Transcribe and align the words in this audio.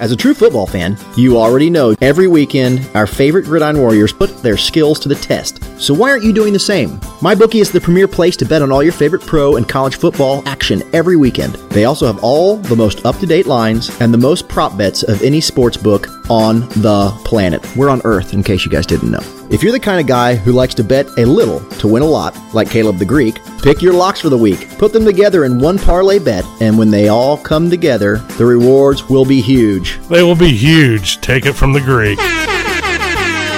As 0.00 0.12
a 0.12 0.16
true 0.16 0.34
football 0.34 0.66
fan, 0.66 0.98
you 1.16 1.38
already 1.38 1.70
know 1.70 1.94
every 2.00 2.26
weekend 2.26 2.88
our 2.94 3.06
favorite 3.06 3.44
Gridiron 3.44 3.78
Warriors 3.78 4.12
put 4.12 4.36
their 4.42 4.56
skills 4.56 4.98
to 5.00 5.08
the 5.08 5.14
test. 5.14 5.62
So 5.80 5.94
why 5.94 6.10
aren't 6.10 6.24
you 6.24 6.32
doing 6.32 6.52
the 6.52 6.58
same? 6.58 6.98
MyBookie 7.20 7.60
is 7.60 7.70
the 7.70 7.80
premier 7.80 8.08
place 8.08 8.36
to 8.38 8.44
bet 8.44 8.60
on 8.60 8.72
all 8.72 8.82
your 8.82 8.92
favorite 8.92 9.22
pro 9.22 9.56
and 9.56 9.68
college 9.68 9.96
football 9.96 10.42
action 10.46 10.82
every 10.92 11.16
weekend. 11.16 11.54
They 11.70 11.84
also 11.84 12.06
have 12.06 12.22
all 12.22 12.56
the 12.56 12.76
most 12.76 13.06
up-to-date 13.06 13.46
lines 13.46 13.90
and 14.00 14.12
the 14.12 14.18
most 14.18 14.48
prop 14.48 14.76
bets 14.76 15.04
of 15.04 15.22
any 15.22 15.40
sports 15.40 15.76
book 15.76 16.08
on 16.28 16.60
the 16.70 17.16
planet. 17.24 17.64
We're 17.76 17.88
on 17.88 18.02
Earth, 18.04 18.34
in 18.34 18.42
case 18.42 18.64
you 18.64 18.70
guys 18.70 18.86
didn't 18.86 19.10
know. 19.10 19.33
If 19.50 19.62
you're 19.62 19.72
the 19.72 19.80
kind 19.80 20.00
of 20.00 20.06
guy 20.06 20.34
who 20.36 20.52
likes 20.52 20.74
to 20.74 20.84
bet 20.84 21.06
a 21.18 21.24
little 21.24 21.60
to 21.78 21.86
win 21.86 22.02
a 22.02 22.06
lot, 22.06 22.36
like 22.54 22.70
Caleb 22.70 22.98
the 22.98 23.04
Greek, 23.04 23.38
pick 23.62 23.82
your 23.82 23.92
locks 23.92 24.20
for 24.20 24.30
the 24.30 24.38
week. 24.38 24.78
Put 24.78 24.92
them 24.92 25.04
together 25.04 25.44
in 25.44 25.58
one 25.58 25.78
parlay 25.78 26.18
bet, 26.18 26.44
and 26.60 26.78
when 26.78 26.90
they 26.90 27.08
all 27.08 27.36
come 27.36 27.68
together, 27.68 28.16
the 28.38 28.46
rewards 28.46 29.08
will 29.08 29.24
be 29.24 29.40
huge. 29.40 30.00
They 30.08 30.22
will 30.22 30.34
be 30.34 30.50
huge. 30.50 31.20
Take 31.20 31.46
it 31.46 31.52
from 31.52 31.72
the 31.72 31.80
Greek. 31.80 32.18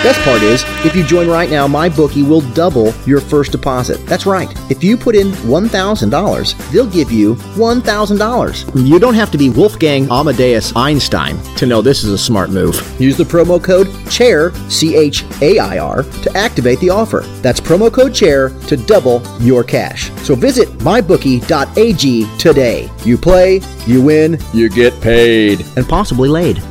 Best 0.07 0.21
part 0.21 0.41
is, 0.41 0.63
if 0.87 0.95
you 0.95 1.03
join 1.03 1.27
right 1.27 1.51
now, 1.51 1.67
my 1.67 1.89
bookie 1.89 2.23
will 2.23 2.43
double 2.53 2.95
your 3.07 3.21
first 3.21 3.51
deposit. 3.51 3.97
That's 4.07 4.25
right. 4.25 4.49
If 4.71 4.85
you 4.85 4.97
put 4.97 5.17
in 5.17 5.33
$1,000, 5.33 6.71
they'll 6.71 6.87
give 6.87 7.11
you 7.11 7.35
$1,000. 7.35 8.87
You 8.87 9.01
don't 9.01 9.15
have 9.15 9.33
to 9.33 9.37
be 9.37 9.51
Wolfgang 9.51 10.09
Amadeus 10.09 10.73
Einstein 10.77 11.43
to 11.57 11.67
know 11.67 11.83
this 11.83 12.05
is 12.05 12.13
a 12.13 12.19
smart 12.19 12.51
move. 12.51 12.77
Use 13.01 13.17
the 13.17 13.25
promo 13.25 13.61
code 13.61 13.89
CHAIR, 14.09 14.55
C 14.71 14.95
H 14.95 15.25
A 15.43 15.59
I 15.59 15.79
R, 15.79 16.05
to 16.05 16.37
activate 16.37 16.79
the 16.79 16.91
offer. 16.91 17.23
That's 17.43 17.59
promo 17.59 17.93
code 17.93 18.15
CHAIR 18.15 18.51
to 18.69 18.77
double 18.77 19.23
your 19.41 19.65
cash. 19.65 20.13
So 20.23 20.37
visit 20.37 20.69
mybookie.ag 20.79 22.39
today. 22.39 22.89
You 23.05 23.19
play, 23.19 23.61
you 23.89 24.03
win, 24.03 24.39
you 24.55 24.69
get 24.69 25.01
paid, 25.01 25.67
and 25.77 25.85
possibly 25.89 26.29
laid. 26.29 26.63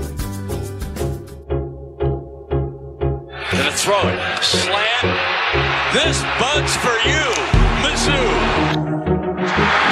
Throw 3.85 4.09
it. 4.09 4.17
Slant. 4.41 5.05
This 5.93 6.17
bud's 6.41 6.73
for 6.81 6.97
you. 7.05 7.21
Mizzou. 7.85 8.17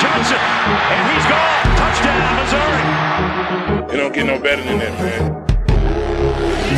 Johnson, 0.01 0.41
and 0.89 1.03
he's 1.13 1.25
gone. 1.29 1.61
Touchdown, 1.77 2.25
Missouri. 2.41 3.93
It 3.93 3.97
don't 3.97 4.11
get 4.11 4.25
no 4.25 4.39
better 4.39 4.63
than 4.63 4.79
that, 4.79 4.97
man. 4.97 5.45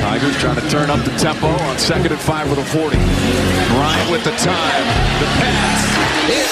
Tigers 0.01 0.35
trying 0.41 0.59
to 0.59 0.69
turn 0.69 0.89
up 0.89 0.99
the 1.05 1.15
tempo 1.15 1.47
on 1.47 1.79
second 1.79 2.11
and 2.11 2.19
five 2.19 2.49
with 2.49 2.59
a 2.59 2.65
40. 2.65 2.97
Bryant 2.97 4.11
with 4.11 4.25
the 4.25 4.35
time. 4.35 4.83
The 5.23 5.27
pass. 5.39 5.87
Is 6.27 6.51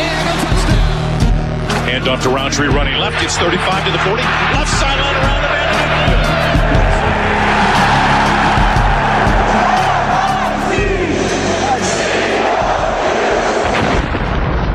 and 0.00 0.24
a 0.24 0.36
touchdown. 0.40 1.84
Hand 1.84 2.08
off 2.08 2.22
to 2.22 2.30
Rountree 2.30 2.68
running 2.68 2.96
left. 2.96 3.22
It's 3.22 3.36
35 3.36 3.84
to 3.84 3.92
the 3.92 3.98
40. 3.98 4.22
Left 4.22 4.72
sideline 4.72 5.16
around 5.16 5.42
the 5.42 5.59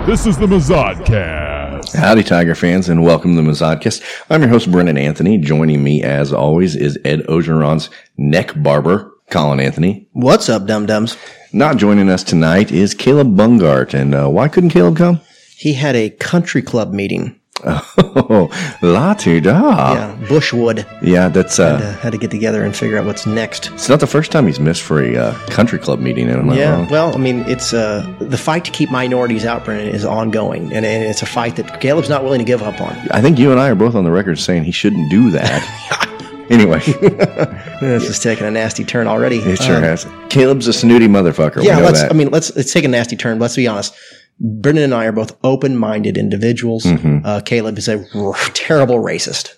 This 0.06 0.28
is 0.28 0.38
the 0.38 0.46
Mazodcast. 0.46 1.96
Howdy, 1.96 2.22
Tiger 2.22 2.54
fans, 2.54 2.90
and 2.90 3.04
welcome 3.04 3.36
to 3.36 3.42
the 3.42 3.50
Mazodcast. 3.50 4.04
I'm 4.30 4.42
your 4.42 4.50
host, 4.50 4.72
Brennan 4.72 5.00
Anthony. 5.00 5.40
Joining 5.40 5.84
me, 5.84 6.04
as 6.04 6.32
always, 6.32 6.76
is 6.76 7.00
Ed 7.04 7.22
Orgeron's 7.22 7.90
neck 8.16 8.54
barber, 8.56 9.12
Colin 9.32 9.60
Anthony. 9.60 10.08
What's 10.14 10.48
up, 10.48 10.68
dum 10.68 10.86
dums? 10.86 11.18
Not 11.54 11.78
joining 11.78 12.10
us 12.10 12.24
tonight 12.24 12.72
is 12.72 12.94
Caleb 12.94 13.36
Bungart. 13.36 13.96
And 13.96 14.14
uh, 14.14 14.30
why 14.30 14.48
couldn't 14.48 14.70
Caleb 14.70 14.98
come? 14.98 15.22
He 15.58 15.74
had 15.74 15.96
a 15.96 16.12
country 16.12 16.62
club 16.62 16.94
meeting. 16.94 17.40
Oh, 17.64 18.50
la 18.82 19.14
ti 19.14 19.40
da. 19.40 19.94
Yeah, 19.94 20.16
Bushwood. 20.28 20.86
Yeah, 21.02 21.30
that's 21.30 21.58
Had 21.58 21.78
to, 21.80 21.88
uh, 21.88 21.94
had 21.98 22.12
to 22.12 22.18
get 22.18 22.30
together 22.30 22.64
and 22.66 22.76
figure 22.76 22.98
out 22.98 23.06
what's 23.06 23.26
next. 23.26 23.72
it's 23.72 23.88
not 23.90 24.00
the 24.02 24.08
first 24.08 24.32
time 24.32 24.46
he's 24.46 24.60
missed 24.60 24.82
for 24.84 25.02
a 25.02 25.16
uh, 25.16 25.34
country 25.48 25.80
club 25.80 26.00
meeting. 26.00 26.30
Am 26.30 26.50
I 26.50 26.58
Yeah, 26.58 26.76
wrong? 26.76 26.90
well, 26.90 27.16
I 27.16 27.18
mean, 27.18 27.40
it's 27.48 27.74
uh, 27.74 28.06
the 28.20 28.38
fight 28.38 28.66
to 28.66 28.72
keep 28.72 28.92
minorities 28.92 29.46
out, 29.46 29.64
Brennan, 29.64 29.88
is 29.88 30.04
ongoing, 30.06 30.66
and, 30.74 30.86
and 30.86 31.04
it's 31.04 31.22
a 31.22 31.26
fight 31.26 31.56
that 31.56 31.80
Caleb's 31.80 32.10
not 32.10 32.24
willing 32.24 32.40
to 32.40 32.46
give 32.46 32.62
up 32.62 32.80
on. 32.82 32.96
I 33.12 33.22
think 33.22 33.40
you 33.40 33.52
and 33.52 33.60
I 33.60 33.70
are 33.70 33.76
both 33.76 33.96
on 33.96 34.04
the 34.04 34.12
record 34.12 34.38
saying 34.38 34.66
he 34.66 34.72
shouldn't 34.72 35.10
do 35.10 35.32
that. 35.32 36.46
anyway, 36.50 36.80
This 37.82 38.10
is 38.10 38.20
taking 38.20 38.46
a 38.46 38.52
nasty 38.52 38.84
turn 38.84 39.08
already. 39.08 39.38
it 39.38 39.62
sure 39.62 39.78
Um, 39.78 39.84
has. 39.84 40.06
Caleb's 40.30 40.68
a 40.68 40.74
snooty 40.74 41.08
motherfucker. 41.08 41.64
Yeah, 41.64 41.78
let's. 41.80 42.02
that. 42.02 42.12
I 42.12 42.14
mean, 42.14 42.30
let's 42.32 42.54
let's 42.56 42.74
take 42.74 42.84
a 42.84 42.90
nasty 42.90 43.16
turn. 43.16 43.40
Let's 43.40 43.56
be 43.56 43.68
honest. 43.68 43.94
Brennan 44.40 44.84
and 44.84 44.94
I 44.94 45.06
are 45.06 45.12
both 45.14 45.38
open-minded 45.44 46.18
individuals. 46.18 46.84
Mm-hmm. 46.84 47.26
Uh, 47.26 47.40
Caleb 47.42 47.78
is 47.78 47.88
a 47.88 48.06
r- 48.14 48.34
terrible 48.54 48.98
racist. 49.00 49.54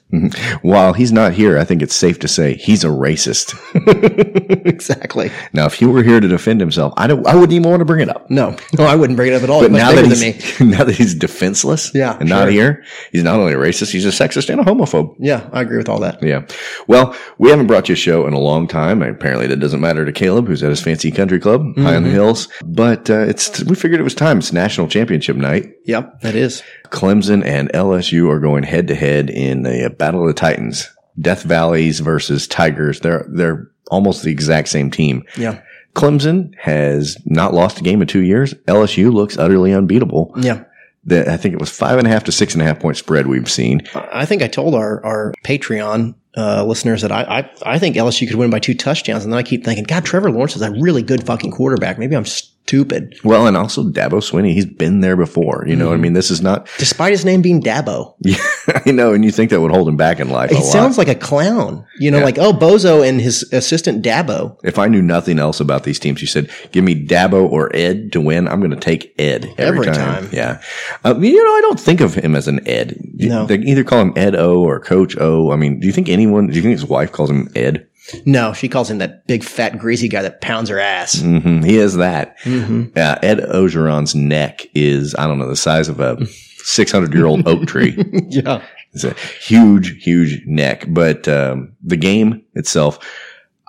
While 0.61 0.93
he's 0.93 1.11
not 1.11 1.33
here, 1.33 1.57
I 1.57 1.65
think 1.65 1.81
it's 1.81 1.95
safe 1.95 2.19
to 2.19 2.29
say 2.29 2.53
he's 2.53 2.85
a 2.85 2.87
racist. 2.87 3.53
exactly. 4.65 5.31
Now, 5.51 5.65
if 5.65 5.73
he 5.73 5.85
were 5.85 6.01
here 6.03 6.19
to 6.19 6.27
defend 6.27 6.61
himself, 6.61 6.93
I 6.95 7.07
don't. 7.07 7.25
I 7.27 7.33
wouldn't 7.35 7.51
even 7.53 7.69
want 7.69 7.81
to 7.81 7.85
bring 7.85 8.01
it 8.01 8.09
up. 8.09 8.29
No, 8.29 8.55
no, 8.77 8.85
I 8.85 8.95
wouldn't 8.95 9.17
bring 9.17 9.33
it 9.33 9.35
up 9.35 9.43
at 9.43 9.49
all. 9.49 9.61
But 9.61 9.71
now 9.71 9.91
that 9.91 10.05
he's 10.05 10.21
me. 10.61 10.65
now 10.65 10.83
that 10.85 10.95
he's 10.95 11.13
defenseless, 11.13 11.91
Yeah, 11.93 12.17
and 12.19 12.29
not 12.29 12.49
here, 12.49 12.85
he's 13.11 13.23
not 13.23 13.39
only 13.39 13.53
a 13.53 13.57
racist, 13.57 13.91
he's 13.91 14.05
a 14.05 14.09
sexist 14.09 14.49
and 14.49 14.61
a 14.61 14.63
homophobe. 14.63 15.15
Yeah, 15.19 15.49
I 15.51 15.61
agree 15.61 15.77
with 15.77 15.89
all 15.89 15.99
that. 15.99 16.21
Yeah. 16.23 16.45
Well, 16.87 17.15
we 17.37 17.49
haven't 17.49 17.67
brought 17.67 17.89
you 17.89 17.93
a 17.93 17.97
show 17.97 18.27
in 18.27 18.33
a 18.33 18.39
long 18.39 18.67
time. 18.67 19.01
Apparently, 19.01 19.47
that 19.47 19.57
doesn't 19.59 19.81
matter 19.81 20.05
to 20.05 20.11
Caleb, 20.13 20.47
who's 20.47 20.63
at 20.63 20.69
his 20.69 20.81
fancy 20.81 21.11
country 21.11 21.39
club 21.39 21.63
high 21.77 21.95
on 21.95 22.03
the 22.03 22.07
Mm-hmm. 22.07 22.15
hills. 22.15 22.47
But 22.63 23.09
uh, 23.09 23.19
it's 23.27 23.61
we 23.65 23.75
figured 23.75 23.99
it 23.99 24.03
was 24.03 24.15
time. 24.15 24.37
It's 24.37 24.53
national 24.67 24.89
championship 24.89 25.37
night. 25.37 25.73
Yep, 25.85 26.21
that 26.21 26.35
is. 26.35 26.61
Clemson 26.89 27.45
and 27.45 27.69
LSU 27.69 28.29
are 28.29 28.39
going 28.39 28.63
head 28.63 28.87
to 28.87 28.95
head 28.95 29.29
in 29.29 29.63
the 29.63 29.85
uh, 29.85 29.89
Battle 29.89 30.21
of 30.21 30.27
the 30.27 30.33
Titans. 30.33 30.89
Death 31.19 31.43
Valleys 31.43 32.01
versus 32.01 32.47
Tigers. 32.47 32.99
They're 32.99 33.25
they're 33.29 33.71
almost 33.89 34.23
the 34.23 34.31
exact 34.31 34.67
same 34.67 34.91
team. 34.91 35.23
Yeah, 35.37 35.61
Clemson 35.95 36.53
has 36.59 37.17
not 37.25 37.53
lost 37.53 37.79
a 37.79 37.81
game 37.81 38.01
in 38.01 38.07
two 38.07 38.23
years. 38.23 38.53
LSU 38.67 39.11
looks 39.11 39.37
utterly 39.37 39.73
unbeatable. 39.73 40.33
yeah. 40.37 40.65
The, 41.05 41.31
I 41.31 41.37
think 41.37 41.53
it 41.53 41.59
was 41.61 41.69
five 41.69 41.97
and 41.99 42.05
a 42.05 42.09
half 42.09 42.25
to 42.25 42.33
six 42.33 42.53
and 42.53 42.61
a 42.61 42.65
half 42.65 42.81
point 42.81 42.97
spread 42.97 43.27
we've 43.27 43.49
seen. 43.49 43.81
I 43.95 44.25
think 44.25 44.41
I 44.41 44.47
told 44.49 44.75
our 44.75 45.03
our 45.05 45.33
Patreon 45.45 46.15
uh, 46.35 46.65
listeners 46.65 47.01
that 47.01 47.13
I, 47.13 47.21
I 47.39 47.75
I 47.75 47.79
think 47.79 47.95
LSU 47.95 48.27
could 48.27 48.35
win 48.35 48.49
by 48.49 48.59
two 48.59 48.73
touchdowns, 48.75 49.23
and 49.23 49.31
then 49.31 49.39
I 49.39 49.43
keep 49.43 49.63
thinking, 49.63 49.85
God, 49.85 50.03
Trevor 50.03 50.29
Lawrence 50.29 50.57
is 50.57 50.61
a 50.61 50.71
really 50.71 51.03
good 51.03 51.25
fucking 51.25 51.51
quarterback. 51.51 51.97
Maybe 51.97 52.15
I'm 52.17 52.25
stupid, 52.67 53.15
Well, 53.23 53.47
and 53.47 53.55
also 53.55 53.83
Dabo 53.85 54.19
Swinney, 54.21 54.51
he's 54.53 54.65
been 54.65 54.99
there 54.99 55.15
before. 55.15 55.63
You 55.67 55.75
know, 55.77 55.87
what 55.87 55.93
I 55.93 55.97
mean, 55.97 56.11
this 56.13 56.29
is 56.29 56.41
not. 56.41 56.67
despite 56.77 57.11
his 57.11 57.23
name 57.23 57.41
being 57.41 57.61
Dabo. 57.61 58.13
Yeah, 58.27 58.81
I 58.85 58.91
know, 58.91 59.13
and 59.13 59.23
you 59.23 59.31
think 59.31 59.51
that 59.51 59.61
would 59.61 59.71
hold 59.71 59.87
him 59.87 59.95
back 59.95 60.19
in 60.19 60.29
life 60.29 60.51
a 60.51 60.55
It 60.55 60.57
lot. 60.57 60.65
sounds 60.65 60.97
like 60.97 61.07
a 61.07 61.15
clown, 61.15 61.85
you 61.99 62.11
know, 62.11 62.17
Yeah. 62.17 62.25
like 62.25 62.37
oh 62.37 62.51
Bozo 62.51 63.07
and 63.07 63.21
his 63.21 63.43
assistant 63.53 64.03
Dabo. 64.03 64.57
if 64.65 64.77
I 64.77 64.87
knew 64.87 65.01
nothing 65.01 65.39
else 65.39 65.61
about 65.61 65.83
these 65.85 65.97
teams, 65.99 66.19
you 66.21 66.27
said, 66.27 66.49
"Give 66.73 66.83
me 66.83 66.93
Dabo 67.07 67.49
or 67.49 67.73
Ed 67.73 68.11
to 68.11 68.19
win." 68.19 68.47
I'm 68.49 68.59
going 68.59 68.71
to 68.71 68.77
take 68.77 69.13
Ed 69.17 69.45
every, 69.57 69.79
Every 69.79 69.85
time. 69.85 70.23
time. 70.23 70.29
Yeah, 70.33 70.61
um, 71.05 71.23
you 71.23 71.41
know, 71.41 71.51
I 71.55 71.61
don't 71.61 71.79
think 71.79 72.01
of 72.01 72.15
him 72.15 72.35
as 72.35 72.49
an 72.49 72.67
Ed. 72.67 72.99
No. 73.13 73.45
they 73.45 73.55
either 73.59 73.85
call 73.85 74.01
him 74.01 74.13
Ed 74.17 74.35
O 74.35 74.59
or 74.61 74.79
Coach 74.81 75.15
O. 75.17 75.51
I 75.51 75.55
mean, 75.55 75.79
do 75.79 75.87
you 75.87 75.93
think 75.93 76.09
anyone? 76.09 76.47
Do 76.47 76.53
you 76.55 76.61
think 76.61 76.73
his 76.73 76.85
wife 76.85 77.13
calls 77.13 77.29
him 77.29 77.47
Ed? 77.55 77.86
No, 78.25 78.53
she 78.53 78.69
calls 78.69 78.89
him 78.89 78.99
that 78.99 79.27
big 79.27 79.43
fat 79.43 79.77
greasy 79.79 80.07
guy 80.07 80.21
that 80.21 80.41
pounds 80.41 80.69
her 80.69 80.79
ass. 80.79 81.19
hmm 81.21 81.61
He 81.61 81.77
is 81.77 81.95
that. 81.95 82.37
Mm-hmm. 82.39 82.97
Uh, 82.97 83.15
Ed 83.21 83.39
Orgeron's 83.39 84.15
neck 84.15 84.65
is, 84.73 85.13
I 85.15 85.27
don't 85.27 85.39
know, 85.39 85.47
the 85.49 85.55
size 85.55 85.89
of 85.89 85.99
a 85.99 86.25
600 86.25 87.13
year 87.13 87.25
old 87.25 87.47
oak 87.47 87.67
tree. 87.67 87.95
Yeah, 88.29 88.63
It's 88.93 89.03
a 89.03 89.13
huge, 89.41 90.03
huge 90.03 90.41
neck. 90.45 90.85
But 90.87 91.27
um, 91.27 91.73
the 91.83 91.97
game 91.97 92.43
itself, 92.55 92.99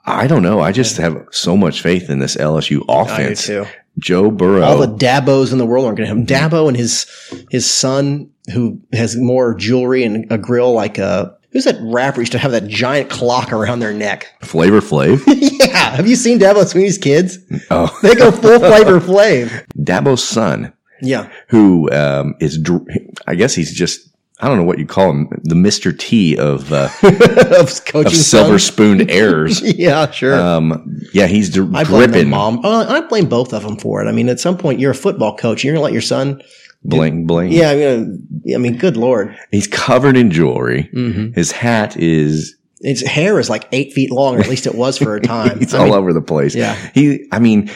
I 0.07 0.27
don't 0.27 0.43
know. 0.43 0.61
I 0.61 0.73
just 0.73 0.97
have 0.99 1.17
so 1.33 1.57
much 1.57 1.83
faith 1.83 2.09
in 2.09 2.19
this 2.19 2.37
LSU 2.37 2.83
I 2.89 3.05
do 3.05 3.13
offense. 3.13 3.47
too. 3.47 3.67
Joe 3.99 4.31
Burrow. 4.31 4.63
All 4.63 4.79
the 4.79 4.87
Dabos 4.87 5.51
in 5.53 5.59
the 5.59 5.67
world 5.67 5.85
aren't 5.85 5.99
going 5.99 6.09
to 6.09 6.15
have 6.17 6.25
Mm-hmm. 6.25 6.55
Dabo 6.57 6.69
and 6.69 6.77
his 6.77 7.07
his 7.51 7.69
son 7.69 8.31
who 8.55 8.81
has 8.93 9.17
more 9.17 9.55
jewelry 9.57 10.05
and 10.05 10.31
a 10.31 10.39
grill 10.39 10.73
like 10.73 10.99
uh 11.01 11.31
who's 11.51 11.65
that 11.65 11.77
rapper 11.81 12.21
used 12.21 12.33
to 12.33 12.39
have 12.39 12.53
that 12.53 12.67
giant 12.69 13.11
clock 13.11 13.53
around 13.53 13.81
their 13.81 13.93
neck? 13.95 14.35
Flavor 14.43 14.81
Flav. 14.81 15.23
yeah, 15.27 15.97
have 15.97 16.07
you 16.09 16.17
seen 16.17 16.39
Dabo 16.39 16.65
Swinney's 16.65 16.99
kids? 16.99 17.39
oh, 17.71 17.97
They 18.03 18.15
go 18.15 18.31
full 18.31 18.59
flavor 18.59 19.01
flav. 19.01 19.65
Dabo's 19.77 20.23
son, 20.23 20.73
Yeah, 21.01 21.31
who 21.49 21.91
um, 21.93 22.35
is, 22.41 22.59
I 23.27 23.35
guess 23.35 23.55
he's 23.55 23.73
just 23.73 24.05
I 24.41 24.47
don't 24.47 24.57
know 24.57 24.63
what 24.65 24.79
you 24.79 24.87
call 24.87 25.11
him, 25.11 25.29
the 25.43 25.57
Mister 25.57 25.91
T 25.93 26.37
of 26.37 26.73
uh, 26.73 26.89
of 27.59 27.85
coaching 27.87 28.07
of 28.07 28.13
silver 28.13 28.61
spoon 28.61 29.11
heirs. 29.11 29.61
yeah, 29.77 30.09
sure. 30.13 30.39
Um, 30.41 31.01
yeah, 31.13 31.27
he's 31.27 31.51
d- 31.51 31.59
I 31.75 31.83
blame 31.83 32.03
the 32.03 32.07
dripping. 32.07 32.31
mom. 32.31 32.61
Oh, 32.63 32.87
I 32.89 33.01
blame 33.01 33.29
both 33.29 33.53
of 33.53 33.65
them 33.65 33.77
for 33.79 34.01
it. 34.01 34.09
I 34.09 34.13
mean, 34.13 34.29
at 34.29 34.39
some 34.39 34.57
point, 34.57 34.79
you're 34.79 34.93
a 34.93 34.95
football 34.95 35.37
coach. 35.37 35.65
You're 35.65 35.75
gonna 35.75 35.83
let 35.83 35.93
your 35.93 36.03
son. 36.03 36.41
Bling 36.89 37.27
bling. 37.27 37.53
Yeah, 37.53 37.71
I 37.71 37.75
mean, 37.77 38.29
I 38.55 38.59
mean, 38.59 38.77
good 38.79 38.97
lord, 38.97 39.37
he's 39.51 39.67
covered 39.67 40.17
in 40.17 40.31
jewelry. 40.31 40.89
Mhm. 40.95 41.35
His 41.35 41.53
hat 41.53 41.97
is 41.97 42.57
his 42.81 43.03
hair 43.03 43.39
is 43.39 43.51
like 43.51 43.67
eight 43.73 43.93
feet 43.93 44.11
long, 44.11 44.37
or 44.37 44.41
at 44.41 44.49
least 44.49 44.67
it 44.67 44.75
was 44.75 44.99
for 44.99 45.15
a 45.17 45.21
time. 45.37 45.59
it's 45.61 45.75
all 45.75 45.87
mean, 45.87 45.95
over 45.95 46.13
the 46.13 46.23
place. 46.23 46.55
Yeah. 46.55 46.75
he. 46.95 47.27
I 47.33 47.39
mean, 47.41 47.71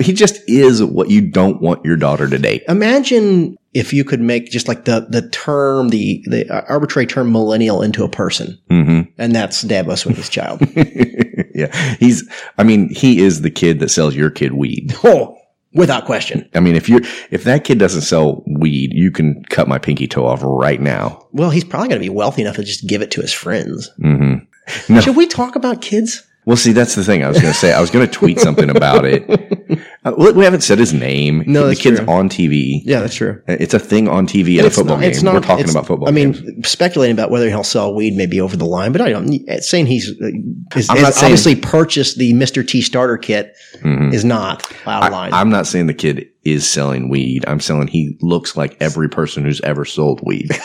he 0.00 0.12
just 0.12 0.40
is 0.48 0.82
what 0.82 1.10
you 1.10 1.20
don't 1.20 1.60
want 1.60 1.84
your 1.84 1.96
daughter 1.96 2.28
to 2.28 2.38
date. 2.38 2.62
Imagine 2.68 3.56
if 3.74 3.92
you 3.92 4.04
could 4.04 4.20
make 4.20 4.50
just 4.50 4.68
like 4.68 4.84
the 4.84 5.06
the 5.10 5.28
term, 5.30 5.88
the 5.90 6.24
the 6.26 6.48
arbitrary 6.68 7.06
term 7.06 7.30
millennial 7.32 7.82
into 7.82 8.04
a 8.04 8.08
person, 8.08 8.58
hmm 8.70 9.02
and 9.18 9.34
that's 9.34 9.62
Davos 9.62 10.06
with 10.06 10.16
his 10.16 10.28
child. 10.28 10.60
yeah, 11.54 11.96
he's. 11.96 12.28
I 12.58 12.62
mean, 12.64 12.88
he 12.88 13.18
is 13.20 13.42
the 13.42 13.50
kid 13.50 13.80
that 13.80 13.90
sells 13.90 14.14
your 14.14 14.30
kid 14.30 14.54
weed. 14.54 14.94
oh, 15.04 15.36
without 15.76 16.04
question. 16.06 16.48
I 16.54 16.60
mean, 16.60 16.74
if 16.74 16.88
you're 16.88 17.02
if 17.30 17.44
that 17.44 17.64
kid 17.64 17.78
doesn't 17.78 18.02
sell 18.02 18.42
weed, 18.46 18.92
you 18.92 19.10
can 19.10 19.44
cut 19.44 19.68
my 19.68 19.78
pinky 19.78 20.08
toe 20.08 20.26
off 20.26 20.40
right 20.42 20.80
now. 20.80 21.26
Well, 21.32 21.50
he's 21.50 21.64
probably 21.64 21.88
going 21.88 22.00
to 22.00 22.04
be 22.04 22.10
wealthy 22.14 22.42
enough 22.42 22.56
to 22.56 22.64
just 22.64 22.86
give 22.86 23.02
it 23.02 23.10
to 23.12 23.20
his 23.20 23.32
friends. 23.32 23.90
hmm 24.00 24.34
No. 24.88 25.00
Should 25.00 25.16
we 25.16 25.26
talk 25.26 25.54
about 25.54 25.80
kids? 25.82 26.25
Well, 26.46 26.56
see, 26.56 26.70
that's 26.72 26.94
the 26.94 27.02
thing. 27.02 27.24
I 27.24 27.28
was 27.28 27.40
going 27.40 27.52
to 27.52 27.58
say. 27.58 27.72
I 27.72 27.80
was 27.80 27.90
going 27.90 28.06
to 28.06 28.12
tweet 28.12 28.38
something 28.38 28.70
about 28.70 29.04
it. 29.04 29.28
Uh, 30.04 30.12
we 30.16 30.30
we 30.30 30.44
haven't 30.44 30.60
said 30.60 30.78
his 30.78 30.92
name. 30.94 31.42
No, 31.44 31.66
the 31.66 31.74
kid's 31.74 31.98
true. 31.98 32.08
on 32.08 32.28
TV. 32.28 32.80
Yeah, 32.84 33.00
that's 33.00 33.16
true. 33.16 33.42
It's 33.48 33.74
a 33.74 33.80
thing 33.80 34.06
on 34.08 34.28
TV 34.28 34.58
at 34.60 34.64
a 34.64 34.70
football 34.70 34.96
not- 34.98 35.12
game. 35.12 35.24
not- 35.24 35.34
We're 35.34 35.40
talking 35.40 35.68
about 35.68 35.88
football. 35.88 36.08
I 36.08 36.12
mean, 36.12 36.30
games. 36.32 36.68
speculating 36.68 37.14
about 37.16 37.32
whether 37.32 37.48
he'll 37.48 37.64
sell 37.64 37.92
weed 37.92 38.14
may 38.14 38.26
be 38.26 38.40
over 38.40 38.56
the 38.56 38.64
line, 38.64 38.92
but 38.92 39.00
I 39.00 39.10
don't. 39.10 39.28
Saying 39.64 39.86
he's 39.86 40.08
uh, 40.22 40.26
is, 40.76 40.88
I'm 40.88 41.02
not 41.02 41.14
saying- 41.14 41.32
obviously 41.32 41.56
purchased 41.56 42.16
the 42.18 42.32
Mister 42.34 42.62
T 42.62 42.80
starter 42.80 43.18
kit 43.18 43.56
Mhm. 43.82 44.14
is 44.14 44.24
not 44.24 44.72
out 44.86 45.02
of 45.06 45.10
line. 45.12 45.32
I, 45.34 45.40
I'm 45.40 45.50
not 45.50 45.66
saying 45.66 45.88
the 45.88 45.94
kid 45.94 46.28
is 46.44 46.70
selling 46.70 47.08
weed. 47.08 47.44
I'm 47.48 47.58
saying 47.58 47.88
he 47.88 48.16
looks 48.20 48.56
like 48.56 48.76
every 48.80 49.08
person 49.08 49.42
who's 49.44 49.60
ever 49.62 49.84
sold 49.84 50.20
weed. 50.24 50.50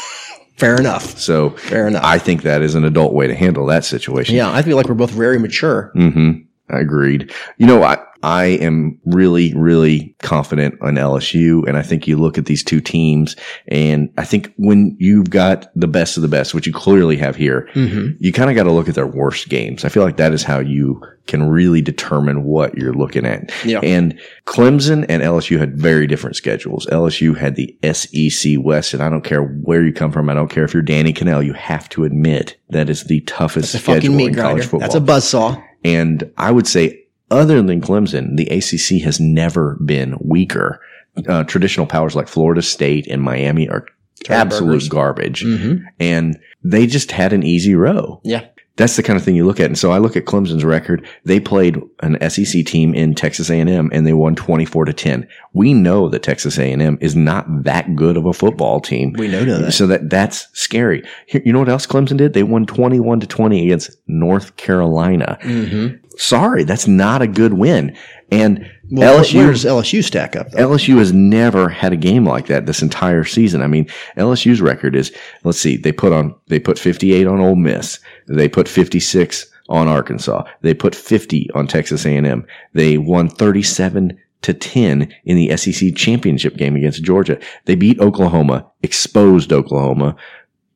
Fair 0.62 0.76
enough. 0.80 1.18
So 1.20 1.50
Fair 1.52 1.88
enough. 1.88 2.04
I 2.06 2.20
think 2.20 2.44
that 2.44 2.62
is 2.62 2.76
an 2.76 2.84
adult 2.86 3.14
way 3.14 3.26
to 3.26 3.34
handle 3.36 3.66
that 3.66 3.84
situation. 3.84 4.36
yeah, 4.36 4.52
I 4.52 4.62
feel 4.62 4.78
like 4.78 4.88
we're 4.88 4.94
both 4.94 5.10
very 5.12 5.40
mature. 5.40 5.92
hmm 5.96 6.32
I 6.72 6.80
agreed. 6.80 7.32
You 7.58 7.68
know, 7.68 7.84
I, 7.84 7.98
I 8.24 8.46
am 8.46 9.00
really, 9.06 9.52
really 9.56 10.16
confident 10.20 10.76
on 10.82 10.94
LSU. 10.94 11.68
And 11.68 11.76
I 11.76 11.82
think 11.82 12.08
you 12.08 12.18
look 12.18 12.38
at 12.38 12.46
these 12.46 12.64
two 12.64 12.80
teams 12.80 13.36
and 13.68 14.14
I 14.18 14.26
think 14.26 14.54
when 14.58 14.96
you've 15.00 15.32
got 15.32 15.72
the 15.76 15.88
best 15.88 16.18
of 16.18 16.22
the 16.22 16.28
best, 16.30 16.54
which 16.54 16.68
you 16.68 16.74
clearly 16.74 17.18
have 17.18 17.36
here, 17.36 17.68
Mm-hmm. 17.74 18.12
you 18.20 18.32
kind 18.32 18.50
of 18.52 18.56
got 18.56 18.64
to 18.64 18.72
look 18.72 18.88
at 18.90 18.94
their 18.96 19.08
worst 19.08 19.50
games. 19.50 19.84
I 19.86 19.90
feel 19.90 20.04
like 20.04 20.18
that 20.18 20.34
is 20.34 20.44
how 20.44 20.60
you 20.60 21.02
can 21.26 21.50
really 21.50 21.82
determine 21.82 22.44
what 22.44 22.78
you're 22.78 22.94
looking 22.94 23.26
at. 23.26 23.52
Yeah. 23.66 23.80
And 23.82 24.20
Clemson 24.46 25.06
and 25.10 25.24
LSU 25.24 25.58
had 25.58 25.78
very 25.78 26.06
different 26.06 26.36
schedules. 26.36 26.86
LSU 26.88 27.36
had 27.38 27.56
the 27.56 27.76
SEC 27.94 28.56
West, 28.60 28.94
and 28.94 29.02
I 29.02 29.10
don't 29.10 29.24
care 29.24 29.44
where 29.44 29.84
you 29.84 29.94
come 29.94 30.12
from. 30.12 30.30
I 30.30 30.34
don't 30.34 30.50
care 30.50 30.64
if 30.64 30.74
you're 30.74 30.84
Danny 30.84 31.14
Kanell. 31.14 31.44
You 31.46 31.54
have 31.54 31.88
to 31.90 32.04
admit 32.04 32.58
that 32.70 32.90
is 32.90 33.06
the 33.06 33.22
toughest 33.22 33.74
It's 33.74 33.76
a 33.76 33.80
fucking 33.80 34.02
schedule 34.12 34.28
in 34.28 34.36
college 34.36 34.64
football. 34.66 34.80
That's 34.82 34.96
a 34.96 35.00
buzzsaw. 35.00 35.64
And 35.84 36.32
I 36.38 36.52
would 36.52 36.68
say, 36.68 37.06
other 37.30 37.62
than 37.62 37.82
Clemson, 37.82 38.36
the 38.36 38.48
ACC 38.48 39.04
has 39.04 39.20
never 39.20 39.78
been 39.86 40.18
weaker. 40.20 40.82
Uh, 41.28 41.44
traditional 41.44 41.86
powers 41.86 42.16
like 42.16 42.28
Florida 42.28 42.62
State 42.62 43.08
and 43.08 43.22
Miami 43.22 43.68
are 43.68 43.86
absolute 44.30 44.82
Turnburgers. 44.82 44.90
garbage. 44.90 45.44
Mm-hmm. 45.44 45.86
And 46.00 46.40
they 46.64 46.88
just 46.88 47.12
had 47.12 47.34
an 47.34 47.44
easy 47.44 47.76
row. 47.76 48.22
Yeah. 48.24 48.46
That's 48.78 48.96
the 48.96 49.04
kind 49.04 49.18
of 49.18 49.24
thing 49.24 49.36
you 49.36 49.46
look 49.46 49.60
at. 49.60 49.66
And 49.66 49.78
so 49.78 49.92
I 49.92 49.98
look 49.98 50.16
at 50.16 50.26
Clemson's 50.26 50.64
record. 50.64 51.06
They 51.26 51.40
played 51.40 51.78
an 52.00 52.18
SEC 52.30 52.66
team 52.66 52.94
in 52.94 53.14
Texas 53.14 53.50
A&M 53.50 53.90
and 53.92 54.08
they 54.08 54.14
won 54.14 54.36
24 54.36 54.86
to 54.86 54.94
10. 54.94 55.28
We 55.54 55.74
know 55.74 56.10
that 56.10 56.24
Texas 56.24 56.58
A&M 56.58 56.98
is 57.02 57.16
not 57.16 57.46
that 57.64 57.96
good 57.96 58.18
of 58.18 58.26
a 58.26 58.34
football 58.34 58.80
team. 58.80 59.14
We 59.18 59.28
know 59.28 59.44
that. 59.44 59.74
So 59.74 59.88
that 59.88 60.10
that's 60.10 60.48
scary. 60.54 61.04
Here, 61.28 61.42
you 61.46 61.52
know 61.52 61.60
what 61.60 61.70
else 61.70 61.86
Clemson 61.86 62.18
did? 62.18 62.34
They 62.34 62.44
won 62.44 62.66
21 62.66 63.20
to 63.20 63.28
20 63.28 63.66
against 63.66 63.92
North 64.08 64.56
Carolina. 64.56 65.38
Mm-hmm. 65.42 66.01
Sorry, 66.18 66.64
that's 66.64 66.88
not 66.88 67.22
a 67.22 67.28
good 67.28 67.54
win. 67.54 67.96
And 68.32 68.70
Well, 68.90 69.20
LSU 69.20 69.36
where 69.36 69.52
does 69.52 69.66
LSU 69.66 70.04
stack 70.04 70.36
up? 70.36 70.52
Though? 70.52 70.70
LSU 70.70 70.98
has 70.98 71.12
never 71.14 71.70
had 71.70 71.94
a 71.94 71.98
game 71.98 72.26
like 72.26 72.48
that 72.48 72.66
this 72.66 72.82
entire 72.82 73.24
season. 73.24 73.62
I 73.62 73.68
mean, 73.68 73.88
LSU's 74.18 74.62
record 74.62 74.96
is 74.96 75.12
let's 75.44 75.60
see, 75.60 75.78
they 75.78 75.92
put 75.92 76.14
on 76.14 76.36
they 76.48 76.60
put 76.60 76.80
58 76.80 77.28
on 77.28 77.40
Ole 77.40 77.56
Miss. 77.56 78.00
They 78.28 78.48
put 78.48 78.68
56 78.68 79.52
on 79.70 79.88
Arkansas. 79.88 80.44
They 80.62 80.74
put 80.74 80.94
50 80.94 81.50
on 81.56 81.68
Texas 81.68 82.06
A&M. 82.06 82.46
They 82.74 82.98
won 82.98 83.30
37 83.30 84.18
to 84.42 84.54
10 84.54 85.14
in 85.24 85.38
the 85.38 85.56
SEC 85.56 85.96
championship 85.96 86.58
game 86.58 86.76
against 86.76 87.04
Georgia. 87.04 87.40
They 87.66 87.76
beat 87.76 88.00
Oklahoma, 88.00 88.70
exposed 88.84 89.54
Oklahoma. 89.54 90.16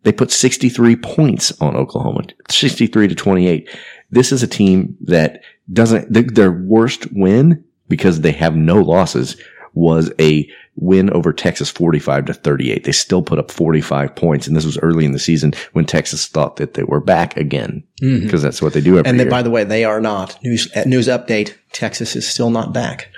They 0.04 0.12
put 0.12 0.32
63 0.32 0.96
points 0.98 1.52
on 1.60 1.76
Oklahoma, 1.76 2.26
63 2.50 3.08
to 3.08 3.16
28. 3.16 3.70
This 4.12 4.32
is 4.32 4.44
a 4.44 4.48
team 4.48 4.96
that 5.02 5.42
doesn't, 5.72 6.14
th- 6.14 6.28
their 6.34 6.52
worst 6.52 7.08
win 7.12 7.64
because 7.88 8.22
they 8.22 8.32
have 8.32 8.56
no 8.56 8.76
losses 8.82 9.36
was 9.74 10.12
a 10.20 10.50
win 10.78 11.10
over 11.12 11.32
Texas 11.34 11.70
45 11.70 12.26
to 12.26 12.34
38. 12.34 12.84
They 12.84 12.92
still 12.92 13.22
put 13.22 13.40
up 13.40 13.52
45 13.52 14.16
points. 14.16 14.48
And 14.48 14.56
this 14.56 14.66
was 14.66 14.78
early 14.80 15.06
in 15.06 15.12
the 15.12 15.20
season 15.20 15.54
when 15.74 15.86
Texas 15.86 16.28
thought 16.28 16.56
that 16.58 16.74
they 16.76 16.84
were 16.84 17.02
back 17.02 17.36
again 17.38 17.84
because 18.00 18.42
that's 18.42 18.62
what 18.62 18.74
they 18.74 18.82
do 18.82 18.98
every 18.98 19.04
Mm-hmm. 19.04 19.10
And 19.10 19.20
then, 19.20 19.26
year. 19.28 19.32
by 19.32 19.42
the 19.42 19.50
way, 19.50 19.64
they 19.64 19.84
are 19.86 20.00
not. 20.02 20.38
News 20.44 20.70
news 20.86 21.08
update: 21.08 21.56
Texas 21.72 22.16
is 22.16 22.28
still 22.28 22.50
not 22.50 22.74
back. 22.74 23.10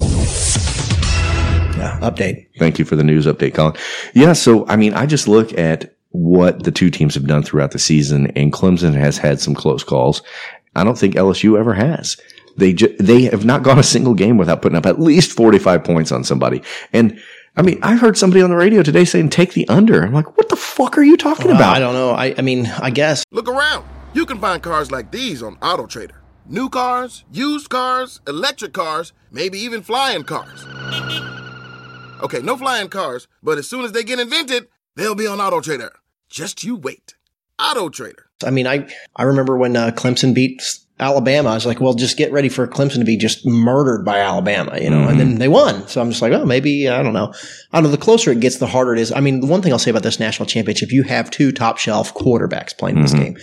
Yeah, 1.77 1.99
update. 2.01 2.47
Thank 2.57 2.79
you 2.79 2.85
for 2.85 2.95
the 2.95 3.03
news 3.03 3.27
update, 3.27 3.53
Colin. 3.53 3.75
Yeah, 4.15 4.33
so 4.33 4.67
I 4.67 4.75
mean, 4.75 4.93
I 4.95 5.05
just 5.05 5.27
look 5.27 5.55
at 5.57 5.95
what 6.09 6.63
the 6.63 6.71
two 6.71 6.89
teams 6.89 7.13
have 7.13 7.27
done 7.27 7.43
throughout 7.43 7.71
the 7.71 7.79
season, 7.79 8.27
and 8.35 8.51
Clemson 8.51 8.93
has 8.95 9.17
had 9.19 9.39
some 9.39 9.53
close 9.53 9.83
calls. 9.83 10.23
I 10.77 10.83
don't 10.83 10.97
think 10.97 11.15
LSU 11.15 11.59
ever 11.59 11.73
has. 11.73 12.17
They 12.55 12.73
ju- 12.73 12.95
they 12.99 13.23
have 13.23 13.45
not 13.45 13.63
gone 13.63 13.77
a 13.79 13.83
single 13.83 14.13
game 14.13 14.37
without 14.37 14.61
putting 14.61 14.77
up 14.77 14.85
at 14.85 14.99
least 14.99 15.31
forty 15.31 15.59
five 15.59 15.83
points 15.83 16.11
on 16.11 16.23
somebody. 16.23 16.61
And 16.93 17.19
I 17.55 17.61
mean, 17.63 17.79
I 17.81 17.95
heard 17.95 18.17
somebody 18.17 18.41
on 18.41 18.49
the 18.49 18.55
radio 18.55 18.83
today 18.83 19.03
saying 19.05 19.29
take 19.29 19.53
the 19.53 19.67
under. 19.67 20.03
I'm 20.03 20.13
like, 20.13 20.37
what 20.37 20.49
the 20.49 20.55
fuck 20.55 20.97
are 20.97 21.03
you 21.03 21.17
talking 21.17 21.47
Well, 21.47 21.55
about? 21.55 21.75
I 21.75 21.79
don't 21.79 21.93
know. 21.93 22.11
I, 22.11 22.33
I 22.37 22.41
mean, 22.41 22.67
I 22.67 22.89
guess 22.91 23.23
Look 23.31 23.47
around. 23.49 23.85
You 24.13 24.25
can 24.25 24.39
find 24.39 24.61
cars 24.63 24.91
like 24.91 25.11
these 25.11 25.43
on 25.43 25.55
AutoTrader. 25.57 26.15
New 26.47 26.69
cars, 26.69 27.25
used 27.31 27.69
cars, 27.69 28.21
electric 28.27 28.73
cars, 28.73 29.11
maybe 29.31 29.59
even 29.59 29.81
flying 29.81 30.23
cars. 30.23 30.65
Okay, 32.23 32.41
no 32.41 32.55
flying 32.57 32.87
cars, 32.89 33.27
but 33.43 33.57
as 33.57 33.67
soon 33.69 33.83
as 33.85 33.91
they 33.91 34.03
get 34.03 34.19
invented, 34.19 34.67
they'll 34.95 35.13
be 35.13 35.27
on 35.27 35.37
AutoTrader. 35.39 35.89
Just 36.29 36.63
you 36.63 36.75
wait. 36.75 37.15
AutoTrader. 37.59 38.13
I 38.45 38.51
mean, 38.51 38.67
I 38.67 38.87
I 39.15 39.23
remember 39.23 39.57
when 39.57 39.75
uh, 39.75 39.91
Clemson 39.91 40.33
beat 40.33 40.61
Alabama. 40.99 41.49
I 41.49 41.53
was 41.55 41.65
like, 41.65 41.79
well, 41.79 41.93
just 41.93 42.17
get 42.17 42.31
ready 42.31 42.49
for 42.49 42.67
Clemson 42.67 42.99
to 42.99 43.03
be 43.05 43.17
just 43.17 43.45
murdered 43.45 44.03
by 44.05 44.19
Alabama, 44.19 44.77
you 44.79 44.89
know. 44.89 44.97
And 45.07 45.09
Mm-hmm. 45.09 45.17
then 45.17 45.35
they 45.39 45.47
won, 45.47 45.87
so 45.87 46.01
I'm 46.01 46.09
just 46.09 46.21
like, 46.21 46.33
oh, 46.33 46.45
maybe 46.45 46.87
I 46.89 47.01
don't 47.03 47.13
know. 47.13 47.33
I 47.71 47.77
don't 47.77 47.83
know. 47.83 47.89
The 47.91 47.97
closer 47.97 48.31
it 48.31 48.39
gets, 48.39 48.57
the 48.57 48.67
harder 48.67 48.93
it 48.93 48.99
is. 48.99 49.11
I 49.11 49.19
mean, 49.19 49.41
the 49.41 49.47
one 49.47 49.61
thing 49.61 49.73
I'll 49.73 49.79
say 49.79 49.91
about 49.91 50.03
this 50.03 50.19
national 50.19 50.45
championship, 50.47 50.91
you 50.91 51.03
have 51.03 51.29
two 51.31 51.51
top 51.51 51.77
shelf 51.77 52.13
quarterbacks 52.13 52.77
playing 52.77 52.97
in 52.97 53.01
this 53.03 53.13
game. 53.13 53.37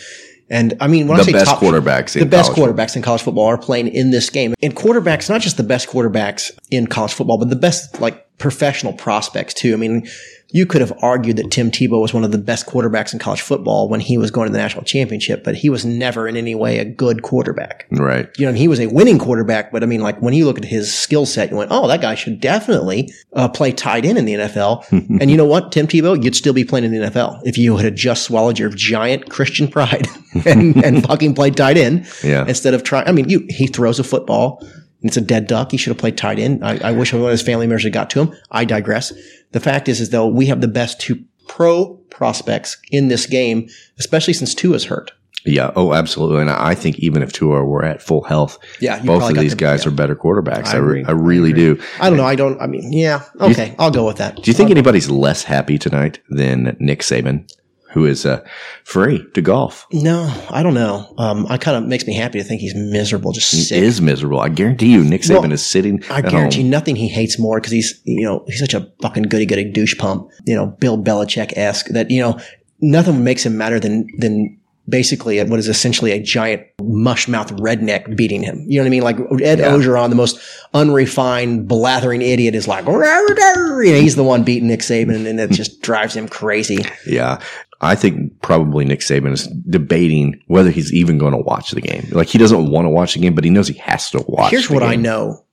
And 0.50 0.74
I 0.80 0.88
mean, 0.88 1.08
when 1.08 1.18
I 1.18 1.22
Mm-hmm. 1.22 1.32
The 1.32 1.38
say 1.38 1.44
best 1.44 1.50
top, 1.50 1.60
quarterbacks 1.60 2.12
the 2.12 2.20
in 2.20 2.28
best 2.28 2.52
college 2.52 2.70
quarterbacks 2.76 2.96
in 2.96 3.02
college 3.02 3.22
football 3.22 3.46
are 3.46 3.58
playing 3.58 3.88
in 3.88 4.10
this 4.10 4.30
game. 4.30 4.54
And 4.62 4.76
quarterbacks, 4.76 5.28
not 5.30 5.40
just 5.40 5.56
the 5.56 5.62
best 5.62 5.88
quarterbacks 5.88 6.50
in 6.70 6.86
college 6.86 7.12
football, 7.14 7.38
but 7.38 7.48
the 7.50 7.56
best 7.56 8.00
like 8.00 8.26
professional 8.38 8.92
prospects 8.92 9.54
too. 9.54 9.72
I 9.72 9.76
mean, 9.76 10.06
you 10.54 10.64
could 10.66 10.80
have 10.80 10.92
argued 11.02 11.36
that 11.38 11.50
Tim 11.50 11.68
Tebow 11.72 12.00
was 12.00 12.14
one 12.14 12.22
of 12.22 12.30
the 12.30 12.38
best 12.38 12.64
quarterbacks 12.64 13.12
in 13.12 13.18
college 13.18 13.40
football 13.42 13.88
when 13.88 13.98
he 13.98 14.16
was 14.16 14.30
going 14.30 14.46
to 14.46 14.52
the 14.52 14.58
national 14.58 14.84
championship, 14.84 15.42
but 15.42 15.56
he 15.56 15.68
was 15.68 15.84
never 15.84 16.28
in 16.28 16.36
any 16.36 16.54
way 16.54 16.78
a 16.78 16.84
good 16.84 17.22
quarterback. 17.22 17.86
right. 17.90 18.28
You 18.38 18.46
know, 18.46 18.52
he 18.52 18.68
was 18.68 18.78
a 18.78 18.86
winning 18.86 19.18
quarterback, 19.18 19.72
but 19.72 19.82
I 19.82 19.86
mean, 19.86 20.00
like 20.00 20.22
when 20.22 20.32
you 20.32 20.44
look 20.46 20.56
at 20.56 20.64
his 20.64 20.94
skill 20.94 21.26
set, 21.26 21.50
you 21.50 21.56
went, 21.56 21.72
"Oh, 21.72 21.88
that 21.88 22.00
guy 22.00 22.14
should 22.14 22.40
definitely 22.40 23.12
uh, 23.32 23.48
play 23.48 23.72
tight 23.72 24.04
end 24.04 24.16
in 24.16 24.26
the 24.26 24.34
NFL." 24.34 24.88
and 25.20 25.28
you 25.28 25.36
know 25.36 25.44
what, 25.44 25.72
Tim 25.72 25.88
Tebow, 25.88 26.22
you'd 26.22 26.36
still 26.36 26.54
be 26.54 26.64
playing 26.64 26.84
in 26.84 26.92
the 26.92 27.10
NFL 27.10 27.40
if 27.44 27.58
you 27.58 27.76
had 27.78 27.96
just 27.96 28.22
swallowed 28.22 28.56
your 28.58 28.70
giant 28.70 29.28
Christian 29.30 29.66
pride 29.66 30.06
and, 30.46 30.76
and 30.84 31.02
fucking 31.08 31.34
played 31.34 31.56
tight 31.56 31.76
end 31.76 32.06
Yeah. 32.22 32.46
instead 32.46 32.74
of 32.74 32.84
trying. 32.84 33.08
I 33.08 33.12
mean, 33.12 33.28
you 33.28 33.44
he 33.48 33.66
throws 33.66 33.98
a 33.98 34.04
football. 34.04 34.64
And 35.04 35.10
It's 35.10 35.18
a 35.18 35.20
dead 35.20 35.46
duck. 35.46 35.70
He 35.70 35.76
should 35.76 35.90
have 35.90 35.98
played 35.98 36.16
tight 36.16 36.38
end. 36.38 36.64
I, 36.64 36.78
I 36.78 36.92
wish 36.92 37.12
one 37.12 37.22
of 37.22 37.28
his 37.28 37.42
family 37.42 37.66
members 37.66 37.84
had 37.84 37.92
got 37.92 38.08
to 38.10 38.22
him. 38.22 38.34
I 38.50 38.64
digress. 38.64 39.12
The 39.52 39.60
fact 39.60 39.86
is, 39.88 40.00
is 40.00 40.08
though 40.10 40.26
we 40.26 40.46
have 40.46 40.62
the 40.62 40.66
best 40.68 40.98
two 41.00 41.22
pro 41.46 41.94
prospects 42.08 42.78
in 42.90 43.08
this 43.08 43.26
game, 43.26 43.68
especially 43.98 44.32
since 44.32 44.54
Tua's 44.54 44.86
hurt. 44.86 45.12
Yeah. 45.44 45.72
Oh, 45.76 45.92
absolutely. 45.92 46.40
And 46.40 46.48
I 46.50 46.74
think 46.74 46.98
even 47.00 47.22
if 47.22 47.30
Tua 47.34 47.62
were 47.64 47.84
at 47.84 48.00
full 48.00 48.22
health, 48.22 48.56
Yeah, 48.80 49.02
both 49.02 49.28
of 49.30 49.36
these 49.36 49.50
the- 49.50 49.56
guys 49.58 49.84
yeah. 49.84 49.90
are 49.90 49.94
better 49.94 50.16
quarterbacks. 50.16 50.68
I 50.68 50.76
I, 50.76 50.76
re- 50.76 51.00
agree. 51.02 51.04
I 51.04 51.10
really 51.12 51.52
do. 51.52 51.78
I 52.00 52.08
don't 52.08 52.16
know. 52.16 52.24
I 52.24 52.34
don't. 52.34 52.58
I 52.62 52.66
mean, 52.66 52.90
yeah. 52.94 53.22
Okay, 53.38 53.74
I'll 53.78 53.90
go 53.90 54.06
with 54.06 54.16
that. 54.16 54.36
Do 54.36 54.50
you 54.50 54.54
think 54.54 54.70
anybody's 54.70 55.10
less 55.10 55.44
happy 55.44 55.76
tonight 55.76 56.18
than 56.30 56.74
Nick 56.80 57.00
Saban? 57.00 57.46
Who 57.94 58.04
is 58.06 58.26
uh, 58.26 58.44
free 58.84 59.24
to 59.34 59.40
golf. 59.40 59.86
No, 59.92 60.30
I 60.50 60.62
don't 60.62 60.74
know. 60.74 61.14
Um, 61.16 61.46
I 61.48 61.56
kind 61.58 61.76
of 61.76 61.84
makes 61.88 62.06
me 62.06 62.14
happy 62.14 62.38
to 62.38 62.44
think 62.44 62.60
he's 62.60 62.74
miserable, 62.74 63.32
just 63.32 63.50
He 63.52 63.60
sick. 63.62 63.82
is 63.82 64.00
miserable. 64.02 64.40
I 64.40 64.48
guarantee 64.50 64.92
you, 64.92 65.02
Nick 65.04 65.22
Saban 65.22 65.42
Well, 65.42 65.52
is 65.52 65.64
sitting. 65.64 66.02
I 66.10 66.20
guarantee 66.20 66.62
home. 66.62 66.70
nothing 66.70 66.96
he 66.96 67.08
hates 67.08 67.38
more 67.38 67.60
because 67.60 67.72
he's, 67.72 68.00
you 68.04 68.24
know, 68.24 68.44
he's 68.46 68.58
such 68.58 68.74
a 68.74 68.90
fucking 69.00 69.24
goody 69.24 69.46
goody 69.46 69.64
douche 69.70 69.96
pump, 69.96 70.28
you 70.44 70.54
know, 70.54 70.66
Bill 70.66 70.98
Belichick 71.02 71.56
esque 71.56 71.86
that, 71.90 72.10
you 72.10 72.20
know, 72.20 72.38
nothing 72.80 73.22
makes 73.24 73.46
him 73.46 73.56
madder 73.56 73.78
than, 73.80 74.08
than 74.18 74.58
basically 74.86 75.42
what 75.44 75.58
is 75.58 75.66
essentially 75.68 76.10
a 76.12 76.20
giant 76.22 76.62
mush 76.82 77.26
mouth 77.26 77.50
redneck 77.56 78.14
beating 78.16 78.42
him. 78.42 78.62
You 78.68 78.78
know 78.78 78.82
what 78.82 78.88
I 78.88 78.90
mean? 78.90 79.02
Like 79.02 79.16
Ed 79.40 79.60
Yeah. 79.60 79.70
Orgeron, 79.70 80.10
the 80.10 80.16
most 80.16 80.38
unrefined, 80.74 81.66
blathering 81.68 82.20
idiot 82.20 82.54
is 82.54 82.68
like, 82.68 82.84
you 82.86 82.92
know, 82.92 83.80
he's 83.82 84.16
the 84.16 84.22
one 84.24 84.44
beating 84.44 84.68
Nick 84.68 84.80
Saban 84.80 85.26
and 85.26 85.40
it 85.40 85.50
just 85.52 85.80
drives 85.80 86.14
him 86.14 86.28
crazy. 86.28 86.84
Yeah. 87.06 87.40
I 87.84 87.94
think 87.94 88.40
probably 88.40 88.84
Nick 88.84 89.00
Saban 89.00 89.32
is 89.32 89.46
debating 89.68 90.40
whether 90.46 90.70
he's 90.70 90.92
even 90.92 91.18
going 91.18 91.32
to 91.32 91.38
watch 91.38 91.72
the 91.72 91.80
game. 91.80 92.08
Like 92.10 92.28
he 92.28 92.38
doesn't 92.38 92.70
want 92.70 92.86
to 92.86 92.90
watch 92.90 93.14
the 93.14 93.20
game, 93.20 93.34
but 93.34 93.44
he 93.44 93.50
knows 93.50 93.68
he 93.68 93.78
has 93.78 94.10
to 94.10 94.24
watch. 94.26 94.50
Here's 94.50 94.70
what 94.70 94.82
I 94.82 94.96
know 94.96 95.44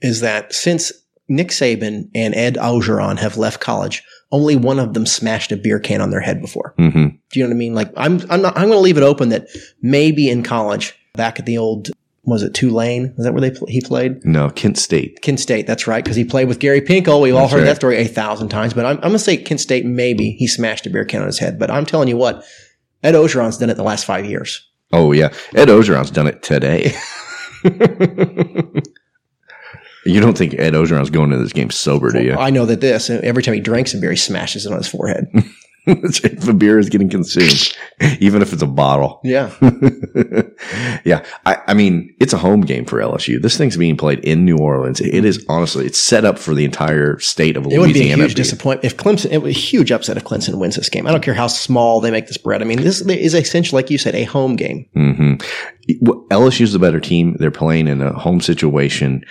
is 0.00 0.20
that 0.20 0.52
since 0.52 0.92
Nick 1.28 1.48
Saban 1.48 2.10
and 2.14 2.34
Ed 2.34 2.56
Orgeron 2.56 3.18
have 3.18 3.36
left 3.36 3.60
college, 3.60 4.02
only 4.32 4.56
one 4.56 4.78
of 4.80 4.94
them 4.94 5.06
smashed 5.06 5.52
a 5.52 5.56
beer 5.56 5.78
can 5.78 6.00
on 6.00 6.10
their 6.10 6.20
head 6.20 6.40
before. 6.40 6.74
Mm-hmm. 6.78 7.06
Do 7.30 7.40
you 7.40 7.44
know 7.44 7.48
what 7.48 7.54
I 7.54 7.58
mean? 7.58 7.74
Like 7.74 7.92
I'm, 7.96 8.20
I'm 8.30 8.42
not, 8.42 8.56
I'm 8.56 8.68
going 8.68 8.78
to 8.78 8.78
leave 8.78 8.98
it 8.98 9.02
open 9.02 9.28
that 9.28 9.46
maybe 9.80 10.28
in 10.28 10.42
college, 10.42 10.98
back 11.14 11.38
at 11.38 11.46
the 11.46 11.58
old, 11.58 11.90
was 12.26 12.42
it 12.42 12.52
Tulane? 12.54 13.14
Is 13.16 13.24
that 13.24 13.32
where 13.32 13.40
they 13.40 13.52
pl- 13.52 13.68
he 13.68 13.80
played? 13.80 14.24
No, 14.24 14.50
Kent 14.50 14.76
State. 14.78 15.22
Kent 15.22 15.40
State. 15.40 15.66
That's 15.66 15.86
right, 15.86 16.04
because 16.04 16.16
he 16.16 16.24
played 16.24 16.48
with 16.48 16.58
Gary 16.58 16.80
Pinkel. 16.80 17.22
We've 17.22 17.34
all 17.34 17.42
That's 17.42 17.52
heard 17.52 17.58
right. 17.58 17.64
that 17.66 17.76
story 17.76 17.98
a 17.98 18.04
thousand 18.06 18.48
times. 18.48 18.74
But 18.74 18.84
I'm, 18.84 18.96
I'm 18.96 19.00
going 19.02 19.12
to 19.12 19.18
say 19.20 19.36
Kent 19.36 19.60
State. 19.60 19.86
Maybe 19.86 20.32
he 20.32 20.46
smashed 20.46 20.86
a 20.86 20.90
beer 20.90 21.04
can 21.04 21.20
on 21.20 21.26
his 21.28 21.38
head. 21.38 21.58
But 21.58 21.70
I'm 21.70 21.86
telling 21.86 22.08
you 22.08 22.16
what, 22.16 22.44
Ed 23.02 23.14
Orgeron's 23.14 23.58
done 23.58 23.70
it 23.70 23.74
the 23.74 23.82
last 23.82 24.04
five 24.04 24.26
years. 24.26 24.68
Oh 24.92 25.12
yeah, 25.12 25.32
Ed 25.54 25.68
Orgeron's 25.68 26.10
done 26.10 26.26
it 26.26 26.42
today. 26.42 26.92
you 30.04 30.20
don't 30.20 30.38
think 30.38 30.54
Ed 30.54 30.74
Orgeron's 30.74 31.10
going 31.10 31.30
to 31.30 31.38
this 31.38 31.52
game 31.52 31.70
sober, 31.70 32.10
do 32.12 32.22
you? 32.22 32.34
I 32.34 32.50
know 32.50 32.66
that 32.66 32.80
this 32.80 33.10
every 33.10 33.42
time 33.42 33.54
he 33.54 33.60
drinks 33.60 33.94
a 33.94 33.98
beer, 33.98 34.10
he 34.10 34.16
smashes 34.16 34.66
it 34.66 34.72
on 34.72 34.78
his 34.78 34.88
forehead. 34.88 35.26
if 35.88 36.48
a 36.48 36.52
beer 36.52 36.78
is 36.78 36.88
getting 36.88 37.08
consumed, 37.08 37.76
even 38.20 38.42
if 38.42 38.52
it's 38.52 38.62
a 38.62 38.66
bottle. 38.66 39.20
Yeah. 39.22 39.52
yeah. 41.04 41.24
I, 41.44 41.58
I 41.68 41.74
mean, 41.74 42.14
it's 42.20 42.32
a 42.32 42.38
home 42.38 42.62
game 42.62 42.84
for 42.84 42.98
LSU. 42.98 43.40
This 43.40 43.56
thing's 43.56 43.76
being 43.76 43.96
played 43.96 44.18
in 44.20 44.44
New 44.44 44.58
Orleans. 44.58 45.00
It 45.00 45.24
is 45.24 45.44
honestly, 45.48 45.86
it's 45.86 45.98
set 45.98 46.24
up 46.24 46.38
for 46.38 46.54
the 46.54 46.64
entire 46.64 47.18
state 47.20 47.56
of 47.56 47.64
It 47.66 47.78
would 47.78 47.92
be 47.92 48.00
a 48.00 48.02
Louisiana. 48.02 48.22
huge 48.24 48.34
disappointment 48.34 48.84
if 48.84 48.96
Clemson. 48.96 49.30
It 49.30 49.38
would 49.38 49.44
be 49.44 49.50
a 49.50 49.54
huge 49.54 49.92
upset 49.92 50.16
if 50.16 50.24
Clemson 50.24 50.58
wins 50.58 50.76
this 50.76 50.88
game. 50.88 51.06
I 51.06 51.12
don't 51.12 51.22
care 51.22 51.34
how 51.34 51.46
small 51.46 52.00
they 52.00 52.10
make 52.10 52.26
this 52.26 52.38
bread. 52.38 52.62
I 52.62 52.64
mean, 52.64 52.82
this 52.82 53.00
is 53.00 53.34
essentially, 53.34 53.80
like 53.82 53.90
you 53.90 53.98
said, 53.98 54.14
a 54.14 54.24
home 54.24 54.56
game. 54.56 54.86
hmm 54.94 55.34
LSU's 56.30 56.72
the 56.72 56.80
better 56.80 56.98
team. 56.98 57.36
They're 57.38 57.52
playing 57.52 57.86
in 57.86 58.02
a 58.02 58.12
home 58.12 58.40
situation. 58.40 59.24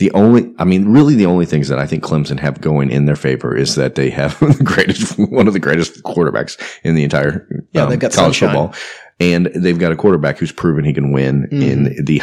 The 0.00 0.10
only, 0.12 0.50
I 0.58 0.64
mean, 0.64 0.88
really 0.88 1.14
the 1.14 1.26
only 1.26 1.44
things 1.44 1.68
that 1.68 1.78
I 1.78 1.86
think 1.86 2.02
Clemson 2.02 2.40
have 2.40 2.58
going 2.62 2.90
in 2.90 3.04
their 3.04 3.16
favor 3.16 3.54
is 3.54 3.74
that 3.74 3.96
they 3.96 4.08
have 4.08 4.38
the 4.58 4.64
greatest, 4.64 5.18
one 5.18 5.46
of 5.46 5.52
the 5.52 5.58
greatest 5.60 6.02
quarterbacks 6.04 6.58
in 6.82 6.94
the 6.94 7.04
entire 7.04 7.46
Yeah, 7.72 7.82
um, 7.82 7.90
they've 7.90 7.98
got 7.98 8.12
college 8.12 8.38
sunshine. 8.38 8.70
football. 8.70 8.80
And 9.20 9.46
they've 9.54 9.78
got 9.78 9.92
a 9.92 9.96
quarterback 9.96 10.38
who's 10.38 10.50
proven 10.52 10.84
he 10.84 10.92
can 10.94 11.12
win 11.12 11.42
Mm-hmm. 11.42 11.62
in 11.62 12.04
the, 12.04 12.22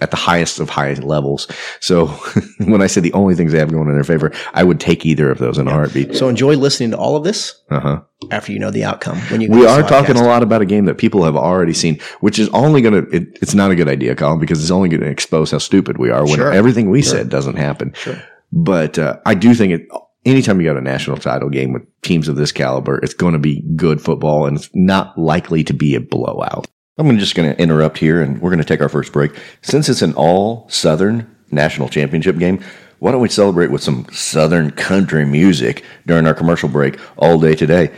at 0.00 0.10
the 0.10 0.16
highest 0.16 0.60
of 0.60 0.70
high 0.70 0.94
levels. 0.94 1.46
So 1.80 2.06
when 2.64 2.80
I 2.80 2.86
say 2.86 3.00
the 3.02 3.12
only 3.12 3.34
things 3.34 3.52
they 3.52 3.58
have 3.58 3.70
going 3.70 3.88
in 3.88 3.94
their 3.94 4.04
favor, 4.04 4.32
I 4.54 4.64
would 4.64 4.80
take 4.80 5.04
either 5.04 5.30
of 5.30 5.38
those 5.38 5.58
in 5.58 5.68
a 5.68 5.70
heartbeat. 5.72 6.14
So 6.14 6.28
enjoy 6.28 6.56
listening 6.56 6.92
to 6.92 6.96
all 6.96 7.16
of 7.16 7.24
this 7.24 7.60
Uh 7.70 7.80
huh. 7.80 8.00
after 8.30 8.52
you 8.52 8.58
know 8.58 8.70
the 8.70 8.84
outcome. 8.84 9.18
When 9.30 9.40
you 9.42 9.50
We 9.50 9.66
are 9.66 9.82
talking 9.82 10.16
a 10.16 10.22
lot 10.24 10.42
about 10.42 10.62
a 10.62 10.66
game 10.66 10.86
that 10.86 10.96
people 10.98 11.24
have 11.24 11.36
already 11.36 11.74
seen, 11.74 12.00
which 12.20 12.38
is 12.38 12.48
only 12.50 12.80
going 12.80 12.94
to, 13.10 13.26
it's 13.42 13.54
not 13.54 13.70
a 13.70 13.74
good 13.76 13.88
idea, 13.88 14.14
Colin, 14.14 14.38
because 14.38 14.60
it's 14.62 14.70
only 14.70 14.88
going 14.88 15.02
to 15.02 15.08
expose 15.08 15.50
how 15.50 15.58
stupid 15.58 15.98
we 15.98 16.10
are 16.10 16.24
when 16.24 16.36
Sure. 16.36 16.52
everything 16.52 16.88
we 16.90 17.02
Sure. 17.02 17.16
said 17.18 17.28
doesn't 17.28 17.56
happen. 17.56 17.92
Sure. 17.94 18.16
But 18.52 18.98
uh, 18.98 19.18
I 19.26 19.34
do 19.34 19.52
think 19.54 19.72
it, 19.74 19.88
anytime 20.28 20.60
you 20.60 20.66
got 20.66 20.76
a 20.76 20.82
national 20.82 21.16
title 21.16 21.48
game 21.48 21.72
with 21.72 21.86
teams 22.02 22.28
of 22.28 22.36
this 22.36 22.52
caliber, 22.52 22.98
it's 22.98 23.14
going 23.14 23.32
to 23.32 23.38
be 23.38 23.62
good 23.76 24.00
football 24.00 24.46
and 24.46 24.56
it's 24.56 24.70
not 24.74 25.16
likely 25.18 25.64
to 25.64 25.72
be 25.72 25.94
a 25.94 26.00
blowout. 26.00 26.66
I'm 26.98 27.18
just 27.18 27.34
going 27.34 27.50
to 27.50 27.60
interrupt 27.60 27.98
here 27.98 28.20
and 28.20 28.40
we're 28.40 28.50
going 28.50 28.58
to 28.58 28.64
take 28.64 28.80
our 28.80 28.88
first 28.88 29.12
break. 29.12 29.32
Since 29.62 29.88
it's 29.88 30.02
an 30.02 30.14
all 30.14 30.68
Southern 30.68 31.34
national 31.50 31.88
championship 31.88 32.38
game, 32.38 32.62
why 32.98 33.12
don't 33.12 33.20
we 33.20 33.28
celebrate 33.28 33.70
with 33.70 33.82
some 33.82 34.06
Southern 34.10 34.72
country 34.72 35.24
music 35.24 35.84
during 36.06 36.26
our 36.26 36.34
commercial 36.34 36.68
break 36.68 36.98
all 37.16 37.38
day 37.38 37.54
today? 37.54 37.92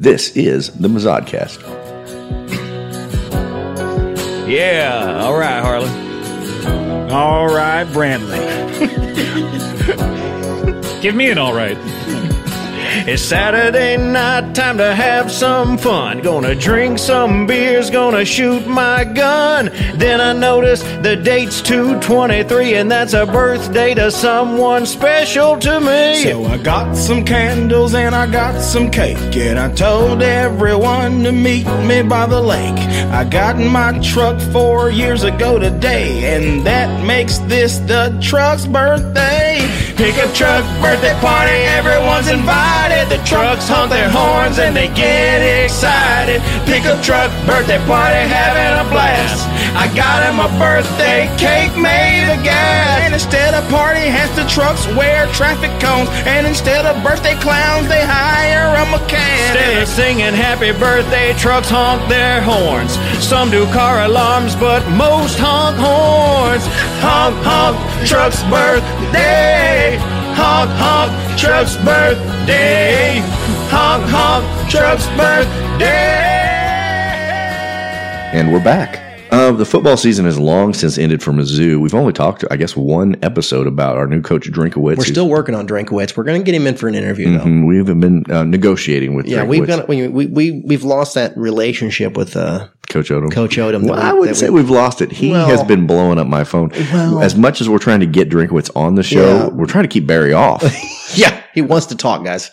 This 0.00 0.36
is 0.36 0.72
the 0.78 0.88
Mazodcast. 0.88 1.60
Yeah, 4.48 5.20
all 5.22 5.38
right, 5.38 5.60
Harlan. 5.60 7.12
All 7.12 7.46
right, 7.46 7.86
Brantley. 7.86 8.40
Give 11.00 11.14
me 11.14 11.30
an 11.30 11.38
all 11.38 11.54
right. 11.54 11.78
It's 13.12 13.22
Saturday 13.22 13.96
night, 13.96 14.54
time 14.54 14.78
to 14.78 14.94
have 14.94 15.32
some 15.32 15.76
fun. 15.76 16.20
Gonna 16.20 16.54
drink 16.54 16.96
some 16.96 17.44
beers, 17.44 17.90
gonna 17.90 18.24
shoot 18.24 18.68
my 18.68 19.02
gun. 19.02 19.72
Then 19.96 20.20
I 20.20 20.32
notice 20.32 20.80
the 21.02 21.16
date's 21.16 21.60
223, 21.60 22.74
and 22.74 22.88
that's 22.88 23.12
a 23.12 23.26
birthday 23.26 23.94
to 23.94 24.12
someone 24.12 24.86
special 24.86 25.58
to 25.58 25.80
me. 25.80 26.22
So 26.22 26.44
I 26.44 26.58
got 26.58 26.94
some 26.94 27.24
candles 27.24 27.94
and 27.94 28.14
I 28.14 28.30
got 28.30 28.60
some 28.60 28.92
cake, 28.92 29.36
and 29.36 29.58
I 29.58 29.74
told 29.74 30.22
everyone 30.22 31.24
to 31.24 31.32
meet 31.32 31.66
me 31.66 32.02
by 32.02 32.26
the 32.26 32.40
lake. 32.40 32.78
I 33.10 33.24
got 33.24 33.60
in 33.60 33.66
my 33.66 33.98
truck 33.98 34.40
four 34.52 34.88
years 34.88 35.24
ago 35.24 35.58
today, 35.58 36.36
and 36.36 36.64
that 36.64 37.04
makes 37.04 37.38
this 37.38 37.78
the 37.78 38.16
truck's 38.22 38.66
birthday. 38.66 39.58
Pickup 39.96 40.32
truck 40.32 40.64
birthday 40.80 41.12
party, 41.20 41.58
everyone's 41.76 42.28
invited. 42.28 42.99
The 43.08 43.16
trucks 43.24 43.66
honk 43.66 43.90
their 43.90 44.10
horns 44.10 44.58
and 44.58 44.76
they 44.76 44.86
get 44.88 45.40
excited. 45.64 46.42
Pickup 46.68 47.02
truck 47.02 47.32
birthday 47.46 47.80
party, 47.88 48.22
having 48.28 48.76
a 48.76 48.86
blast. 48.92 49.48
I 49.74 49.88
got 49.96 50.22
him 50.28 50.38
a 50.38 50.46
birthday 50.60 51.26
cake 51.40 51.74
made 51.80 52.28
of 52.30 52.44
gas. 52.44 53.00
And 53.02 53.14
instead 53.14 53.54
of 53.54 53.66
party 53.70 54.04
hats, 54.04 54.36
the 54.36 54.44
trucks 54.44 54.86
wear 54.94 55.26
traffic 55.32 55.72
cones. 55.80 56.10
And 56.28 56.46
instead 56.46 56.84
of 56.84 57.02
birthday 57.02 57.34
clowns, 57.40 57.88
they 57.88 58.04
hire 58.04 58.76
a 58.76 58.84
mechanic. 58.92 59.56
Instead 59.56 59.82
of 59.82 59.88
singing 59.88 60.34
happy 60.34 60.70
birthday, 60.70 61.32
trucks 61.34 61.70
honk 61.70 62.06
their 62.08 62.42
horns. 62.42 62.94
Some 63.24 63.50
do 63.50 63.64
car 63.72 64.04
alarms, 64.04 64.54
but 64.54 64.86
most 64.92 65.38
honk 65.40 65.80
horns. 65.80 66.68
Honk, 67.00 67.34
honk, 67.42 67.74
truck's 68.06 68.44
birthday. 68.44 70.19
Honk, 70.42 70.70
honk, 70.70 71.38
truck's 71.38 71.76
birthday. 71.76 73.20
Honk, 73.68 74.04
honk, 74.08 74.70
truck's 74.70 75.06
birthday. 75.08 75.86
And 78.32 78.50
we're 78.50 78.64
back. 78.64 79.09
Uh, 79.40 79.52
the 79.52 79.64
football 79.64 79.96
season 79.96 80.26
has 80.26 80.38
long 80.38 80.74
since 80.74 80.98
ended 80.98 81.22
for 81.22 81.32
Mizzou. 81.32 81.80
We've 81.80 81.94
only 81.94 82.12
talked, 82.12 82.44
I 82.50 82.56
guess, 82.56 82.76
one 82.76 83.16
episode 83.22 83.66
about 83.66 83.96
our 83.96 84.06
new 84.06 84.20
coach 84.20 84.50
Drinkowitz. 84.50 84.98
We're 84.98 85.04
still 85.04 85.30
working 85.30 85.54
on 85.54 85.66
Drinkowitz. 85.66 86.14
We're 86.14 86.24
going 86.24 86.38
to 86.38 86.44
get 86.44 86.54
him 86.54 86.66
in 86.66 86.76
for 86.76 86.88
an 86.88 86.94
interview, 86.94 87.32
though. 87.38 87.44
Mhm, 87.44 87.66
we've 87.66 87.86
been 87.86 88.30
uh, 88.30 88.44
negotiating 88.44 89.14
with 89.14 89.24
Yeah, 89.26 89.44
Drinkowitz. 89.44 89.48
we've 89.48 89.66
got 89.66 89.88
we, 89.88 90.08
we 90.08 90.26
we 90.26 90.62
we've 90.66 90.84
lost 90.84 91.14
that 91.14 91.34
relationship 91.38 92.18
with 92.18 92.36
uh, 92.36 92.68
Coach 92.90 93.08
Odom. 93.08 93.32
Coach 93.32 93.56
Odom. 93.56 93.84
Well, 93.86 93.94
that 93.96 94.04
I 94.04 94.12
wouldn't 94.12 94.36
say 94.36 94.50
we- 94.50 94.60
we've 94.60 94.68
lost 94.70 95.00
it. 95.00 95.10
He 95.10 95.30
Well- 95.30 95.46
has 95.48 95.62
been 95.64 95.86
blowing 95.86 96.18
up 96.18 96.26
my 96.26 96.44
phone. 96.44 96.68
Well- 96.92 97.22
as 97.22 97.34
much 97.34 97.62
as 97.62 97.68
we're 97.68 97.78
trying 97.78 98.00
to 98.00 98.06
get 98.06 98.28
Drinkowitz 98.28 98.70
on 98.76 98.94
the 98.94 99.02
show, 99.02 99.24
Yeah. 99.24 99.48
we're 99.48 99.64
trying 99.66 99.84
to 99.84 99.88
keep 99.88 100.06
Barry 100.06 100.34
off. 100.34 100.62
yeah, 101.16 101.40
he 101.54 101.62
wants 101.62 101.86
to 101.86 101.96
talk, 101.96 102.24
guys. 102.24 102.50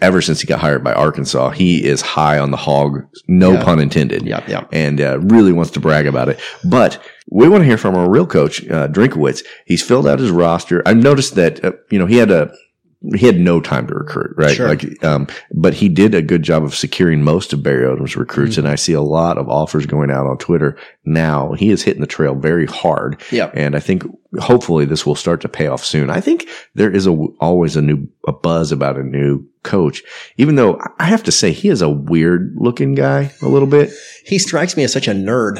Ever 0.00 0.22
since 0.22 0.40
he 0.40 0.46
got 0.46 0.60
hired 0.60 0.84
by 0.84 0.92
Arkansas, 0.92 1.50
he 1.50 1.84
is 1.84 2.00
high 2.00 2.38
on 2.38 2.50
the 2.52 2.56
hog, 2.56 3.04
no 3.26 3.54
Yeah. 3.54 3.64
pun 3.64 3.80
intended. 3.80 4.22
Yep, 4.24 4.48
yep. 4.48 4.68
And 4.70 5.00
uh, 5.00 5.18
really 5.20 5.52
wants 5.52 5.72
to 5.72 5.80
brag 5.80 6.06
about 6.06 6.28
it. 6.28 6.38
But 6.64 7.02
we 7.30 7.48
want 7.48 7.62
to 7.62 7.66
hear 7.66 7.78
from 7.78 7.96
our 7.96 8.08
real 8.08 8.26
coach, 8.26 8.64
uh, 8.68 8.86
Drinkowitz. 8.88 9.42
He's 9.64 9.82
filled 9.82 10.06
out 10.06 10.20
his 10.20 10.30
roster. 10.30 10.82
I've 10.86 10.98
noticed 10.98 11.34
that 11.34 11.64
uh, 11.64 11.72
you 11.90 11.98
know 11.98 12.06
he 12.06 12.16
had 12.18 12.30
a 12.30 12.52
he 13.14 13.26
had 13.26 13.38
no 13.38 13.60
time 13.60 13.86
to 13.86 13.94
recruit, 13.94 14.34
right? 14.36 14.56
Sure. 14.56 14.68
Like, 14.68 15.04
um, 15.04 15.26
but 15.54 15.74
he 15.74 15.88
did 15.88 16.14
a 16.14 16.22
good 16.22 16.42
job 16.42 16.64
of 16.64 16.74
securing 16.74 17.22
most 17.22 17.52
of 17.52 17.62
Barry 17.62 17.84
Odom's 17.84 18.16
recruits, 18.16 18.56
Mm-hmm. 18.56 18.66
and 18.66 18.68
I 18.72 18.74
see 18.76 18.92
a 18.94 19.00
lot 19.00 19.38
of 19.38 19.48
offers 19.48 19.86
going 19.86 20.10
out 20.10 20.26
on 20.26 20.38
Twitter 20.38 20.76
now. 21.04 21.52
He 21.52 21.70
is 21.70 21.82
hitting 21.82 22.00
the 22.00 22.06
trail 22.06 22.34
very 22.34 22.66
hard, 22.66 23.20
Yep. 23.30 23.52
and 23.54 23.76
I 23.76 23.80
think 23.80 24.02
hopefully 24.40 24.84
this 24.86 25.06
will 25.06 25.14
start 25.14 25.40
to 25.42 25.48
pay 25.48 25.66
off 25.66 25.84
soon. 25.84 26.10
I 26.10 26.20
think 26.20 26.48
there 26.74 26.90
is 26.90 27.06
a 27.06 27.12
always 27.40 27.76
a 27.76 27.82
new 27.82 28.08
a 28.26 28.32
buzz 28.32 28.72
about 28.72 28.96
a 28.98 29.02
new 29.02 29.44
coach, 29.62 30.02
even 30.36 30.56
though 30.56 30.80
I 30.98 31.04
have 31.04 31.22
to 31.24 31.32
say 31.32 31.52
he 31.52 31.68
is 31.68 31.82
a 31.82 31.88
weird 31.90 32.54
looking 32.58 32.94
guy 32.94 33.32
a 33.42 33.48
little 33.48 33.68
bit. 33.68 33.90
He 34.24 34.38
strikes 34.38 34.76
me 34.76 34.84
as 34.84 34.92
such 34.92 35.08
a 35.08 35.12
nerd. 35.12 35.56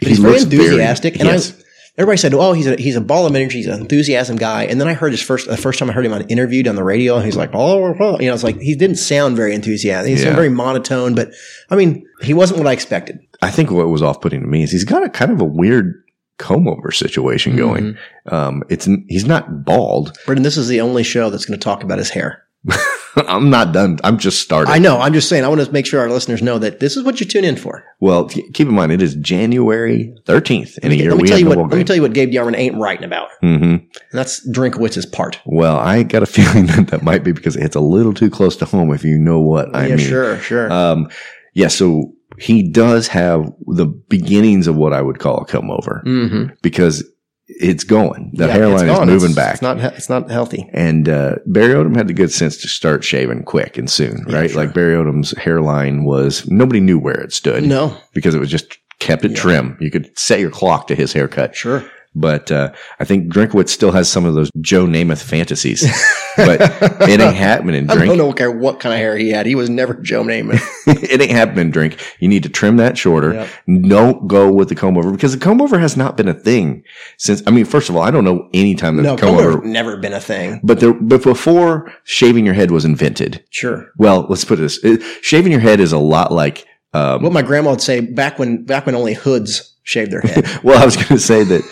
But 0.00 0.08
He 0.08 0.08
he's 0.08 0.18
very 0.18 0.32
looks 0.34 0.44
very- 0.44 0.64
enthusiastic, 0.64 1.14
and 1.20 1.24
yes. 1.24 1.52
I 1.52 1.62
everybody 1.98 2.16
said, 2.18 2.34
"Oh, 2.34 2.52
he's 2.52 2.66
a 2.66 2.76
he's 2.76 2.96
a 2.96 3.00
ball 3.00 3.26
of 3.26 3.34
energy, 3.34 3.58
he's 3.58 3.66
an 3.66 3.80
enthusiasm 3.80 4.36
guy." 4.36 4.64
And 4.64 4.80
then 4.80 4.88
I 4.88 4.94
heard 4.94 5.12
his 5.12 5.22
first 5.22 5.48
the 5.48 5.56
first 5.56 5.78
time 5.78 5.90
I 5.90 5.92
heard 5.92 6.06
him 6.06 6.12
on 6.12 6.22
interviewed 6.28 6.68
on 6.68 6.74
the 6.76 6.84
radio, 6.84 7.16
and 7.16 7.24
he's 7.24 7.36
like, 7.36 7.50
"Oh, 7.54 7.94
oh," 7.98 8.18
you 8.20 8.26
know, 8.26 8.34
it's 8.34 8.44
like 8.44 8.60
he 8.60 8.74
didn't 8.74 8.96
sound 8.96 9.36
very 9.36 9.54
enthusiastic. 9.54 10.08
He 10.08 10.14
Yeah. 10.16 10.22
sounded 10.24 10.36
very 10.36 10.48
monotone, 10.50 11.14
but 11.14 11.30
I 11.70 11.76
mean, 11.76 12.04
he 12.22 12.34
wasn't 12.34 12.58
what 12.58 12.66
I 12.68 12.72
expected. 12.72 13.18
I 13.42 13.50
think 13.50 13.70
what 13.70 13.88
was 13.88 14.02
off 14.02 14.20
putting 14.20 14.40
to 14.40 14.46
me 14.46 14.62
is 14.62 14.70
he's 14.70 14.84
got 14.84 15.04
a 15.04 15.08
kind 15.08 15.32
of 15.32 15.40
a 15.40 15.44
weird 15.44 15.94
comb 16.38 16.66
over 16.68 16.90
situation 16.90 17.56
going. 17.56 17.96
Um, 18.26 18.62
it's 18.68 18.88
he's 19.08 19.26
not 19.26 19.64
bald. 19.64 20.16
Brennan, 20.26 20.42
this 20.44 20.56
is 20.56 20.68
the 20.68 20.80
only 20.80 21.02
show 21.02 21.30
that's 21.30 21.44
going 21.44 21.58
to 21.58 21.62
talk 21.64 21.82
about 21.82 21.98
his 21.98 22.10
hair. 22.10 22.42
I'm 23.28 23.50
not 23.50 23.72
done. 23.72 23.98
I'm 24.04 24.18
just 24.18 24.40
starting. 24.40 24.72
I 24.72 24.78
know. 24.78 24.98
I'm 24.98 25.12
just 25.12 25.28
saying. 25.28 25.44
I 25.44 25.48
want 25.48 25.60
to 25.60 25.70
make 25.72 25.86
sure 25.86 26.00
our 26.00 26.08
listeners 26.08 26.42
know 26.42 26.58
that 26.58 26.80
this 26.80 26.96
is 26.96 27.04
what 27.04 27.20
you 27.20 27.26
tune 27.26 27.44
in 27.44 27.56
for. 27.56 27.84
Well, 28.00 28.28
keep 28.28 28.60
in 28.60 28.74
mind 28.74 28.92
it 28.92 29.02
is 29.02 29.14
January 29.16 30.14
13th 30.24 30.78
in 30.78 30.92
a 30.92 30.94
year 30.94 31.10
let 31.10 31.16
me 31.16 31.22
we 31.22 31.28
tell 31.28 31.38
you 31.38 31.48
what. 31.48 31.58
Let 31.58 31.72
me 31.72 31.84
tell 31.84 31.96
you 31.96 32.02
what 32.02 32.12
Gabe 32.12 32.30
DeArmond 32.30 32.56
ain't 32.56 32.76
writing 32.76 33.04
about, 33.04 33.28
Mm-hmm. 33.42 33.64
and 33.64 33.90
that's 34.12 34.46
Drinkowitz's 34.50 35.06
part. 35.06 35.40
Well, 35.44 35.76
I 35.76 36.02
got 36.02 36.22
a 36.22 36.26
feeling 36.26 36.66
that 36.66 36.88
that 36.88 37.02
might 37.02 37.24
be 37.24 37.32
because 37.32 37.56
it's 37.56 37.76
a 37.76 37.80
little 37.80 38.14
too 38.14 38.30
close 38.30 38.56
to 38.56 38.64
home. 38.64 38.92
If 38.92 39.04
you 39.04 39.18
know 39.18 39.40
what 39.40 39.74
I 39.74 39.86
yeah, 39.86 39.96
mean. 39.96 40.04
Yeah, 40.04 40.10
sure, 40.10 40.38
sure. 40.38 40.72
Um, 40.72 41.10
yeah. 41.54 41.68
So 41.68 42.14
he 42.38 42.62
does 42.62 43.08
have 43.08 43.52
the 43.66 43.86
beginnings 43.86 44.66
of 44.66 44.76
what 44.76 44.92
I 44.92 45.02
would 45.02 45.18
call 45.18 45.38
a 45.38 45.44
come 45.44 45.70
over 45.70 46.02
mm-hmm. 46.06 46.54
because 46.62 47.04
it's 47.48 47.84
going. 47.84 48.30
The 48.34 48.46
Yeah, 48.46 48.52
hairline 48.52 48.88
is 48.88 48.98
moving 49.00 49.30
It's- 49.30 49.34
back. 49.34 49.52
It's 49.54 49.62
not. 49.62 49.78
It's 49.96 50.08
not 50.08 50.30
healthy. 50.30 50.68
And 50.72 51.08
uh, 51.08 51.36
Barry 51.46 51.74
Odom 51.74 51.96
had 51.96 52.08
the 52.08 52.14
good 52.14 52.32
sense 52.32 52.56
to 52.62 52.68
start 52.68 53.04
shaving 53.04 53.42
quick 53.44 53.76
and 53.78 53.90
soon, 53.90 54.24
Yeah, 54.28 54.36
right? 54.36 54.50
sure. 54.50 54.64
Like 54.64 54.74
Barry 54.74 54.94
Odom's 54.94 55.36
hairline 55.38 56.04
was 56.04 56.48
nobody 56.50 56.80
knew 56.80 56.98
where 56.98 57.20
it 57.20 57.32
stood. 57.32 57.64
No. 57.64 57.96
because 58.14 58.34
it 58.34 58.40
was 58.40 58.50
just 58.50 58.78
kept 59.00 59.24
it 59.24 59.34
trim. 59.34 59.76
You 59.80 59.90
could 59.90 60.16
set 60.18 60.38
your 60.40 60.50
clock 60.50 60.86
to 60.86 60.94
his 60.94 61.12
haircut. 61.12 61.56
Sure. 61.56 61.84
But 62.14 62.52
uh, 62.52 62.72
I 63.00 63.04
think 63.04 63.32
Drinkwitz 63.32 63.70
still 63.70 63.92
has 63.92 64.08
some 64.10 64.26
of 64.26 64.34
those 64.34 64.50
Joe 64.60 64.84
Namath 64.86 65.22
fantasies, 65.22 65.80
but 66.36 66.60
it 67.08 67.20
ain't 67.20 67.34
happening. 67.34 67.90
I 67.90 67.94
Drink. 67.94 68.08
don't 68.10 68.18
know 68.18 68.32
care 68.34 68.50
what 68.50 68.80
kind 68.80 68.92
of 68.92 68.98
hair 68.98 69.16
he 69.16 69.30
had. 69.30 69.46
He 69.46 69.54
was 69.54 69.70
never 69.70 69.94
Joe 69.94 70.22
Namath. 70.22 70.62
it 70.86 71.20
ain't 71.22 71.30
happening. 71.30 71.70
Drink. 71.70 71.98
You 72.20 72.28
need 72.28 72.42
to 72.42 72.50
trim 72.50 72.76
that 72.76 72.98
shorter. 72.98 73.32
Yep. 73.34 73.48
Don't 73.88 74.28
go 74.28 74.52
with 74.52 74.68
the 74.68 74.74
comb 74.74 74.98
over 74.98 75.10
because 75.10 75.32
the 75.32 75.40
comb 75.42 75.62
over 75.62 75.78
has 75.78 75.96
not 75.96 76.18
been 76.18 76.28
a 76.28 76.34
thing 76.34 76.84
since. 77.16 77.42
I 77.46 77.50
mean, 77.50 77.64
first 77.64 77.88
of 77.88 77.96
all, 77.96 78.02
I 78.02 78.10
don't 78.10 78.24
know 78.24 78.48
any 78.52 78.74
time 78.74 78.96
that 78.98 79.04
no, 79.04 79.16
the 79.16 79.22
comb 79.22 79.36
comb 79.36 79.46
over. 79.46 79.64
never 79.66 79.96
been 79.96 80.12
a 80.12 80.20
thing. 80.20 80.60
But 80.62 80.80
there, 80.80 80.92
but 80.92 81.22
before 81.22 81.90
shaving 82.04 82.44
your 82.44 82.54
head 82.54 82.70
was 82.70 82.84
invented. 82.84 83.42
Sure. 83.48 83.90
Well, 83.96 84.26
let's 84.28 84.44
put 84.44 84.56
this: 84.58 84.78
shaving 85.22 85.50
your 85.52 85.60
head 85.62 85.80
is 85.80 85.92
a 85.92 85.98
lot 85.98 86.30
like. 86.30 86.66
Um, 86.92 87.22
What 87.22 87.32
my 87.32 87.40
grandma 87.40 87.70
would 87.70 87.80
say 87.80 88.00
back 88.00 88.38
when 88.38 88.64
back 88.66 88.84
when 88.84 88.94
only 88.94 89.14
hoods 89.14 89.71
shaved 89.82 90.12
their 90.12 90.20
head. 90.24 90.46
well, 90.62 90.80
I 90.80 90.84
was 90.84 90.96
going 90.96 91.08
to 91.08 91.18
say 91.18 91.44
that 91.44 91.62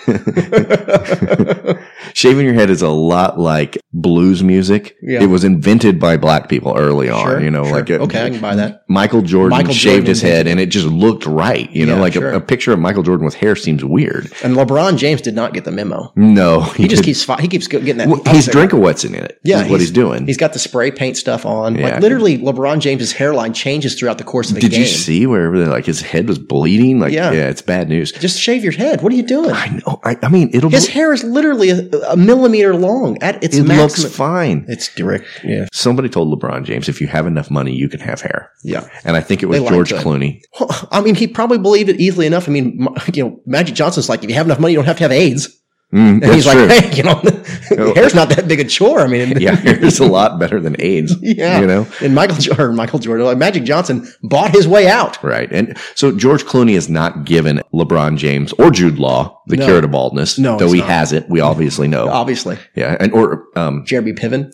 shaving 2.14 2.44
your 2.44 2.54
head 2.54 2.70
is 2.70 2.82
a 2.82 2.88
lot 2.88 3.38
like 3.38 3.78
blues 3.92 4.42
music. 4.42 4.96
Yeah. 5.02 5.22
It 5.22 5.26
was 5.26 5.44
invented 5.44 5.98
by 5.98 6.16
black 6.16 6.48
people 6.48 6.74
early 6.76 7.08
on. 7.10 7.24
Sure, 7.24 7.40
you 7.40 7.50
know, 7.50 7.64
sure. 7.64 7.72
like 7.76 7.90
a, 7.90 7.98
Okay, 8.00 8.26
I 8.26 8.30
can 8.30 8.40
buy 8.40 8.54
that. 8.56 8.84
Michael 8.88 9.22
Jordan 9.22 9.56
Michael 9.58 9.72
shaved 9.74 9.94
Jordan 9.96 10.06
his 10.06 10.22
head, 10.22 10.46
and 10.46 10.60
it 10.60 10.66
just 10.66 10.86
looked 10.86 11.26
right. 11.26 11.70
You 11.70 11.86
know, 11.86 11.94
Yeah, 11.96 12.00
like 12.00 12.12
sure. 12.14 12.30
a, 12.32 12.36
a 12.36 12.40
picture 12.40 12.72
of 12.72 12.78
Michael 12.78 13.02
Jordan 13.02 13.24
with 13.24 13.34
hair 13.34 13.56
seems 13.56 13.84
weird. 13.84 14.26
and 14.42 14.54
LeBron 14.56 14.96
James 14.96 15.20
did 15.20 15.34
not 15.34 15.52
get 15.54 15.64
the 15.64 15.70
memo. 15.72 16.12
No, 16.16 16.60
He 16.60 16.88
just 16.88 17.02
did- 17.02 17.06
keeps 17.14 17.24
he 17.40 17.48
keeps 17.48 17.66
getting 17.66 17.96
that. 17.98 18.08
Well, 18.08 18.22
he's 18.30 18.46
drinking 18.46 18.80
what's 18.80 19.04
in 19.04 19.14
it. 19.14 19.40
Yeah, 19.44 19.64
is 19.64 19.70
what 19.70 19.80
he's 19.80 19.90
doing. 19.90 20.26
He's 20.26 20.36
got 20.36 20.52
the 20.52 20.58
spray 20.58 20.90
paint 20.90 21.16
stuff 21.16 21.44
on. 21.46 21.76
Yeah. 21.76 21.90
Like 21.94 22.00
literally, 22.00 22.38
LeBron 22.38 22.80
James's 22.80 23.12
hairline 23.12 23.52
changes 23.52 23.98
throughout 23.98 24.18
the 24.18 24.24
course 24.24 24.48
of 24.50 24.54
the 24.54 24.60
Did 24.60 24.70
game. 24.70 24.80
Did 24.80 24.88
you 24.88 24.94
see 24.96 25.26
where 25.26 25.50
like 25.66 25.86
his 25.86 26.00
head 26.00 26.28
was 26.28 26.38
bleeding? 26.38 27.00
Like, 27.00 27.12
Yeah. 27.12 27.32
yeah, 27.32 27.48
it's 27.48 27.62
bad 27.62 27.88
news. 27.88 28.12
Just 28.12 28.38
shave 28.40 28.62
your 28.62 28.72
head. 28.72 29.02
What 29.02 29.12
are 29.12 29.16
you 29.16 29.22
doing? 29.22 29.50
I 29.50 29.68
know. 29.86 30.00
I, 30.04 30.16
I 30.22 30.28
mean, 30.28 30.50
it'll. 30.52 30.70
His 30.70 30.86
hair 30.88 31.12
is 31.12 31.24
literally 31.24 31.70
a, 31.70 31.76
a 32.08 32.16
millimeter 32.16 32.74
long 32.74 33.22
at 33.22 33.42
its 33.42 33.56
it 33.56 33.64
maximum. 33.64 34.04
looks 34.04 34.16
fine. 34.16 34.64
It's 34.68 34.94
direct. 34.94 35.24
Yeah. 35.44 35.66
Somebody 35.72 36.08
told 36.08 36.38
LeBron 36.38 36.64
James, 36.64 36.88
if 36.88 37.00
you 37.00 37.06
have 37.06 37.26
enough 37.26 37.50
money, 37.50 37.74
you 37.74 37.88
can 37.88 38.00
have 38.00 38.20
hair. 38.20 38.50
Yeah. 38.62 38.88
And 39.04 39.16
I 39.16 39.20
think 39.20 39.42
it 39.42 39.46
was 39.46 39.60
George 39.62 39.90
that. 39.90 40.04
Clooney. 40.04 40.42
Well, 40.58 40.88
I 40.90 41.00
mean, 41.00 41.14
he 41.14 41.26
probably 41.26 41.58
believed 41.58 41.88
it 41.88 42.00
easily 42.00 42.26
enough. 42.26 42.48
I 42.48 42.52
mean, 42.52 42.86
you 43.14 43.24
know, 43.24 43.40
Magic 43.46 43.74
Johnson's 43.74 44.08
like, 44.08 44.22
if 44.24 44.30
you 44.30 44.36
have 44.36 44.46
enough 44.46 44.60
money, 44.60 44.72
you 44.72 44.78
don't 44.78 44.86
have 44.86 44.98
to 44.98 45.04
have 45.04 45.12
AIDS. 45.12 45.56
Mm, 45.92 46.22
And 46.22 46.32
he's 46.32 46.46
like, 46.46 46.56
true. 46.56 46.68
hey, 46.68 46.94
you 46.96 47.02
know, 47.02 47.94
hair's 47.94 48.14
not 48.14 48.28
that 48.28 48.46
big 48.46 48.60
a 48.60 48.64
chore. 48.64 49.00
I 49.00 49.08
mean, 49.08 49.40
yeah, 49.40 49.56
hair's 49.56 49.98
a 49.98 50.06
lot 50.06 50.38
better 50.38 50.60
than 50.60 50.76
AIDS. 50.78 51.16
yeah. 51.20 51.58
You 51.58 51.66
know? 51.66 51.84
and 52.00 52.14
Michael 52.14 52.36
Jordan, 52.36 52.76
Michael 52.76 53.00
Jordan, 53.00 53.26
like 53.26 53.38
Magic 53.38 53.64
Johnson 53.64 54.06
bought 54.22 54.52
his 54.52 54.68
way 54.68 54.86
out. 54.86 55.20
Right. 55.24 55.50
And 55.50 55.76
so 55.96 56.12
George 56.16 56.44
Clooney 56.44 56.74
has 56.74 56.88
not 56.88 57.24
given 57.24 57.60
LeBron 57.74 58.18
James 58.18 58.52
or 58.52 58.70
Jude 58.70 59.00
Law 59.00 59.39
the 59.50 59.56
No. 59.58 59.66
cure 59.66 59.80
to 59.80 59.88
baldness. 59.88 60.38
No, 60.38 60.56
Though 60.58 60.72
he 60.72 60.78
not. 60.80 60.88
has 60.88 61.12
it. 61.12 61.28
We 61.28 61.40
obviously 61.40 61.88
know. 61.88 62.08
Obviously, 62.08 62.56
Yeah. 62.74 62.96
And, 62.98 63.12
or, 63.12 63.44
um, 63.56 63.84
Jeremy 63.86 64.12
Piven. 64.12 64.50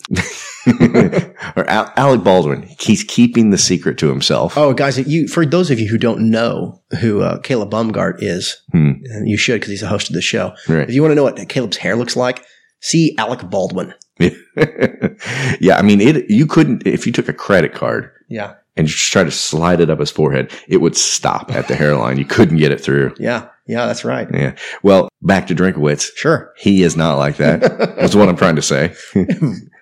or 1.55 1.69
Al- 1.69 1.93
Alec 1.95 2.23
Baldwin. 2.23 2.67
He's 2.79 3.03
keeping 3.03 3.51
the 3.51 3.57
secret 3.57 3.97
to 3.99 4.09
himself. 4.09 4.57
Oh, 4.57 4.73
guys, 4.73 4.97
you 5.07 5.27
for 5.27 5.45
those 5.45 5.71
of 5.71 5.79
you 5.79 5.87
who 5.87 5.97
don't 5.97 6.29
know 6.29 6.81
who 6.99 7.21
uh, 7.21 7.39
Caleb 7.39 7.71
Bumgart 7.71 8.21
is, 8.21 8.57
Hmm. 8.71 8.91
and 9.05 9.29
you 9.29 9.37
should 9.37 9.55
because 9.61 9.69
he's 9.71 9.83
a 9.83 9.87
host 9.87 10.09
of 10.09 10.13
the 10.15 10.21
show. 10.21 10.53
Right. 10.67 10.87
If 10.89 10.93
you 10.93 11.01
want 11.01 11.11
to 11.11 11.15
know 11.15 11.23
what 11.23 11.47
Caleb's 11.49 11.77
hair 11.77 11.95
looks 11.95 12.15
like, 12.15 12.43
see 12.81 13.15
Alec 13.17 13.49
Baldwin. 13.49 13.93
yeah. 14.19 15.77
I 15.77 15.81
mean, 15.81 16.01
it, 16.01 16.29
you 16.29 16.45
couldn't, 16.45 16.85
if 16.85 17.05
you 17.05 17.11
took 17.13 17.29
a 17.29 17.33
credit 17.33 17.73
card 17.73 18.09
Yeah, 18.29 18.55
and 18.75 18.87
just 18.87 19.11
try 19.11 19.23
to 19.23 19.31
slide 19.31 19.79
it 19.79 19.89
up 19.89 19.99
his 19.99 20.11
forehead, 20.11 20.51
it 20.67 20.77
would 20.77 20.95
stop 20.97 21.51
at 21.53 21.67
the 21.67 21.75
hairline. 21.75 22.17
You 22.17 22.25
couldn't 22.25 22.57
get 22.57 22.71
it 22.71 22.81
through. 22.81 23.13
yeah, 23.19 23.47
yeah. 23.67 23.85
That's 23.85 24.03
right. 24.05 24.27
Yeah. 24.33 24.55
Well, 24.83 25.09
back 25.21 25.47
to 25.47 25.55
Drinkowitz. 25.55 26.09
Sure. 26.15 26.53
He 26.57 26.83
is 26.83 26.95
not 26.95 27.17
like 27.17 27.37
that. 27.37 27.61
That's 27.97 28.15
what 28.15 28.29
I'm 28.29 28.37
trying 28.37 28.55
to 28.57 28.61
say. 28.61 28.93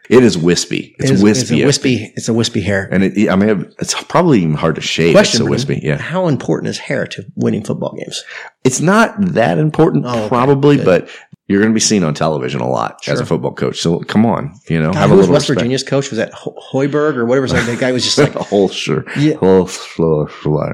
it 0.10 0.24
is 0.24 0.38
wispy. 0.38 0.96
It's 1.00 1.10
It 1.10 1.14
is- 1.16 1.24
wispy. 1.24 1.56
It's 1.56 1.64
a 1.64 1.66
wispy. 1.66 2.14
It's 2.16 2.28
a 2.30 2.34
wispy 2.34 2.62
hair. 2.62 2.88
And 2.92 3.04
it, 3.04 3.30
I 3.30 3.36
mean, 3.36 3.72
it's 3.80 3.94
probably 4.04 4.40
even 4.40 4.54
hard 4.56 4.76
to 4.76 4.82
shave. 4.82 5.14
Question, 5.14 5.42
it's 5.42 5.46
so 5.46 5.50
wispy. 5.50 5.80
Yeah. 5.84 5.98
How 5.98 6.28
important 6.28 6.70
is 6.70 6.78
hair 6.78 7.06
to 7.08 7.24
winning 7.36 7.64
football 7.64 7.96
games? 7.96 8.24
It's 8.64 8.80
not 8.82 9.16
that 9.20 9.58
important, 9.58 10.06
Oh, 10.08 10.28
probably, 10.28 10.78
Good. 10.78 10.86
but 10.86 11.10
you're 11.48 11.62
going 11.62 11.72
to 11.72 11.76
be 11.76 11.80
seen 11.80 12.04
on 12.04 12.16
television 12.16 12.60
a 12.60 12.68
lot 12.68 13.08
as 13.08 13.20
a 13.20 13.26
football 13.26 13.54
coach. 13.54 13.80
So 13.80 14.00
come 14.00 14.26
on, 14.26 14.52
you 14.68 14.80
know, 14.80 14.92
God, 14.94 15.00
have 15.00 15.12
a 15.12 15.16
was 15.16 15.22
little 15.28 15.34
West 15.34 15.44
respect. 15.50 15.60
Virginia's 15.60 15.84
coach? 15.84 16.10
Was 16.10 16.18
that 16.18 16.34
Ho- 16.34 16.58
Hoiberg 16.72 17.16
or 17.18 17.26
whatever? 17.26 17.44
Was 17.44 17.52
that? 17.52 17.66
The 17.68 17.76
guy 17.78 17.92
was 17.92 18.04
just 18.04 18.18
like, 18.20 18.34
a 18.36 18.42
Holster. 18.42 19.06
Yeah. 19.16 19.36
Holster. 19.36 20.26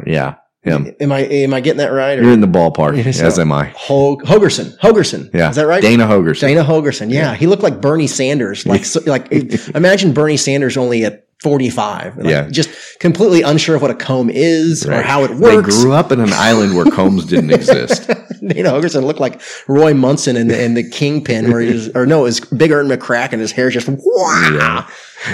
Yeah. 0.08 0.36
Him. 0.64 0.94
am 1.00 1.12
I 1.12 1.22
am 1.22 1.54
I 1.56 1.60
getting 1.62 1.80
that 1.80 1.92
right? 1.92 2.20
Or 2.20 2.22
You're 2.24 2.34
in 2.34 2.42
the 2.42 2.48
ballpark, 2.48 3.04
Yeah, 3.04 3.12
so- 3.12 3.26
as 3.26 3.40
am 3.40 3.52
I. 3.52 3.72
Ho- 3.76 4.18
Holgorsen. 4.18 4.78
Holgorsen. 4.78 5.34
Yeah. 5.34 5.50
Is 5.50 5.56
that 5.56 5.66
right? 5.66 5.82
Dana 5.82 6.06
Holgorsen. 6.06 6.42
Dana 6.42 6.64
Holgorsen. 6.64 7.12
Yeah. 7.12 7.34
He 7.34 7.48
looked 7.48 7.64
like 7.64 7.82
Bernie 7.82 8.06
Sanders. 8.08 8.66
Like, 8.68 8.86
so, 8.86 9.02
like 9.08 9.32
imagine 9.76 10.14
Bernie 10.14 10.38
Sanders 10.38 10.78
only 10.78 11.04
at 11.04 11.26
45. 11.42 12.18
Like, 12.18 12.26
Yeah. 12.28 12.48
Just 12.50 12.70
completely 13.00 13.42
unsure 13.42 13.76
of 13.76 13.82
what 13.82 13.92
a 13.92 13.96
comb 13.96 14.30
is 14.30 14.86
or 14.86 15.02
how 15.02 15.24
it 15.24 15.32
works. 15.32 15.76
They 15.76 15.82
grew 15.84 15.94
up 15.94 16.12
in 16.12 16.20
an 16.20 16.34
island 16.34 16.76
where 16.76 16.86
combs 16.86 17.26
didn't 17.26 17.52
exist. 17.60 18.08
Dana 18.08 18.70
Holgorsen 18.72 19.04
looked 19.04 19.20
like 19.20 19.42
Roy 19.68 19.94
Munson 19.94 20.36
in 20.36 20.48
the, 20.48 20.64
in 20.64 20.74
the 20.74 20.88
Kingpin 20.88 21.52
where 21.52 21.62
he's, 21.62 21.90
or 21.96 22.06
no, 22.06 22.22
it 22.22 22.24
was 22.24 22.40
Big 22.40 22.72
Ern 22.72 22.88
McCracken. 22.88 23.40
His 23.40 23.52
hair's 23.52 23.74
just, 23.74 23.88
wow. 23.88 24.50
Yeah. 24.54 24.90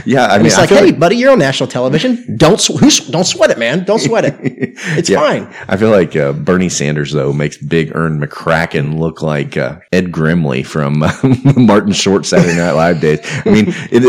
Yeah. 0.05 0.25
I 0.25 0.33
And 0.35 0.43
mean, 0.43 0.47
it's 0.47 0.57
like, 0.57 0.69
hey, 0.69 0.91
buddy, 0.91 1.15
you're 1.15 1.31
on 1.31 1.39
national 1.39 1.69
television. 1.69 2.35
Don't 2.37 2.59
sw- 2.59 3.09
don't 3.09 3.23
sweat 3.23 3.51
it, 3.51 3.57
man. 3.57 3.85
Don't 3.85 3.99
sweat 3.99 4.25
it. 4.25 4.35
It's 4.97 5.09
Yeah. 5.09 5.19
fine. 5.21 5.53
I 5.67 5.75
feel 5.77 5.89
like 5.89 6.15
uh, 6.15 6.33
Bernie 6.33 6.69
Sanders 6.69 7.11
though 7.13 7.33
makes 7.33 7.57
Big 7.57 7.95
Ern 7.95 8.19
McCracken 8.21 8.99
look 8.99 9.21
like 9.23 9.57
uh, 9.57 9.79
Ed 9.91 10.11
Grimley 10.11 10.63
from 10.65 11.01
uh, 11.03 11.11
Martin 11.57 11.93
Short 11.93 12.25
Saturday 12.25 12.55
Night 12.57 12.71
Live 12.73 13.01
days. 13.01 13.19
I 13.45 13.49
mean, 13.49 13.65
it, 13.89 14.03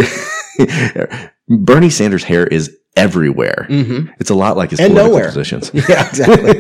Bernie 1.49 1.91
Sanders' 1.91 2.25
hair 2.25 2.47
is 2.47 2.77
everywhere. 2.97 3.67
Mhm. 3.71 4.13
It's 4.19 4.29
a 4.31 4.35
lot 4.35 4.57
like 4.57 4.71
his 4.71 4.81
And 4.81 4.91
political 4.93 5.17
nowhere. 5.19 5.29
positions. 5.29 5.71
Yeah, 5.89 6.09
exactly. 6.09 6.51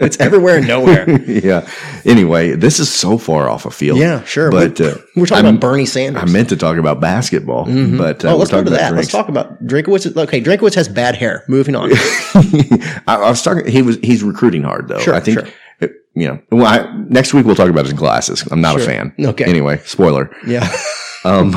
it's 0.00 0.18
everywhere 0.18 0.56
and 0.58 0.66
nowhere. 0.66 1.08
yeah. 1.28 1.68
Anyway, 2.04 2.52
this 2.56 2.80
is 2.80 2.92
so 2.92 3.18
far 3.18 3.48
off 3.50 3.66
a 3.66 3.70
field. 3.70 3.98
Yeah, 3.98 4.24
sure. 4.24 4.50
But 4.50 4.78
We're- 4.80 4.92
uh, 4.92 4.96
we're 5.16 5.26
talking 5.26 5.44
I'm- 5.44 5.56
about 5.56 5.60
Bernie 5.60 5.84
Sanders. 5.86 6.22
I 6.22 6.26
meant 6.26 6.48
to 6.48 6.56
talk 6.56 6.78
about 6.78 7.00
basketball, 7.00 7.66
Mhm. 7.66 7.98
but 7.98 8.24
uh, 8.24 8.32
oh, 8.32 8.36
let's 8.36 8.50
go 8.50 8.62
to 8.62 8.68
about 8.68 8.78
that. 8.78 8.94
Let's 8.94 9.10
talk 9.10 9.28
about 9.28 9.62
Drinkowitz. 9.66 10.16
Okay, 10.16 10.40
Drinkowitz 10.40 10.74
has 10.74 10.88
bad 10.88 11.14
hair. 11.14 11.44
Moving 11.46 11.76
on. 11.76 11.90
I, 11.92 13.02
I 13.06 13.28
was 13.30 13.42
talking. 13.42 13.66
He 13.66 13.82
was. 13.82 13.98
He's 14.02 14.22
recruiting 14.22 14.62
hard 14.62 14.88
though. 14.88 14.98
Sure, 15.00 15.14
I 15.14 15.20
think. 15.20 15.40
sure. 15.40 15.48
You 16.14 16.28
know. 16.28 16.38
Well, 16.50 16.64
I, 16.66 16.90
next 17.10 17.34
week 17.34 17.44
we'll 17.44 17.54
talk 17.54 17.68
about 17.68 17.84
his 17.84 17.92
glasses. 17.92 18.42
I'm 18.50 18.62
not 18.62 18.76
a 18.76 18.78
fan. 18.80 19.12
Okay. 19.20 19.44
Anyway, 19.44 19.78
spoiler. 19.84 20.34
yeah. 20.46 20.66
Um, 21.24 21.54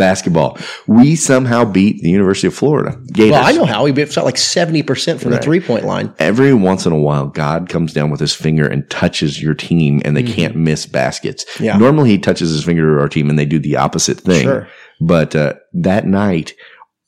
basketball. 0.00 0.58
We 0.88 1.14
somehow 1.14 1.64
beat 1.64 2.02
the 2.02 2.10
University 2.10 2.48
of 2.48 2.54
Florida 2.54 3.00
Gators. 3.12 3.32
Well, 3.32 3.46
I 3.46 3.52
know 3.52 3.64
how 3.64 3.84
he 3.84 4.06
shot 4.06 4.24
like 4.24 4.36
seventy 4.38 4.82
percent 4.82 5.20
from 5.20 5.30
Right. 5.30 5.40
the 5.40 5.44
three 5.44 5.60
point 5.60 5.84
line. 5.84 6.12
Every 6.18 6.52
once 6.52 6.86
in 6.86 6.92
a 6.92 6.98
while, 6.98 7.26
God 7.28 7.68
comes 7.68 7.92
down 7.92 8.10
with 8.10 8.18
his 8.18 8.34
finger 8.34 8.66
and 8.66 8.88
touches 8.90 9.40
your 9.40 9.54
team, 9.54 10.02
and 10.04 10.16
they 10.16 10.24
can't 10.24 10.56
miss 10.56 10.86
baskets. 10.86 11.44
Yeah. 11.60 11.76
Normally, 11.78 12.10
he 12.10 12.18
touches 12.18 12.50
his 12.50 12.64
finger 12.64 12.94
to 12.96 13.00
our 13.00 13.08
team, 13.08 13.30
and 13.30 13.38
they 13.38 13.46
do 13.46 13.60
the 13.60 13.76
opposite 13.76 14.18
thing. 14.18 14.42
Sure. 14.42 14.68
But 15.00 15.36
uh, 15.36 15.54
that 15.74 16.06
night, 16.06 16.54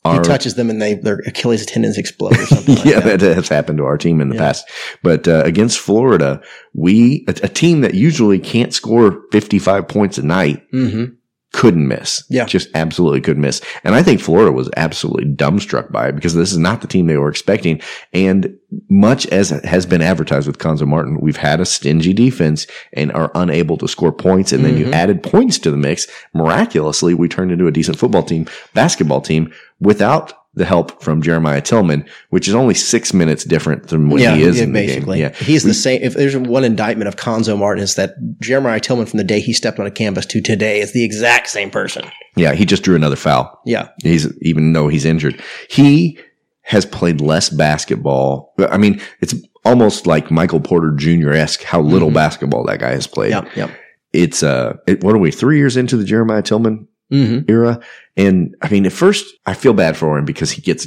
he 0.04 0.18
touches 0.20 0.56
them 0.56 0.68
and 0.68 0.82
they 0.82 0.94
their 0.94 1.20
Achilles 1.26 1.64
tendons 1.64 1.96
explode 1.96 2.36
or 2.36 2.46
something. 2.46 2.74
like 2.76 2.84
yeah, 2.84 3.00
that. 3.00 3.20
that 3.20 3.36
has 3.36 3.48
happened 3.48 3.78
to 3.78 3.84
our 3.84 3.96
team 3.96 4.20
in 4.20 4.30
the 4.30 4.36
past. 4.36 4.68
But 5.02 5.28
uh, 5.28 5.42
against 5.44 5.78
Florida, 5.78 6.42
we 6.74 7.24
a, 7.28 7.34
a 7.44 7.48
team 7.48 7.82
that 7.82 7.94
usually 7.94 8.40
can't 8.40 8.74
score 8.74 9.22
55 9.30 9.86
points 9.88 10.18
a 10.18 10.22
night 10.22 10.68
Mm-hmm. 10.72 11.14
Couldn't 11.52 11.86
miss. 11.86 12.24
Yeah. 12.30 12.46
Just 12.46 12.68
absolutely 12.74 13.20
couldn't 13.20 13.42
miss. 13.42 13.60
And 13.84 13.94
I 13.94 14.02
think 14.02 14.20
Florida 14.20 14.50
was 14.52 14.70
absolutely 14.76 15.26
dumbstruck 15.34 15.92
by 15.92 16.08
it 16.08 16.14
because 16.14 16.34
this 16.34 16.50
is 16.50 16.58
not 16.58 16.80
the 16.80 16.86
team 16.86 17.06
they 17.06 17.18
were 17.18 17.28
expecting. 17.28 17.80
And 18.14 18.56
much 18.88 19.26
as 19.26 19.50
has 19.50 19.84
been 19.84 20.00
advertised 20.00 20.46
with 20.46 20.58
Cuonzo 20.58 20.86
Martin, 20.86 21.20
we've 21.20 21.36
had 21.36 21.60
a 21.60 21.66
stingy 21.66 22.14
defense 22.14 22.66
and 22.94 23.12
are 23.12 23.30
unable 23.34 23.76
to 23.78 23.86
score 23.88 24.12
points. 24.12 24.50
And 24.52 24.64
then 24.64 24.78
you 24.78 24.86
Mhm. 24.86 24.92
added 24.94 25.22
points 25.22 25.58
to 25.60 25.70
the 25.70 25.76
mix. 25.76 26.06
Miraculously, 26.32 27.12
we 27.12 27.28
turned 27.28 27.52
into 27.52 27.66
a 27.66 27.70
decent 27.72 27.98
football 27.98 28.22
team, 28.22 28.46
basketball 28.72 29.20
team 29.20 29.52
without 29.78 30.32
the 30.54 30.64
help 30.66 31.02
from 31.02 31.22
Jeremiah 31.22 31.62
Tilmon, 31.62 32.06
which 32.28 32.46
is 32.46 32.54
only 32.54 32.74
six 32.74 33.14
minutes 33.14 33.42
different 33.44 33.88
than 33.88 34.10
when 34.10 34.20
yeah, 34.22 34.34
he 34.36 34.42
is 34.42 34.58
yeah, 34.58 34.64
in 34.64 34.72
the 34.74 34.86
basically. 34.86 35.18
game. 35.20 35.30
Yeah. 35.30 35.44
He's 35.44 35.62
the 35.62 35.72
same. 35.72 36.02
If 36.02 36.12
there's 36.12 36.36
one 36.36 36.62
indictment 36.62 37.08
of 37.08 37.16
Cuonzo 37.16 37.56
Martin, 37.58 37.82
is 37.82 37.94
that 37.94 38.14
Jeremiah 38.40 38.78
Tilmon 38.78 39.08
from 39.08 39.16
the 39.16 39.24
day 39.24 39.40
he 39.40 39.54
stepped 39.54 39.78
on 39.80 39.86
a 39.86 39.90
canvas 39.90 40.26
to 40.26 40.42
today 40.42 40.80
is 40.80 40.92
the 40.92 41.04
exact 41.04 41.48
same 41.48 41.70
person. 41.70 42.04
Yeah. 42.36 42.52
He 42.52 42.66
just 42.66 42.82
drew 42.82 42.94
another 42.96 43.16
foul. 43.16 43.60
Yeah. 43.64 43.88
He's 44.02 44.26
even 44.42 44.74
though 44.74 44.88
he's 44.88 45.06
injured, 45.06 45.40
he 45.70 46.18
has 46.64 46.84
played 46.84 47.20
less 47.22 47.48
basketball. 47.48 48.54
I 48.58 48.76
mean, 48.78 49.00
it's 49.20 49.34
almost 49.64 50.06
like 50.06 50.30
Michael 50.30 50.60
Porter 50.60 50.92
Jr. 50.96 51.30
esque 51.30 51.62
how 51.62 51.80
little 51.80 52.10
Mhm. 52.10 52.14
basketball 52.14 52.64
that 52.66 52.78
guy 52.80 52.90
has 52.92 53.06
played. 53.06 53.30
Yeah. 53.30 53.48
Yeah. 53.56 53.70
It's 54.12 54.42
uh, 54.42 54.76
it, 54.86 55.02
what 55.02 55.14
are 55.14 55.18
we 55.18 55.30
three 55.30 55.56
years 55.56 55.76
into 55.78 55.96
the 55.96 56.04
Jeremiah 56.04 56.42
Tilmon 56.42 56.86
Mm-hmm. 57.10 57.50
era? 57.50 57.78
And 58.16 58.54
I 58.62 58.68
mean, 58.68 58.86
at 58.86 58.92
first 58.92 59.24
I 59.46 59.54
feel 59.54 59.72
bad 59.72 59.96
for 59.96 60.18
him 60.18 60.24
because 60.24 60.50
he 60.50 60.60
gets 60.62 60.86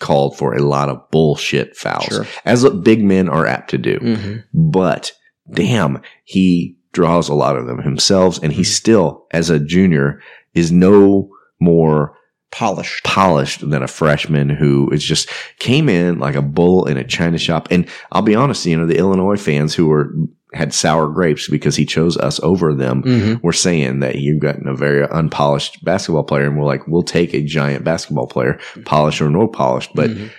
called 0.00 0.36
for 0.36 0.54
a 0.54 0.62
lot 0.62 0.88
of 0.88 1.10
bullshit 1.10 1.76
fouls, 1.76 2.04
Sure. 2.04 2.26
as 2.44 2.68
big 2.70 3.02
men 3.02 3.28
are 3.28 3.46
apt 3.46 3.70
to 3.70 3.78
do. 3.78 3.98
Mm-hmm. 3.98 4.70
But 4.70 5.12
damn, 5.52 6.02
he 6.24 6.76
draws 6.92 7.28
a 7.28 7.34
lot 7.34 7.56
of 7.56 7.66
them 7.66 7.82
himself, 7.82 8.38
and 8.42 8.52
he 8.52 8.62
Mm-hmm. 8.62 8.66
still, 8.70 9.26
as 9.32 9.50
a 9.50 9.58
junior, 9.58 10.20
is 10.54 10.70
no 10.72 11.30
more 11.60 12.14
Polished. 12.50 13.04
polished 13.04 13.68
than 13.68 13.82
a 13.82 13.88
freshman 13.88 14.48
who 14.48 14.88
is 14.90 15.04
just 15.04 15.28
came 15.58 15.88
in 15.88 16.18
like 16.18 16.34
a 16.34 16.40
bull 16.42 16.86
in 16.86 16.96
a 16.96 17.04
china 17.04 17.36
shop. 17.36 17.68
And 17.70 17.86
I'll 18.12 18.22
be 18.22 18.34
honest, 18.34 18.64
you 18.64 18.74
know, 18.76 18.86
the 18.86 18.96
Illinois 18.96 19.36
fans 19.36 19.74
who 19.74 19.86
were 19.86 20.10
had 20.54 20.72
sour 20.72 21.08
grapes 21.08 21.48
because 21.48 21.76
he 21.76 21.84
chose 21.84 22.16
us 22.16 22.40
over 22.42 22.74
them 22.74 23.02
Mhm. 23.02 23.42
were 23.42 23.52
saying 23.52 24.00
that 24.00 24.16
you've 24.16 24.40
gotten 24.40 24.66
a 24.66 24.74
very 24.74 25.06
unpolished 25.10 25.84
basketball 25.84 26.24
player. 26.24 26.46
And 26.46 26.56
we're 26.56 26.64
like, 26.64 26.86
we'll 26.88 27.02
take 27.02 27.34
a 27.34 27.42
giant 27.42 27.84
basketball 27.84 28.26
player, 28.26 28.58
polished 28.84 29.20
or 29.20 29.28
no 29.30 29.46
polished. 29.46 29.90
But 29.94 30.10
Mhm. 30.10 30.30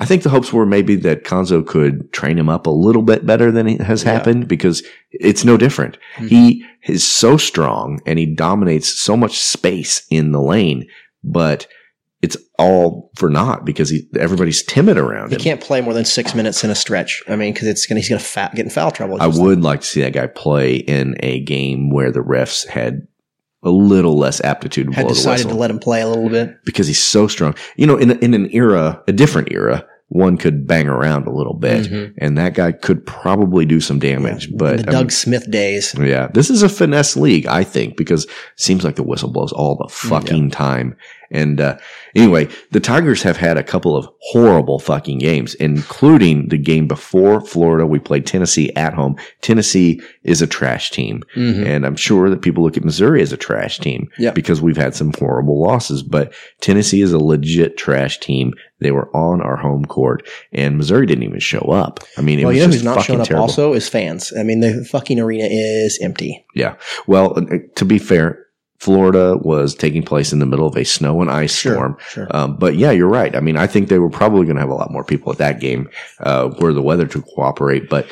I 0.00 0.04
think 0.04 0.22
the 0.22 0.30
hopes 0.30 0.52
were 0.52 0.64
maybe 0.64 0.94
that 0.94 1.24
Cuonzo 1.24 1.66
could 1.66 2.12
train 2.12 2.38
him 2.38 2.48
up 2.48 2.66
a 2.68 2.70
little 2.70 3.02
bit 3.02 3.26
better 3.26 3.50
than 3.50 3.66
it 3.66 3.80
has 3.80 4.04
Yeah. 4.04 4.12
happened 4.12 4.46
because 4.46 4.84
it's 5.10 5.44
no 5.44 5.56
different. 5.56 5.98
Mhm. 6.18 6.28
He 6.28 6.64
is 6.86 7.02
so 7.04 7.36
strong 7.36 7.98
and 8.06 8.16
he 8.16 8.26
dominates 8.26 9.00
so 9.00 9.16
much 9.16 9.40
space 9.40 10.02
in 10.08 10.30
the 10.30 10.40
lane, 10.40 10.86
but 11.24 11.66
it's 12.22 12.36
all 12.58 13.10
for 13.16 13.30
naught 13.30 13.64
because 13.64 13.88
he, 13.90 14.08
everybody's 14.18 14.62
timid 14.64 14.98
around 14.98 15.28
He 15.28 15.34
him. 15.36 15.40
He 15.40 15.44
can't 15.44 15.60
play 15.60 15.80
more 15.80 15.94
than 15.94 16.04
six 16.04 16.34
minutes 16.34 16.64
in 16.64 16.70
a 16.70 16.74
stretch. 16.74 17.22
I 17.28 17.36
mean, 17.36 17.52
because 17.52 17.68
it's 17.68 17.86
gonna 17.86 18.00
he's 18.00 18.08
gonna 18.08 18.18
fa- 18.18 18.50
get 18.54 18.64
in 18.64 18.70
foul 18.70 18.90
trouble. 18.90 19.18
I 19.20 19.26
would 19.28 19.62
like 19.62 19.82
to 19.82 19.86
see 19.86 20.00
that 20.02 20.12
guy 20.12 20.26
play 20.26 20.76
in 20.76 21.14
a 21.20 21.40
game 21.40 21.90
where 21.90 22.10
the 22.10 22.20
refs 22.20 22.66
had 22.66 23.06
a 23.62 23.70
little 23.70 24.16
less 24.16 24.40
aptitude 24.42 24.92
had 24.94 25.02
blow 25.06 25.14
decided 25.14 25.48
to 25.48 25.54
let 25.54 25.70
him 25.70 25.78
play 25.80 26.00
a 26.00 26.08
little 26.08 26.28
bit. 26.28 26.56
because 26.64 26.86
he's 26.86 27.02
so 27.02 27.26
strong. 27.28 27.54
You 27.76 27.86
know, 27.86 27.96
in 27.96 28.10
in 28.22 28.34
an 28.34 28.48
era, 28.52 29.02
a 29.08 29.12
different 29.12 29.52
era, 29.52 29.84
one 30.08 30.38
could 30.38 30.66
bang 30.66 30.88
around 30.88 31.26
a 31.26 31.32
little 31.32 31.54
bit, 31.54 31.86
Mhm. 31.86 32.14
and 32.18 32.38
that 32.38 32.54
guy 32.54 32.72
could 32.72 33.04
probably 33.04 33.64
do 33.66 33.78
some 33.80 33.98
damage. 33.98 34.48
But 34.56 34.78
the 34.78 34.88
I 34.88 34.92
Doug 34.92 35.02
mean, 35.06 35.10
Smith 35.10 35.50
days. 35.50 35.94
yeah, 36.00 36.28
this 36.34 36.50
is 36.50 36.62
a 36.62 36.68
finesse 36.68 37.16
league, 37.16 37.46
I 37.46 37.62
think, 37.62 37.96
because 37.96 38.24
it 38.24 38.30
seems 38.56 38.84
like 38.84 38.96
the 38.96 39.02
whistle 39.02 39.30
blows 39.30 39.52
all 39.52 39.76
the 39.76 39.92
fucking 39.92 40.50
time. 40.50 40.96
And 41.30 41.60
uh, 41.60 41.76
anyway, 42.14 42.48
the 42.70 42.80
Tigers 42.80 43.22
have 43.22 43.36
had 43.36 43.56
a 43.58 43.62
couple 43.62 43.96
of 43.96 44.08
horrible 44.20 44.78
fucking 44.78 45.18
games, 45.18 45.54
including 45.56 46.48
the 46.48 46.56
game 46.58 46.86
before 46.88 47.40
Florida. 47.40 47.86
We 47.86 47.98
played 47.98 48.26
Tennessee 48.26 48.72
at 48.76 48.94
home. 48.94 49.16
Tennessee 49.42 50.00
is 50.24 50.40
a 50.42 50.46
trash 50.46 50.90
team, 50.90 51.22
Mhm. 51.36 51.66
and 51.66 51.84
I'm 51.86 51.96
sure 51.96 52.30
that 52.30 52.42
people 52.42 52.62
look 52.64 52.76
at 52.76 52.84
Missouri 52.84 53.20
as 53.22 53.32
a 53.32 53.36
trash 53.36 53.78
team 53.78 54.08
Yeah. 54.18 54.30
because 54.32 54.62
we've 54.62 54.76
had 54.76 54.94
some 54.94 55.12
horrible 55.18 55.60
losses. 55.62 56.02
But 56.02 56.32
Tennessee 56.60 57.02
is 57.02 57.12
a 57.12 57.18
legit 57.18 57.76
trash 57.76 58.18
team. 58.20 58.52
They 58.80 58.90
were 58.92 59.14
on 59.16 59.40
our 59.42 59.56
home 59.56 59.84
court, 59.84 60.26
and 60.52 60.76
Missouri 60.76 61.06
didn't 61.06 61.24
even 61.24 61.40
show 61.40 61.60
up. 61.70 62.00
I 62.16 62.20
mean, 62.22 62.38
it 62.38 62.44
Well, 62.44 62.48
was 62.52 62.56
you 62.56 62.62
know 62.62 62.66
just 62.72 62.78
who's 62.78 62.84
not 62.84 63.02
showing 63.04 63.20
up 63.20 63.26
terrible. 63.26 63.42
also 63.42 63.72
is 63.74 63.88
fans. 63.88 64.32
I 64.38 64.42
mean, 64.44 64.60
the 64.60 64.84
fucking 64.84 65.18
arena 65.20 65.48
is 65.50 65.98
empty. 66.00 66.44
Yeah. 66.54 66.74
Well, 67.06 67.38
uh, 67.38 67.56
to 67.76 67.84
be 67.84 67.98
fair, 67.98 68.44
Florida 68.78 69.36
was 69.36 69.74
taking 69.74 70.02
place 70.02 70.32
in 70.32 70.38
the 70.38 70.46
middle 70.46 70.66
of 70.66 70.76
a 70.76 70.84
snow 70.84 71.20
and 71.20 71.30
ice 71.30 71.52
Sure, 71.54 71.74
storm. 71.74 71.96
sure. 72.10 72.26
Um, 72.30 72.56
but 72.56 72.76
yeah, 72.76 72.90
you're 72.92 73.08
right. 73.08 73.34
I 73.34 73.40
mean, 73.40 73.56
I 73.56 73.66
think 73.66 73.88
they 73.88 73.98
were 73.98 74.10
probably 74.10 74.44
going 74.46 74.54
to 74.56 74.60
have 74.62 74.70
a 74.70 74.74
lot 74.74 74.92
more 74.92 75.04
people 75.04 75.32
at 75.32 75.38
that 75.38 75.58
game 75.60 75.88
uh, 76.20 76.50
were 76.60 76.72
the 76.72 76.82
weather 76.82 77.06
to 77.06 77.22
cooperate. 77.22 77.88
But 77.88 78.06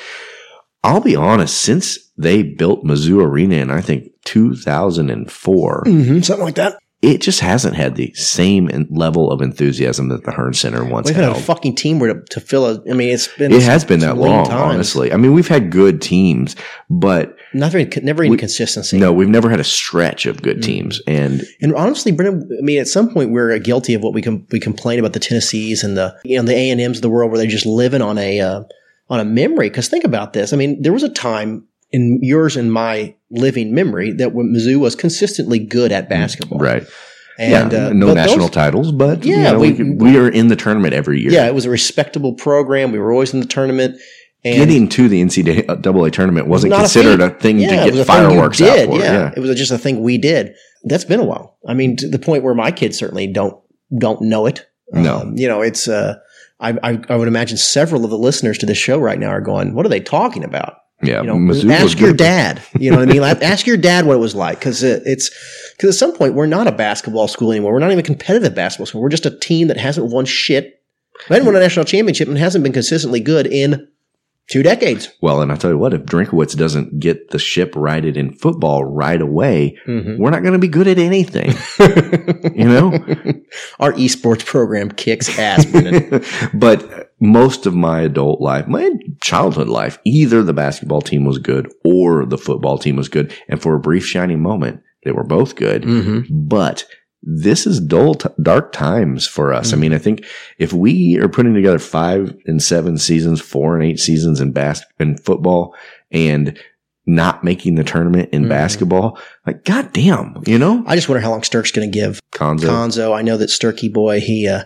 I'll 0.83 1.01
be 1.01 1.15
honest, 1.17 1.59
since 1.59 1.99
they 2.19 2.43
built 2.43 2.85
Mizzou 2.85 3.23
Arena 3.25 3.57
in, 3.57 3.71
I 3.71 3.81
think, 3.81 4.11
2004, 4.25 5.85
Mm-hmm, 5.87 6.21
something 6.21 6.45
like 6.45 6.55
that. 6.57 6.79
It 7.07 7.21
just 7.21 7.41
hasn't 7.41 7.77
had 7.77 7.95
the 7.97 8.13
same 8.15 8.69
level 8.91 9.31
of 9.31 9.41
enthusiasm 9.41 10.09
that 10.09 10.25
the 10.25 10.33
Hearnes 10.33 10.57
Center 10.57 10.85
once 10.85 11.09
had. 11.09 11.17
We've 11.17 11.25
had 11.25 11.33
held. 11.33 11.37
a 11.39 11.47
fucking 11.47 11.77
team 11.77 11.99
where 11.99 12.13
to, 12.15 12.21
to 12.31 12.41
fill 12.41 12.67
a. 12.67 12.83
I 12.91 12.95
mean, 12.95 13.11
it's 13.11 13.29
been. 13.29 13.53
it 13.53 13.63
has 13.63 13.85
been 13.85 14.01
that 14.01 14.17
long, 14.17 14.47
times. 14.47 14.61
honestly. 14.75 15.13
I 15.13 15.17
mean, 15.17 15.33
we've 15.33 15.49
had 15.49 15.71
good 15.71 16.03
teams, 16.03 16.57
but 16.91 17.37
never 17.55 17.85
never 18.03 18.23
any 18.25 18.31
We- 18.31 18.37
consistency. 18.37 18.99
no, 18.99 19.13
we've 19.13 19.29
never 19.29 19.49
had 19.49 19.61
a 19.61 19.65
stretch 19.65 20.27
of 20.27 20.39
Mm. 20.39 20.43
good 20.43 20.63
teams. 20.63 21.01
And 21.07 21.45
And 21.63 21.75
honestly, 21.75 22.13
Brennan, 22.13 22.49
I 22.59 22.63
mean, 22.63 22.81
at 22.81 22.89
some 22.89 23.09
point 23.11 23.31
we're 23.31 23.57
guilty 23.59 23.95
of 23.95 24.03
what 24.03 24.13
we 24.13 24.23
com- 24.23 24.47
we 24.51 24.61
complain 24.61 24.99
about 24.99 25.13
the 25.13 25.21
Tennessees 25.21 25.85
and 25.85 25.97
the 25.97 26.15
you 26.25 26.37
know 26.37 26.43
the 26.45 26.55
A 26.55 26.71
and 26.71 26.81
M's 26.81 26.99
of 26.99 27.03
the 27.03 27.09
world 27.11 27.31
where 27.31 27.39
they're 27.39 27.47
just 27.47 27.67
living 27.67 28.03
on 28.03 28.19
a 28.19 28.41
uh, 28.41 28.63
on 29.09 29.21
a 29.21 29.25
memory. 29.25 29.69
Because 29.69 29.89
think 29.89 30.05
about 30.05 30.33
this. 30.33 30.53
I 30.53 30.57
mean, 30.57 30.83
there 30.83 30.93
was 30.93 31.03
a 31.05 31.09
time 31.09 31.65
in 31.91 32.19
yours 32.23 32.57
and 32.57 32.73
my 32.73 33.15
living 33.31 33.75
memory 33.75 34.13
that 34.13 34.35
when 34.35 34.53
Mizzou 34.55 34.79
was 34.79 34.95
consistently 34.95 35.59
good 35.59 35.93
at 35.93 36.09
basketball. 36.09 36.59
right. 36.59 36.85
And 37.39 37.71
yeah, 37.73 37.87
uh, 37.89 37.93
no 37.93 38.15
national 38.15 38.47
those- 38.47 38.51
titles, 38.51 38.93
but 38.93 39.25
you 39.25 39.37
Yeah, 39.37 39.53
know, 39.53 39.59
we- 39.59 39.73
we, 39.73 39.91
we 39.93 40.17
are 40.17 40.29
in 40.29 40.49
the 40.49 40.57
tournament 40.57 40.95
every 40.95 41.21
year. 41.21 41.31
Yeah, 41.33 41.47
it 41.47 41.55
was 41.55 41.67
a 41.67 41.71
respectable 41.71 42.33
program. 42.33 42.93
We 42.93 42.99
were 42.99 43.13
always 43.13 43.35
in 43.35 43.41
the 43.41 43.47
tournament. 43.47 44.01
And 44.45 44.57
Getting 44.59 44.89
to 44.91 45.09
the 45.09 45.21
NCAA 45.23 46.13
tournament 46.13 46.47
wasn't 46.47 46.73
considered 46.73 47.21
feat. 47.21 47.27
a, 47.27 47.31
thing 47.41 47.59
Yeah, 47.59 47.69
to 47.69 47.75
it 47.89 47.95
was 47.95 48.07
get 48.07 48.09
a 48.09 48.13
thing 48.13 48.23
you 48.23 48.29
fireworks 48.31 48.59
did, 48.59 48.89
out 48.89 48.95
for. 48.95 49.01
Yeah. 49.03 49.13
Yeah. 49.13 49.33
it 49.37 49.41
was 49.41 49.55
just 49.57 49.73
a 49.73 49.79
thing 49.79 50.03
we 50.03 50.19
did. 50.19 50.55
That's 50.85 51.05
been 51.05 51.21
a 51.21 51.25
while. 51.25 51.59
I 51.67 51.75
mean, 51.75 51.97
to 51.97 52.09
the 52.09 52.19
point 52.19 52.43
where 52.45 52.55
my 52.55 52.71
kids 52.71 52.97
certainly 52.99 53.27
don't 53.27 53.57
don't 53.99 54.23
know 54.23 54.47
it. 54.47 54.67
No. 54.93 55.19
Um, 55.19 55.37
you 55.37 55.49
know, 55.49 55.63
it's. 55.63 55.89
Uh, 55.89 56.15
I, 56.61 56.71
I 56.83 57.01
I 57.09 57.17
would 57.17 57.29
imagine 57.29 57.57
several 57.59 58.05
of 58.05 58.11
the 58.11 58.17
listeners 58.19 58.57
to 58.59 58.67
this 58.67 58.79
show 58.79 58.99
right 58.99 59.19
now 59.19 59.29
are 59.31 59.41
going, 59.41 59.75
"What 59.75 59.85
are 59.85 59.89
they 59.91 60.01
talking 60.01 60.45
about?" 60.45 60.75
Yeah, 61.03 61.21
You 61.21 61.27
know, 61.27 61.37
Mizzou 61.37 61.71
ask 61.71 62.01
your 62.01 62.15
dad. 62.15 62.63
You 62.79 62.91
know 62.91 62.99
what 62.99 63.11
I 63.11 63.13
mean? 63.13 63.23
Ask 63.23 63.67
your 63.67 63.77
dad 63.77 64.07
what 64.07 64.15
it 64.15 64.21
was 64.21 64.35
like 64.35 64.59
because 64.59 64.83
it, 64.83 65.03
it's 65.05 65.31
because 65.77 65.91
at 65.95 65.99
some 65.99 66.17
point 66.17 66.35
we're 66.35 66.47
not 66.47 66.67
a 66.67 66.73
basketball 66.73 67.29
school 67.29 67.51
anymore. 67.51 67.73
We're 67.73 67.81
not 67.81 67.93
even 67.93 67.99
a 67.99 68.03
competitive 68.03 68.55
basketball 68.55 68.87
school. 68.87 69.03
We're 69.03 69.11
just 69.11 69.27
a 69.27 69.39
team 69.39 69.69
that 69.69 69.77
hasn't 69.77 70.11
won 70.11 70.25
shit. 70.25 70.83
We 71.29 71.35
hadn't 71.35 71.47
won 71.47 71.57
a 71.57 71.61
national 71.61 71.85
championship 71.85 72.29
and 72.29 72.39
hasn't 72.39 72.63
been 72.63 72.73
consistently 72.73 73.21
good 73.21 73.47
in 73.47 73.89
two 74.49 74.63
decades. 74.63 75.11
Well, 75.21 75.41
and 75.43 75.51
I 75.51 75.57
tell 75.57 75.71
you 75.71 75.79
what, 75.79 75.93
if 75.95 76.03
Drinkowitz 76.03 76.57
doesn't 76.57 77.01
get 77.01 77.31
the 77.31 77.39
ship 77.39 77.73
righted 77.77 78.17
in 78.17 78.33
football 78.33 78.85
right 78.85 79.21
away, 79.21 79.77
Mhm. 79.87 80.19
we're 80.19 80.31
not 80.31 80.43
going 80.43 80.53
to 80.53 80.59
be 80.59 80.69
good 80.69 80.87
at 80.89 80.99
anything. 80.99 81.51
you 82.55 82.65
know? 82.69 82.93
Our 83.81 83.93
esports 83.95 84.45
program 84.45 84.91
kicks 84.91 85.39
ass, 85.39 85.65
but 86.55 87.13
most 87.21 87.67
of 87.67 87.75
my 87.75 88.03
adult 88.03 88.41
life, 88.41 88.67
my 88.69 88.91
childhood 89.23 89.69
life, 89.69 89.99
either 90.05 90.43
the 90.43 90.53
basketball 90.53 91.01
team 91.03 91.25
was 91.25 91.39
good 91.39 91.73
or 91.85 92.25
the 92.27 92.39
football 92.39 92.79
team 92.79 92.97
was 92.97 93.09
good. 93.09 93.33
And 93.49 93.61
for 93.61 93.75
a 93.75 93.81
brief 93.81 94.07
shining 94.07 94.41
moment, 94.43 94.81
they 95.05 95.13
were 95.13 95.25
both 95.25 95.57
good. 95.57 95.83
Mhm. 95.83 96.27
But 96.31 96.85
this 97.29 97.67
is 97.67 97.81
dull, 97.81 98.15
t- 98.15 98.29
dark 98.41 98.71
times 98.73 99.27
for 99.27 99.53
us. 99.53 99.73
I 99.73 99.77
mean, 99.77 99.93
I 99.93 99.99
think 99.99 100.25
if 100.59 100.73
we 100.73 101.19
are 101.19 101.29
putting 101.29 101.55
together 101.55 101.81
five 101.81 102.33
and 102.47 102.63
seven 102.63 102.99
seasons, 102.99 103.41
four 103.41 103.75
and 103.77 103.85
eight 103.85 103.99
seasons 103.99 104.41
in 104.41 104.53
bas- 104.53 104.85
in 105.01 105.17
football 105.19 105.75
and 106.13 106.57
not 107.05 107.43
making 107.45 107.75
the 107.75 107.85
tournament 107.85 108.29
in 108.33 108.45
Mhm. 108.45 108.49
basketball, 108.49 109.19
like, 109.47 109.65
goddamn, 109.65 110.37
you 110.47 110.59
know, 110.59 110.83
I 110.87 110.95
just 110.97 111.09
wonder 111.09 111.21
how 111.21 111.31
long 111.31 111.43
Sterk's 111.43 111.71
going 111.73 111.91
to 111.91 111.95
give 111.99 112.21
Cuonzo. 112.35 112.69
Cuonzo. 112.69 113.17
I 113.17 113.23
know 113.23 113.37
that 113.37 113.49
Sturkey 113.51 113.93
boy, 113.93 114.21
he 114.21 114.47
uh, 114.49 114.63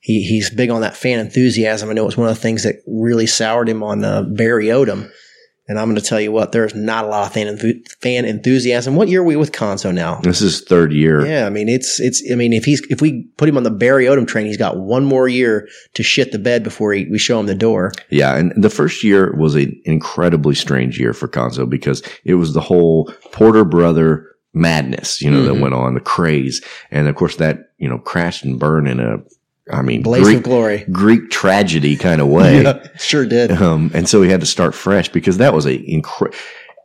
he 0.00 0.22
he's 0.22 0.48
big 0.50 0.70
on 0.70 0.80
that 0.82 0.96
fan 0.96 1.18
enthusiasm. 1.18 1.90
I 1.90 1.92
know 1.92 2.06
it's 2.06 2.16
one 2.16 2.28
of 2.28 2.34
the 2.34 2.40
things 2.40 2.62
that 2.62 2.76
really 2.86 3.26
soured 3.26 3.68
him 3.68 3.82
on 3.82 4.04
uh, 4.04 4.22
Barry 4.22 4.66
Odom. 4.66 5.10
And 5.68 5.78
I'm 5.78 5.86
going 5.88 6.00
to 6.00 6.02
tell 6.06 6.20
you 6.20 6.32
what, 6.32 6.52
there's 6.52 6.74
not 6.74 7.04
a 7.04 7.08
lot 7.08 7.26
of 7.26 7.32
fan, 7.34 7.58
fan 8.00 8.24
enthusiasm. 8.24 8.96
What 8.96 9.08
year 9.08 9.20
are 9.20 9.24
we 9.24 9.36
with 9.36 9.52
Cuonzo 9.52 9.92
now? 9.92 10.20
This 10.22 10.40
is 10.40 10.62
third 10.62 10.92
year. 10.94 11.26
Yeah, 11.26 11.46
I 11.46 11.50
mean 11.50 11.68
it's 11.68 12.00
it's. 12.00 12.22
I 12.32 12.36
mean 12.36 12.54
if 12.54 12.64
he's 12.64 12.80
if 12.88 13.02
we 13.02 13.24
put 13.36 13.48
him 13.48 13.56
on 13.58 13.64
the 13.64 13.70
Barry 13.70 14.06
Odom 14.06 14.26
train, 14.26 14.46
he's 14.46 14.56
got 14.56 14.78
one 14.78 15.04
more 15.04 15.28
year 15.28 15.68
to 15.94 16.02
shit 16.02 16.32
the 16.32 16.38
bed 16.38 16.64
before 16.64 16.94
he, 16.94 17.04
we 17.10 17.18
show 17.18 17.38
him 17.38 17.46
the 17.46 17.54
door. 17.54 17.92
Yeah, 18.08 18.34
and 18.36 18.52
the 18.56 18.70
first 18.70 19.04
year 19.04 19.34
was 19.36 19.54
an 19.56 19.78
incredibly 19.84 20.54
strange 20.54 20.98
year 20.98 21.12
for 21.12 21.28
Cuonzo 21.28 21.68
because 21.68 22.02
it 22.24 22.34
was 22.34 22.54
the 22.54 22.62
whole 22.62 23.12
Porter 23.32 23.64
brother 23.66 24.24
madness, 24.54 25.20
you 25.20 25.30
know, 25.30 25.42
Mhm. 25.42 25.46
that 25.46 25.60
went 25.60 25.74
on, 25.74 25.92
the 25.94 26.00
craze, 26.00 26.62
and 26.90 27.06
of 27.08 27.14
course 27.14 27.36
that 27.36 27.70
you 27.76 27.88
know 27.88 27.98
crashed 27.98 28.42
and 28.44 28.58
burned 28.58 28.88
in 28.88 29.00
a, 29.00 29.18
I 29.70 29.82
mean, 29.82 30.02
Blaze 30.02 30.22
Greek, 30.24 30.36
of 30.38 30.42
glory. 30.42 30.84
Greek 30.90 31.30
tragedy 31.30 31.96
kind 31.96 32.20
of 32.20 32.28
way. 32.28 32.62
Yeah, 32.62 32.86
sure 32.96 33.26
did. 33.26 33.52
Um, 33.52 33.90
and 33.94 34.08
so 34.08 34.22
he 34.22 34.30
had 34.30 34.40
to 34.40 34.46
start 34.46 34.74
fresh 34.74 35.08
because 35.08 35.38
that 35.38 35.52
was 35.52 35.66
a 35.66 35.78
incre- 35.78 36.34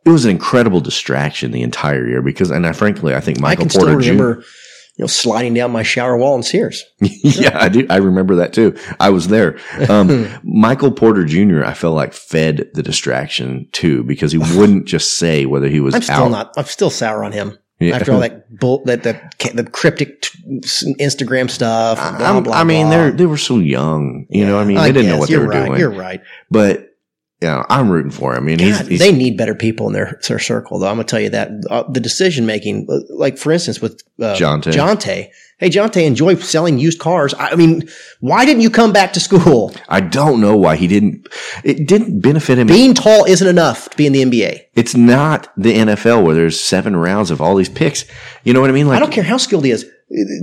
it 0.05 0.09
was 0.09 0.25
an 0.25 0.31
incredible 0.31 0.81
distraction 0.81 1.51
the 1.51 1.61
entire 1.61 2.07
year 2.07 2.21
because, 2.21 2.51
and 2.51 2.67
I 2.67 2.73
frankly, 2.73 3.15
I 3.15 3.21
think 3.21 3.39
I 3.39 3.41
Michael 3.41 3.63
can 3.63 3.69
still 3.69 3.85
Porter 3.85 4.01
Jr. 4.01 4.11
remember, 4.11 4.43
you 4.97 5.03
know, 5.03 5.07
sliding 5.07 5.53
down 5.53 5.71
my 5.71 5.83
shower 5.83 6.17
wall 6.17 6.35
in 6.35 6.43
Sears. 6.43 6.83
yeah, 6.99 7.57
I 7.59 7.69
do. 7.69 7.87
I 7.89 7.97
remember 7.97 8.35
that 8.35 8.53
too. 8.53 8.77
I 8.99 9.09
was 9.09 9.29
there. 9.29 9.57
Um, 9.89 10.27
Michael 10.43 10.91
Porter 10.91 11.25
Jr. 11.25 11.63
I 11.63 11.73
felt 11.73 11.95
like 11.95 12.13
fed 12.13 12.69
the 12.73 12.83
distraction 12.83 13.69
too 13.71 14.03
because 14.03 14.33
he 14.33 14.37
wouldn't 14.37 14.85
just 14.85 15.17
say 15.17 15.45
whether 15.45 15.69
he 15.69 15.79
was 15.79 15.95
I'm 15.95 16.01
still 16.01 16.15
out. 16.15 16.31
not. 16.31 16.53
I'm 16.57 16.65
still 16.65 16.89
sour 16.89 17.23
on 17.23 17.31
him. 17.31 17.57
Yeah. 17.83 17.95
After 17.95 18.13
all 18.13 18.19
that 18.19 18.59
bull, 18.59 18.83
that 18.85 19.03
ca- 19.39 19.53
the 19.53 19.63
cryptic 19.63 20.21
t- 20.21 20.95
Instagram 20.99 21.49
stuff. 21.49 21.97
Blah, 22.17 22.41
blah, 22.41 22.53
I 22.55 22.63
mean, 22.63 22.89
they're 22.89 23.11
they 23.11 23.25
were 23.25 23.37
so 23.37 23.59
young. 23.59 24.25
You 24.29 24.45
know, 24.45 24.59
I 24.59 24.65
mean, 24.65 24.77
I 24.77 24.87
they 24.87 24.93
didn't 24.93 25.11
know 25.11 25.17
what 25.17 25.29
they 25.29 25.35
You're 25.35 25.43
were 25.45 25.49
right. 25.49 25.65
doing. 25.67 25.79
You're 25.79 25.91
right. 25.91 26.21
But 26.49 26.89
you 27.41 27.49
know, 27.49 27.65
I'm 27.69 27.89
rooting 27.89 28.11
for 28.11 28.33
him. 28.33 28.43
I 28.43 28.45
mean, 28.45 28.57
God, 28.57 28.87
he's 28.87 28.99
they 28.99 29.11
need 29.11 29.37
better 29.37 29.53
people 29.53 29.87
in 29.87 29.93
their, 29.93 30.17
their 30.27 30.39
circle, 30.39 30.79
though. 30.79 30.87
I'm 30.87 30.95
gonna 30.95 31.03
tell 31.03 31.19
you 31.19 31.29
that 31.31 31.51
uh, 31.69 31.83
the 31.91 31.99
decision 31.99 32.45
making, 32.45 32.87
uh, 32.89 32.99
like 33.09 33.37
for 33.37 33.51
instance 33.51 33.81
with 33.81 34.01
uh, 34.21 34.35
Jontay. 34.35 34.71
Jontay. 34.71 35.29
Hey, 35.63 35.69
Jontay, 35.69 36.05
enjoy 36.05 36.35
selling 36.35 36.77
used 36.77 36.99
cars. 36.99 37.33
I 37.39 37.55
mean, 37.55 37.87
why 38.19 38.43
didn't 38.43 38.63
you 38.63 38.69
come 38.69 38.91
back 38.91 39.13
to 39.13 39.21
school? 39.21 39.73
I 39.87 40.01
don't 40.01 40.41
know 40.41 40.57
why 40.57 40.75
he 40.75 40.87
didn't. 40.87 41.25
It 41.63 41.87
didn't 41.87 42.19
benefit 42.19 42.59
him. 42.59 42.67
Being 42.67 42.93
tall 42.93 43.23
isn't 43.23 43.47
enough 43.47 43.87
to 43.87 43.95
be 43.95 44.05
in 44.05 44.11
the 44.11 44.25
NBA. 44.25 44.59
It's 44.73 44.93
not 44.93 45.53
the 45.55 45.73
NFL 45.73 46.25
where 46.25 46.35
there's 46.35 46.59
seven 46.59 46.97
rounds 46.97 47.31
of 47.31 47.39
all 47.39 47.55
these 47.55 47.69
picks. 47.69 48.03
You 48.43 48.51
know 48.51 48.59
what 48.59 48.71
I 48.71 48.73
mean? 48.73 48.89
Like 48.89 48.97
I 48.97 48.99
don't 48.99 49.13
care 49.13 49.23
how 49.23 49.37
skilled 49.37 49.63
he 49.63 49.71
is. 49.71 49.89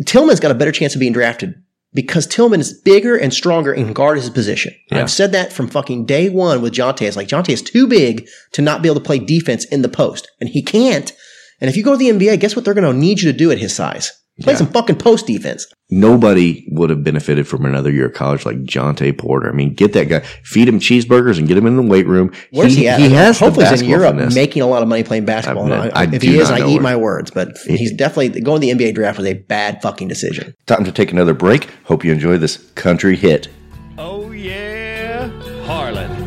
Tilmon's 0.07 0.41
got 0.41 0.53
a 0.53 0.55
better 0.55 0.73
chance 0.73 0.95
of 0.95 1.01
being 1.01 1.13
drafted 1.13 1.55
because 1.93 2.27
Tilmon 2.27 2.61
is 2.61 2.81
bigger 2.81 3.15
and 3.15 3.35
stronger 3.35 3.75
and 3.75 3.85
can 3.85 3.93
guard 3.93 4.17
his 4.17 4.31
position. 4.31 4.75
Yeah. 4.91 5.03
I've 5.03 5.11
said 5.11 5.33
that 5.33 5.53
from 5.53 5.69
fucking 5.69 6.07
day 6.07 6.31
one 6.31 6.63
with 6.63 6.73
Jontay. 6.73 7.03
It's 7.03 7.17
like 7.19 7.29
Jontay 7.29 7.53
is 7.53 7.61
too 7.61 7.87
big 7.87 8.27
to 8.53 8.63
not 8.63 8.81
be 8.81 8.89
able 8.89 9.01
to 9.01 9.07
play 9.07 9.19
defense 9.19 9.67
in 9.67 9.83
the 9.83 9.91
post, 9.91 10.31
and 10.41 10.49
he 10.49 10.63
can't. 10.63 11.13
And 11.61 11.69
if 11.69 11.77
you 11.77 11.85
go 11.85 11.93
to 11.93 11.99
the 11.99 12.09
NBA, 12.09 12.41
guess 12.41 12.57
what 12.57 12.65
they're 12.65 12.73
going 12.73 12.91
to 12.91 12.99
need 12.99 13.21
you 13.21 13.31
to 13.31 13.37
do 13.37 13.51
at 13.51 13.59
his 13.59 13.77
size? 13.77 14.17
Play 14.43 14.55
Yeah. 14.55 14.59
some 14.59 14.67
fucking 14.69 14.97
post 14.97 15.27
defense. 15.27 15.67
Nobody 15.91 16.67
would 16.71 16.89
have 16.91 17.03
benefited 17.05 17.47
from 17.49 17.65
another 17.67 17.91
year 17.91 18.07
of 18.07 18.15
college 18.15 18.47
like 18.47 18.63
Jontay 18.63 19.17
Porter. 19.19 19.51
I 19.51 19.53
mean, 19.53 19.75
get 19.75 19.93
that 19.93 20.09
guy, 20.09 20.21
feed 20.45 20.69
him 20.69 20.79
cheeseburgers 20.81 21.39
and 21.39 21.47
get 21.49 21.59
him 21.59 21.67
in 21.67 21.77
the 21.77 21.83
weight 21.83 22.07
room. 22.07 22.33
Where's 22.53 22.75
he, 22.75 22.89
at? 22.89 23.01
He 23.01 23.11
has 23.11 23.39
the 23.39 23.45
Hopefully, 23.45 23.67
he's 23.67 23.83
in 23.83 23.89
Europe 23.89 24.15
finesse. 24.17 24.35
making 24.35 24.63
a 24.63 24.67
lot 24.67 24.83
of 24.83 24.89
money 24.89 25.03
playing 25.03 25.25
basketball. 25.27 25.71
I- 25.73 25.91
I 25.95 26.05
if 26.13 26.23
he 26.23 26.39
is, 26.39 26.51
I 26.51 26.61
eat 26.67 26.75
where. 26.75 26.83
my 26.83 26.97
words. 26.97 27.31
But 27.31 27.59
he's 27.67 27.93
definitely 27.93 28.41
going 28.41 28.61
to 28.61 28.67
the 28.67 28.71
NBA 28.73 28.95
draft 28.95 29.19
was 29.19 29.27
a 29.27 29.35
bad 29.35 29.83
fucking 29.83 30.09
decision. 30.09 30.55
Time 30.67 30.85
to 30.85 30.93
take 30.93 31.13
another 31.13 31.35
break. 31.35 31.69
Hope 31.85 32.05
you 32.05 32.13
enjoy 32.13 32.39
this 32.39 32.57
country 32.77 33.17
hit. 33.17 33.49
Oh 33.99 34.31
yeah, 34.33 35.29
Harlan. 35.65 36.11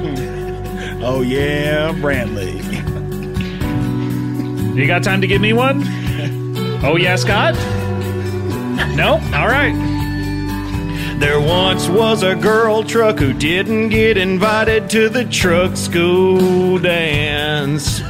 Oh 1.05 1.19
yeah, 1.21 1.91
Brantley. 1.93 2.61
You 4.75 4.87
got 4.87 5.03
time 5.03 5.21
to 5.21 5.27
give 5.27 5.41
me 5.41 5.53
one? 5.53 5.83
Oh 6.85 6.97
yeah, 6.97 7.15
Scott? 7.15 7.55
No? 8.95 9.13
All 9.33 9.47
right. 9.47 9.73
There 11.19 11.39
once 11.39 11.87
was 11.87 12.23
a 12.23 12.35
girl 12.35 12.83
truck 12.83 13.19
who 13.19 13.33
didn't 13.33 13.89
get 13.89 14.17
invited 14.17 14.89
to 14.89 15.09
the 15.09 15.25
truck 15.25 15.77
school 15.77 16.79
dance. 16.79 18.01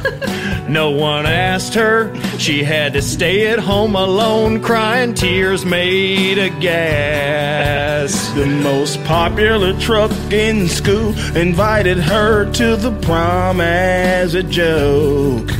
No 0.68 0.90
one 0.90 1.26
asked 1.26 1.74
her. 1.74 2.12
She 2.38 2.64
had 2.64 2.94
to 2.94 3.02
stay 3.02 3.46
at 3.48 3.58
home 3.58 3.94
alone, 3.94 4.62
crying 4.62 5.14
tears 5.14 5.64
made 5.64 6.38
of 6.38 6.58
gas. 6.60 8.30
The 8.32 8.46
most 8.46 9.02
popular 9.04 9.78
truck 9.78 10.10
in 10.32 10.68
school 10.68 11.14
invited 11.36 11.98
her 11.98 12.50
to 12.52 12.76
the 12.76 12.92
prom 13.02 13.60
as 13.60 14.34
a 14.34 14.42
joke. 14.42 15.50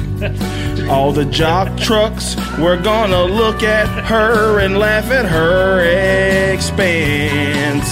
All 0.89 1.13
the 1.13 1.25
jock 1.25 1.77
trucks 1.79 2.37
were 2.59 2.77
gonna 2.77 3.25
look 3.25 3.63
at 3.63 3.89
her 4.05 4.61
and 4.61 4.79
laugh 4.79 5.11
at 5.11 5.27
her 5.27 5.81
expense. 6.53 7.89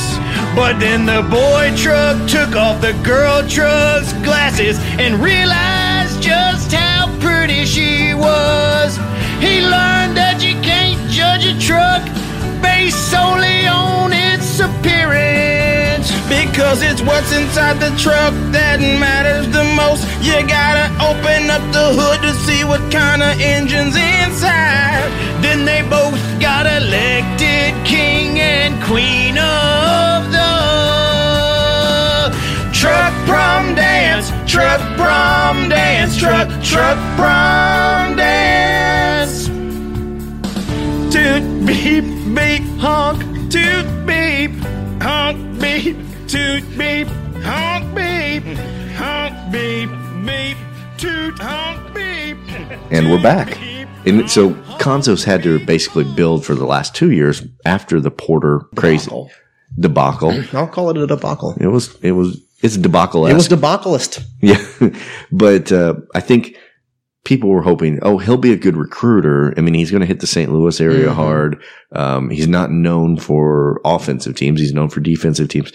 But 0.54 0.78
then 0.80 1.06
the 1.06 1.22
boy 1.22 1.72
truck 1.76 2.28
took 2.28 2.54
off 2.56 2.80
the 2.80 2.92
girl 3.02 3.46
truck's 3.48 4.12
glasses 4.24 4.78
and 4.98 5.22
realized 5.22 6.22
just 6.22 6.72
how 6.72 7.08
pretty 7.20 7.64
she 7.64 8.14
was. 8.14 8.96
He 9.40 9.60
learned 9.62 10.16
that 10.16 10.42
you 10.42 10.54
can't 10.60 11.10
judge 11.10 11.44
a 11.46 11.58
truck 11.58 12.02
based 12.62 13.10
solely 13.10 13.66
on 13.66 14.12
its 14.12 14.60
appearance. 14.60 15.61
Because 16.40 16.80
it's 16.82 17.02
what's 17.02 17.30
inside 17.36 17.78
the 17.78 17.92
truck 17.98 18.32
that 18.56 18.80
matters 18.80 19.46
the 19.52 19.64
most. 19.76 20.02
You 20.24 20.40
gotta 20.48 20.88
open 21.04 21.50
up 21.50 21.64
the 21.76 21.86
hood 21.98 22.20
to 22.22 22.32
see 22.46 22.64
what 22.64 22.80
kind 22.90 23.22
of 23.22 23.38
engine's 23.40 23.96
inside. 23.96 25.04
Then 25.44 25.64
they 25.64 25.82
both 25.82 26.18
got 26.40 26.64
elected 26.64 27.74
king 27.84 28.40
and 28.40 28.82
queen 28.82 29.36
of 29.36 30.32
the 30.32 30.52
truck 32.72 33.12
prom 33.26 33.74
dance, 33.74 34.32
truck 34.50 34.80
prom 34.96 35.68
dance, 35.68 36.16
truck, 36.16 36.48
truck 36.62 36.98
prom 37.16 38.16
dance. 38.16 39.46
Toot 41.12 41.44
beep 41.66 42.06
beep 42.34 42.64
honk, 42.80 43.20
toot 43.50 43.86
beep 44.06 44.52
honk 45.00 45.38
beep, 45.60 45.96
toot 46.32 46.64
beep 46.78 47.06
honk 47.42 47.94
beep, 47.94 48.42
honk 48.96 49.52
beep 49.52 49.90
beep, 50.24 50.56
toot 50.96 51.38
honk 51.38 51.94
beep. 51.94 52.38
and 52.90 53.10
we're 53.10 53.22
back. 53.22 53.60
And 54.06 54.30
so 54.30 54.54
Cuonzo's 54.80 55.24
had 55.24 55.42
to 55.42 55.62
basically 55.66 56.04
build 56.04 56.46
for 56.46 56.54
the 56.54 56.64
last 56.64 56.94
two 56.94 57.10
years 57.10 57.42
after 57.66 58.00
the 58.00 58.10
Porter 58.10 58.60
crazy 58.76 59.10
debacle. 59.78 60.32
I'll 60.54 60.66
call 60.68 60.88
it 60.88 60.96
a 60.96 61.06
debacle. 61.06 61.54
It 61.60 61.66
was 61.66 61.94
it 62.00 62.12
was 62.12 62.40
it's 62.62 62.76
a 62.76 62.80
debacle. 62.80 63.26
It 63.26 63.34
was 63.34 63.48
debacleist. 63.48 64.24
Yeah, 64.40 64.64
but 65.30 65.70
uh, 65.70 65.96
I 66.14 66.20
think 66.20 66.56
people 67.24 67.48
were 67.50 67.62
hoping, 67.62 68.00
oh, 68.02 68.18
he'll 68.18 68.36
be 68.36 68.52
a 68.52 68.56
good 68.56 68.76
recruiter. 68.76 69.54
I 69.56 69.60
mean, 69.60 69.74
he's 69.74 69.90
going 69.90 70.00
to 70.00 70.06
hit 70.06 70.18
the 70.20 70.26
St. 70.26 70.52
Louis 70.52 70.80
area 70.80 71.08
Mhm. 71.08 71.14
hard. 71.14 71.62
Um, 71.92 72.30
he's 72.30 72.48
not 72.48 72.72
known 72.72 73.16
for 73.16 73.80
offensive 73.84 74.34
teams; 74.34 74.60
he's 74.60 74.72
known 74.72 74.88
for 74.88 75.00
defensive 75.00 75.48
teams. 75.48 75.72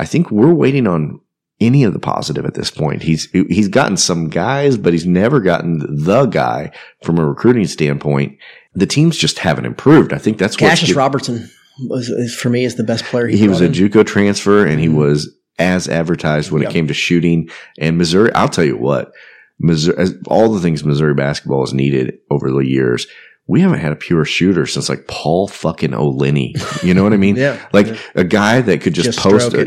I 0.00 0.06
think 0.06 0.30
we're 0.30 0.54
waiting 0.54 0.86
on 0.86 1.20
any 1.60 1.84
of 1.84 1.92
the 1.92 1.98
positive 1.98 2.46
at 2.46 2.54
this 2.54 2.70
point. 2.70 3.02
He's 3.02 3.30
he's 3.32 3.68
gotten 3.68 3.98
some 3.98 4.30
guys, 4.30 4.78
but 4.78 4.94
he's 4.94 5.04
never 5.04 5.40
gotten 5.40 6.04
the 6.04 6.24
guy 6.24 6.72
from 7.04 7.18
a 7.18 7.26
recruiting 7.26 7.66
standpoint. 7.66 8.38
The 8.74 8.86
teams 8.86 9.18
just 9.18 9.38
haven't 9.38 9.66
improved. 9.66 10.14
I 10.14 10.18
think 10.18 10.38
that's 10.38 10.54
what 10.54 10.70
Cassius 10.70 10.96
Robertson 10.96 11.50
was, 11.80 12.08
is, 12.08 12.34
for 12.34 12.48
me 12.48 12.64
is 12.64 12.76
the 12.76 12.82
best 12.82 13.04
player. 13.04 13.26
He, 13.26 13.36
he 13.36 13.48
was 13.48 13.60
a 13.60 13.66
in. 13.66 13.72
JUCO 13.72 14.06
transfer, 14.06 14.66
and 14.66 14.80
he 14.80 14.86
mm-hmm. 14.86 14.96
was 14.96 15.36
as 15.58 15.86
advertised 15.86 16.50
when 16.50 16.62
Yep. 16.62 16.70
it 16.70 16.72
came 16.72 16.86
to 16.88 16.94
shooting. 16.94 17.50
And 17.78 17.98
Missouri, 17.98 18.32
I'll 18.32 18.48
tell 18.48 18.64
you 18.64 18.78
what, 18.78 19.12
Missouri, 19.58 19.98
as, 19.98 20.14
all 20.28 20.50
the 20.50 20.60
things 20.60 20.82
Missouri 20.82 21.14
basketball 21.14 21.60
has 21.60 21.74
needed 21.74 22.18
over 22.30 22.50
the 22.50 22.60
years. 22.60 23.06
We 23.46 23.62
haven't 23.62 23.80
had 23.80 23.90
a 23.92 23.96
pure 23.96 24.24
shooter 24.24 24.64
since 24.64 24.88
like 24.88 25.08
Paul 25.08 25.48
fucking 25.48 25.92
O'Liney. 25.92 26.54
You 26.84 26.94
know 26.94 27.02
what 27.02 27.12
I 27.12 27.16
mean? 27.16 27.34
Yeah. 27.40 27.58
Like 27.72 27.88
a 28.14 28.22
guy 28.22 28.60
that 28.60 28.80
could 28.80 28.92
just, 28.94 29.06
Just 29.06 29.18
post, 29.18 29.54
a, 29.54 29.64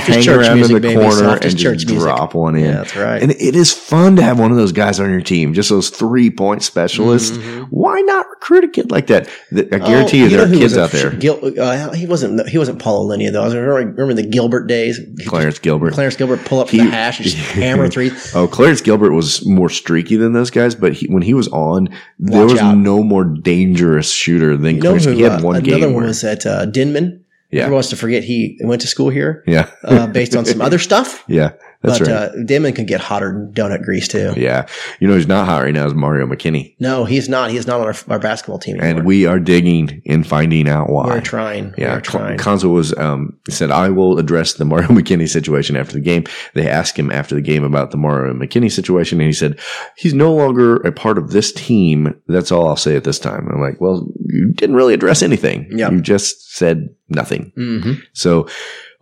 hang 0.00 0.22
church 0.22 0.46
around 0.46 0.56
music, 0.56 0.76
in 0.76 0.82
the 0.82 0.88
baby. 0.88 1.00
corner 1.00 1.34
and 1.36 1.56
just 1.56 1.86
music. 1.86 1.98
drop 1.98 2.34
one 2.34 2.56
in. 2.56 2.64
Yeah, 2.64 2.72
that's 2.72 2.96
right. 2.96 3.22
And 3.22 3.30
it 3.32 3.54
is 3.56 3.72
fun 3.72 4.16
to 4.16 4.22
have 4.22 4.38
one 4.38 4.50
of 4.50 4.56
those 4.58 4.72
guys 4.72 5.00
on 5.00 5.08
your 5.10 5.20
team, 5.22 5.54
just 5.54 5.70
those 5.70 5.88
three 5.88 6.30
point 6.30 6.62
specialists. 6.62 7.36
Why 7.70 8.00
not 8.02 8.26
recruit 8.28 8.64
a 8.64 8.68
kid 8.68 8.90
like 8.90 9.06
that? 9.06 9.28
I 9.54 9.62
guarantee 9.78 10.18
you, 10.18 10.26
Mm-hmm. 10.26 10.34
Oh, 10.34 10.38
there 10.38 10.46
know 10.48 10.54
are 10.56 10.58
kids 10.58 10.76
out 10.76 10.90
there. 10.90 11.10
Gil, 11.12 11.60
uh, 11.60 11.92
he 11.92 12.06
wasn't. 12.06 12.48
He 12.48 12.58
wasn't 12.58 12.80
Paul 12.80 13.04
O'Liney 13.04 13.30
though. 13.30 13.42
I 13.42 13.44
was 13.44 13.54
remember, 13.54 14.02
remember 14.02 14.14
the 14.20 14.28
Gilbert 14.28 14.66
days. 14.66 15.00
Clarence 15.26 15.58
Gilbert. 15.58 15.92
Clarence 15.94 16.16
Gilbert 16.16 16.44
pull 16.44 16.60
up 16.60 16.68
from 16.68 16.80
He- 16.80 16.84
the 16.84 16.90
hash 16.90 17.18
and 17.20 17.24
just 17.30 17.36
hammer 17.52 17.88
threes. 17.88 18.34
Oh, 18.34 18.46
Clarence 18.48 18.80
Gilbert 18.82 19.12
was 19.12 19.46
more 19.46 19.70
streaky 19.70 20.16
than 20.16 20.32
those 20.34 20.50
guys, 20.50 20.74
but 20.74 20.92
he, 20.92 21.06
when 21.06 21.22
he 21.22 21.32
was 21.34 21.48
on, 21.48 21.88
there 22.18 22.44
was 22.44 22.58
out. 22.58 22.76
no 22.76 22.95
more 23.02 23.24
dangerous 23.24 24.10
shooter 24.12 24.56
than 24.56 24.76
You 24.76 24.82
know 24.82 24.90
Clarence. 24.90 25.04
who? 25.04 25.12
he 25.12 25.22
had 25.22 25.40
uh, 25.40 25.42
one 25.42 25.56
another 25.56 25.70
game 25.70 25.80
one 25.84 25.94
where, 25.94 26.06
was 26.06 26.24
at 26.24 26.46
uh, 26.46 26.66
Denman. 26.66 27.24
Yeah. 27.50 27.62
Everyone 27.62 27.76
wants 27.76 27.90
to 27.90 27.96
forget 27.96 28.24
he 28.24 28.58
went 28.62 28.80
to 28.82 28.88
school 28.88 29.08
here. 29.08 29.44
yeah, 29.46 29.70
uh, 29.84 30.06
based 30.08 30.34
on 30.34 30.44
some 30.44 30.60
other 30.60 30.78
stuff. 30.78 31.24
yeah, 31.28 31.52
That's 31.86 32.00
but 32.00 32.08
right. 32.08 32.14
uh, 32.16 32.44
Damon 32.44 32.72
can 32.74 32.84
get 32.84 33.00
hotter 33.00 33.32
than 33.32 33.52
donut 33.52 33.82
grease 33.82 34.08
too. 34.08 34.34
Yeah. 34.36 34.66
You 35.00 35.06
know 35.08 35.14
who's 35.14 35.28
not 35.28 35.46
hot 35.46 35.62
right 35.62 35.72
now 35.72 35.86
is 35.86 35.94
Mario 35.94 36.26
McKinney. 36.26 36.74
No, 36.80 37.04
he's 37.04 37.28
not. 37.28 37.50
He's 37.50 37.66
not 37.66 37.80
on 37.80 37.86
our, 37.86 37.94
our 38.08 38.18
basketball 38.18 38.58
team 38.58 38.80
anymore. 38.80 38.98
And 38.98 39.06
we 39.06 39.24
are 39.26 39.38
digging 39.38 40.02
and 40.06 40.26
finding 40.26 40.68
out 40.68 40.90
why. 40.90 41.06
We're 41.06 41.20
trying. 41.20 41.72
Yeah, 41.78 41.94
We're 41.94 42.00
trying. 42.00 42.38
Cuonzo 42.38 42.72
was 42.72 42.96
um, 42.98 43.38
said, 43.48 43.70
"I 43.70 43.90
will 43.90 44.18
address 44.18 44.54
the 44.54 44.64
Mario 44.64 44.88
McKinney 44.90 45.28
situation 45.28 45.76
after 45.76 45.92
the 45.94 46.00
game." 46.00 46.24
They 46.54 46.68
asked 46.68 46.98
him 46.98 47.10
after 47.12 47.34
the 47.34 47.40
game 47.40 47.62
about 47.62 47.92
the 47.92 47.96
Mario 47.96 48.34
McKinney 48.34 48.70
situation, 48.72 49.20
and 49.20 49.26
he 49.28 49.32
said, 49.32 49.58
"He's 49.96 50.14
no 50.14 50.34
longer 50.34 50.76
a 50.76 50.90
part 50.92 51.18
of 51.18 51.30
this 51.30 51.52
team." 51.52 52.20
That's 52.26 52.50
all 52.50 52.68
I'll 52.68 52.76
say 52.76 52.96
at 52.96 53.04
this 53.04 53.18
time. 53.20 53.48
I'm 53.52 53.60
like, 53.60 53.80
"Well, 53.80 54.08
you 54.26 54.52
didn't 54.54 54.76
really 54.76 54.94
address 54.94 55.22
anything. 55.22 55.68
Yeah. 55.70 55.90
You 55.90 56.00
just 56.00 56.52
said 56.56 56.88
nothing." 57.08 57.52
hmm 57.54 57.92
So 58.12 58.48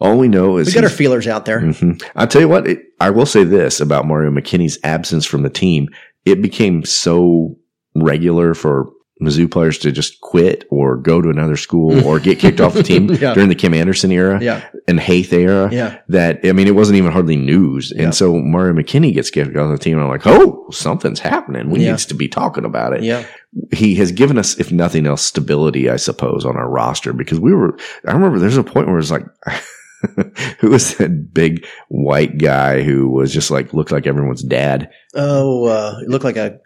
all 0.01 0.19
we 0.19 0.29
know 0.29 0.59
is 0.59 0.69
We 0.69 0.75
got 0.75 0.85
our 0.85 0.91
feelers 0.91 1.27
out 1.27 1.45
there. 1.45 1.61
Mhm. 1.61 2.03
I'll 2.17 2.27
tell 2.27 2.43
you 2.43 2.49
what, 2.49 2.67
it, 2.67 2.83
I 3.01 3.11
will 3.11 3.27
say 3.27 3.45
this 3.45 3.81
about 3.81 4.07
Mario 4.07 4.31
McKinney's 4.31 4.79
absence 4.85 5.25
from 5.25 5.43
the 5.43 5.51
team. 5.51 5.89
It 6.25 6.43
became 6.43 6.85
so 6.85 7.57
regular 7.95 8.55
for 8.55 8.91
Mizzou 9.23 9.49
players 9.49 9.79
to 9.79 9.93
just 9.93 10.21
quit 10.21 10.65
or 10.71 10.97
go 10.97 11.23
to 11.23 11.29
another 11.31 11.57
school 11.57 12.05
or 12.07 12.19
get 12.19 12.41
kicked 12.41 12.61
off 12.61 12.75
the 12.75 12.83
team 12.83 13.09
Yeah. 13.13 13.33
during 13.33 13.49
the 13.49 13.55
Kim 13.55 13.73
Anderson 13.73 14.11
era 14.11 14.41
Yeah. 14.43 14.63
and 14.89 14.99
Haith 14.99 15.33
era. 15.33 15.69
Yeah. 15.73 15.99
That, 16.09 16.41
I 16.45 16.51
mean, 16.53 16.67
it 16.67 16.75
wasn't 16.75 16.99
even 16.99 17.13
hardly 17.13 17.37
news. 17.37 17.93
And 17.93 18.13
so 18.13 18.35
Mario 18.37 18.73
McKinney 18.75 19.15
gets 19.15 19.31
kicked 19.31 19.57
off 19.57 19.71
the 19.71 19.79
team. 19.79 19.95
And 19.99 20.03
I'm 20.03 20.11
like, 20.11 20.27
oh, 20.27 20.67
something's 20.73 21.21
happening. 21.21 21.71
We 21.71 21.85
Yeah. 21.85 21.93
need 21.93 21.99
to 22.01 22.15
be 22.15 22.27
talking 22.27 22.65
about 22.65 22.93
it 22.93 23.05
Yeah. 23.05 23.25
he 23.73 23.95
has 23.97 24.11
given 24.11 24.37
us, 24.37 24.59
if 24.59 24.73
nothing 24.73 25.07
else, 25.07 25.23
stability, 25.23 25.89
I 25.89 25.97
suppose, 25.97 26.45
on 26.45 26.57
our 26.57 26.69
roster 26.69 27.13
because 27.13 27.39
we 27.39 27.55
were, 27.55 27.79
I 28.07 28.13
remember 28.13 28.41
there's 28.41 28.57
a 28.57 28.65
point 28.65 28.89
where 28.89 28.99
it's 28.99 29.13
like, 29.13 29.25
who 30.59 30.71
was 30.71 30.97
that 30.97 31.33
big 31.33 31.67
white 31.89 32.39
guy 32.39 32.83
who 32.83 33.09
was 33.09 33.33
just 33.33 33.51
like, 33.51 33.73
looked 33.73 33.93
like 33.93 34.07
everyone's 34.07 34.43
dad? 34.43 34.91
Oh, 35.15 35.67
uh, 35.67 35.99
it 36.03 36.09
looked 36.09 36.25
like 36.25 36.37
a 36.37 36.61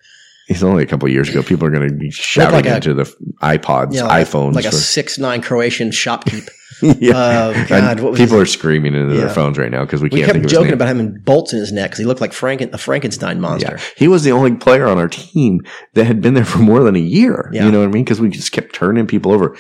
He's 0.49 0.65
only 0.65 0.83
a 0.83 0.87
couple 0.87 1.07
years 1.11 1.29
ago. 1.29 1.43
People 1.43 1.67
are 1.69 1.71
going 1.71 1.87
to 1.87 1.95
be 1.95 2.11
shouting 2.11 2.55
like 2.55 2.65
a- 2.65 2.77
into 2.77 2.95
the 2.95 3.05
iPods, 3.43 3.93
yeah, 3.93 4.05
like, 4.05 4.27
iPhones. 4.27 4.55
like 4.55 4.65
a 4.65 4.73
six 4.73 5.19
nine 5.19 5.43
Croatian 5.43 5.91
shopkeep. 5.91 6.49
yeah. 6.83 7.51
And 7.51 7.69
God, 7.69 8.01
what 8.01 8.13
was 8.13 8.21
people 8.21 8.39
are 8.39 8.47
screaming 8.47 8.95
into 8.95 9.15
their 9.15 9.29
phones 9.29 9.59
right 9.59 9.71
now 9.71 9.85
because 9.85 10.01
we 10.01 10.09
We 10.11 10.21
can't 10.21 10.27
kept 10.27 10.37
of 10.37 10.43
his 10.45 10.53
joking 10.53 10.73
about 10.73 10.89
having 10.89 11.19
bolts 11.19 11.53
in 11.53 11.59
his 11.59 11.71
neck 11.71 11.91
because 11.91 11.99
he 11.99 12.07
looked 12.07 12.23
like 12.23 12.31
Franken, 12.31 12.73
a 12.73 12.79
Frankenstein 12.79 13.43
monster. 13.43 13.77
Yeah. 13.77 13.85
He 13.97 14.09
was 14.09 14.25
the 14.25 14.33
only 14.33 14.55
player 14.55 14.87
on 14.87 14.97
our 14.97 15.09
team 15.09 15.61
that 15.93 16.07
had 16.07 16.23
been 16.23 16.33
there 16.33 16.47
for 16.47 16.61
more 16.61 16.83
than 16.83 16.97
a 16.97 17.01
year. 17.01 17.51
Yeah. 17.53 17.67
You 17.67 17.73
know 17.73 17.81
what 17.81 17.89
I 17.89 17.93
mean? 17.93 18.05
Because 18.05 18.21
we 18.21 18.31
just 18.31 18.53
kept 18.53 18.75
turning 18.75 19.07
people 19.07 19.33
over. 19.33 19.55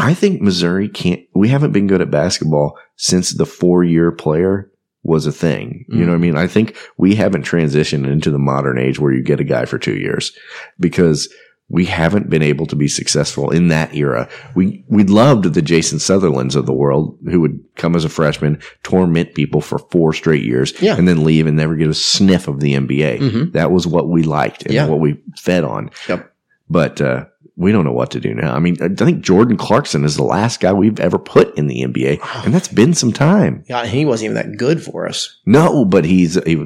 I 0.00 0.14
think 0.14 0.40
Missouri 0.40 0.88
can't, 0.88 1.20
we 1.34 1.48
haven't 1.48 1.72
been 1.72 1.86
good 1.86 2.00
at 2.00 2.10
basketball 2.10 2.78
since 2.96 3.34
the 3.34 3.46
four 3.46 3.84
year 3.84 4.10
player 4.12 4.70
was 5.02 5.26
a 5.26 5.32
thing. 5.32 5.84
You 5.88 6.00
know 6.04 6.12
what 6.12 6.16
I 6.16 6.18
mean? 6.18 6.36
I 6.36 6.46
think 6.46 6.76
we 6.98 7.14
haven't 7.14 7.44
transitioned 7.46 8.06
into 8.06 8.30
the 8.30 8.38
modern 8.38 8.78
age 8.78 8.98
where 8.98 9.12
you 9.12 9.22
get 9.22 9.40
a 9.40 9.44
guy 9.44 9.64
for 9.64 9.78
two 9.78 9.96
years 9.96 10.32
because 10.78 11.32
we 11.68 11.84
haven't 11.86 12.28
been 12.28 12.42
able 12.42 12.66
to 12.66 12.76
be 12.76 12.88
successful 12.88 13.50
in 13.50 13.68
that 13.68 13.94
era. 13.94 14.28
We, 14.54 14.84
we 14.88 15.04
loved 15.04 15.44
the 15.54 15.62
Jason 15.62 16.00
Sutherlands 16.00 16.54
of 16.56 16.66
the 16.66 16.72
world 16.74 17.16
who 17.30 17.40
would 17.40 17.60
come 17.76 17.94
as 17.96 18.04
a 18.04 18.08
freshman, 18.10 18.60
torment 18.82 19.34
people 19.34 19.60
for 19.60 19.78
four 19.78 20.12
straight 20.12 20.42
years 20.44 20.74
Yeah. 20.82 20.96
and 20.96 21.06
then 21.08 21.24
leave 21.24 21.46
and 21.46 21.56
never 21.56 21.76
get 21.76 21.88
a 21.88 21.94
sniff 21.94 22.48
of 22.48 22.60
the 22.60 22.74
NBA. 22.74 23.20
Mhm. 23.20 23.52
That 23.52 23.70
was 23.70 23.86
what 23.86 24.08
we 24.08 24.22
liked 24.24 24.64
and 24.64 24.74
Yeah. 24.74 24.86
what 24.86 25.00
we 25.00 25.18
fed 25.36 25.64
on. 25.64 25.90
Yep. 26.08 26.30
But, 26.68 27.00
uh, 27.00 27.24
we 27.56 27.72
don't 27.72 27.84
know 27.84 27.92
what 27.92 28.10
to 28.12 28.20
do 28.20 28.34
now. 28.34 28.54
I 28.54 28.58
mean, 28.58 28.76
I 28.82 28.88
think 28.88 29.22
Jordan 29.24 29.56
Clarkson 29.56 30.04
is 30.04 30.16
the 30.16 30.22
last 30.24 30.60
guy 30.60 30.72
we've 30.72 31.00
ever 31.00 31.18
put 31.18 31.56
in 31.58 31.66
the 31.66 31.82
NBA, 31.84 32.44
and 32.44 32.54
that's 32.54 32.68
been 32.68 32.94
some 32.94 33.12
time. 33.12 33.64
Yeah, 33.68 33.86
he 33.86 34.04
wasn't 34.04 34.32
even 34.32 34.34
that 34.36 34.56
good 34.58 34.82
for 34.82 35.06
us. 35.08 35.38
No, 35.46 35.84
but 35.84 36.04
he's 36.04 36.42
he, 36.44 36.56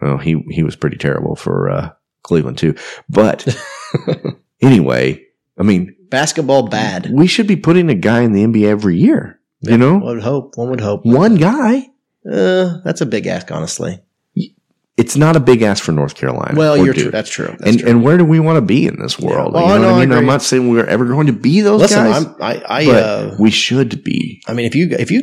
well, 0.00 0.18
he 0.18 0.42
he 0.50 0.62
was 0.62 0.76
pretty 0.76 0.96
terrible 0.96 1.36
for 1.36 1.70
uh, 1.70 1.90
Cleveland 2.22 2.58
too. 2.58 2.74
But 3.08 3.46
anyway, 4.62 5.24
I 5.58 5.62
mean, 5.62 5.94
Basketball 6.08 6.68
bad. 6.68 7.10
we 7.10 7.26
should 7.26 7.46
be 7.46 7.56
putting 7.56 7.88
a 7.90 7.94
guy 7.94 8.20
in 8.22 8.32
the 8.32 8.44
NBA 8.44 8.66
every 8.66 8.98
year. 8.98 9.38
You 9.60 9.78
know, 9.78 9.94
One 9.98 10.02
would 10.16 10.22
hope. 10.22 10.56
One 10.56 10.70
would 10.70 10.80
hope. 10.80 11.04
one 11.06 11.36
guy. 11.36 11.88
Uh, 12.30 12.78
that's 12.84 13.00
a 13.00 13.06
big 13.06 13.26
ask, 13.26 13.50
honestly. 13.50 14.00
It's 14.98 15.16
not 15.16 15.36
a 15.36 15.40
big 15.40 15.62
ask 15.62 15.82
for 15.82 15.92
North 15.92 16.14
Carolina. 16.14 16.52
Well, 16.54 16.76
you're 16.76 16.92
Duke. 16.92 17.04
true. 17.04 17.10
That's 17.10 17.30
true. 17.30 17.46
That's 17.46 17.62
and 17.62 17.78
true. 17.80 17.88
and 17.88 18.04
where 18.04 18.18
do 18.18 18.26
we 18.26 18.38
want 18.38 18.56
to 18.58 18.60
be 18.60 18.86
in 18.86 18.98
this 19.00 19.18
world? 19.18 19.54
Well, 19.54 19.62
you 19.62 19.82
know 19.82 19.88
no, 19.88 19.94
I 19.94 20.02
I 20.02 20.06
mean? 20.06 20.12
I'm 20.12 20.26
not 20.26 20.42
saying 20.42 20.68
we're 20.68 20.84
ever 20.84 21.06
going 21.06 21.28
to 21.28 21.32
be 21.32 21.62
those 21.62 21.80
Listen, 21.80 22.04
guys. 22.04 22.26
I'm, 22.26 22.34
I, 22.42 22.62
I, 22.68 22.84
but 22.84 23.02
uh, 23.02 23.36
we 23.38 23.50
should 23.50 24.04
be. 24.04 24.42
I 24.46 24.52
mean, 24.52 24.66
if 24.66 24.74
you 24.74 24.88
if 24.90 25.10
you 25.10 25.22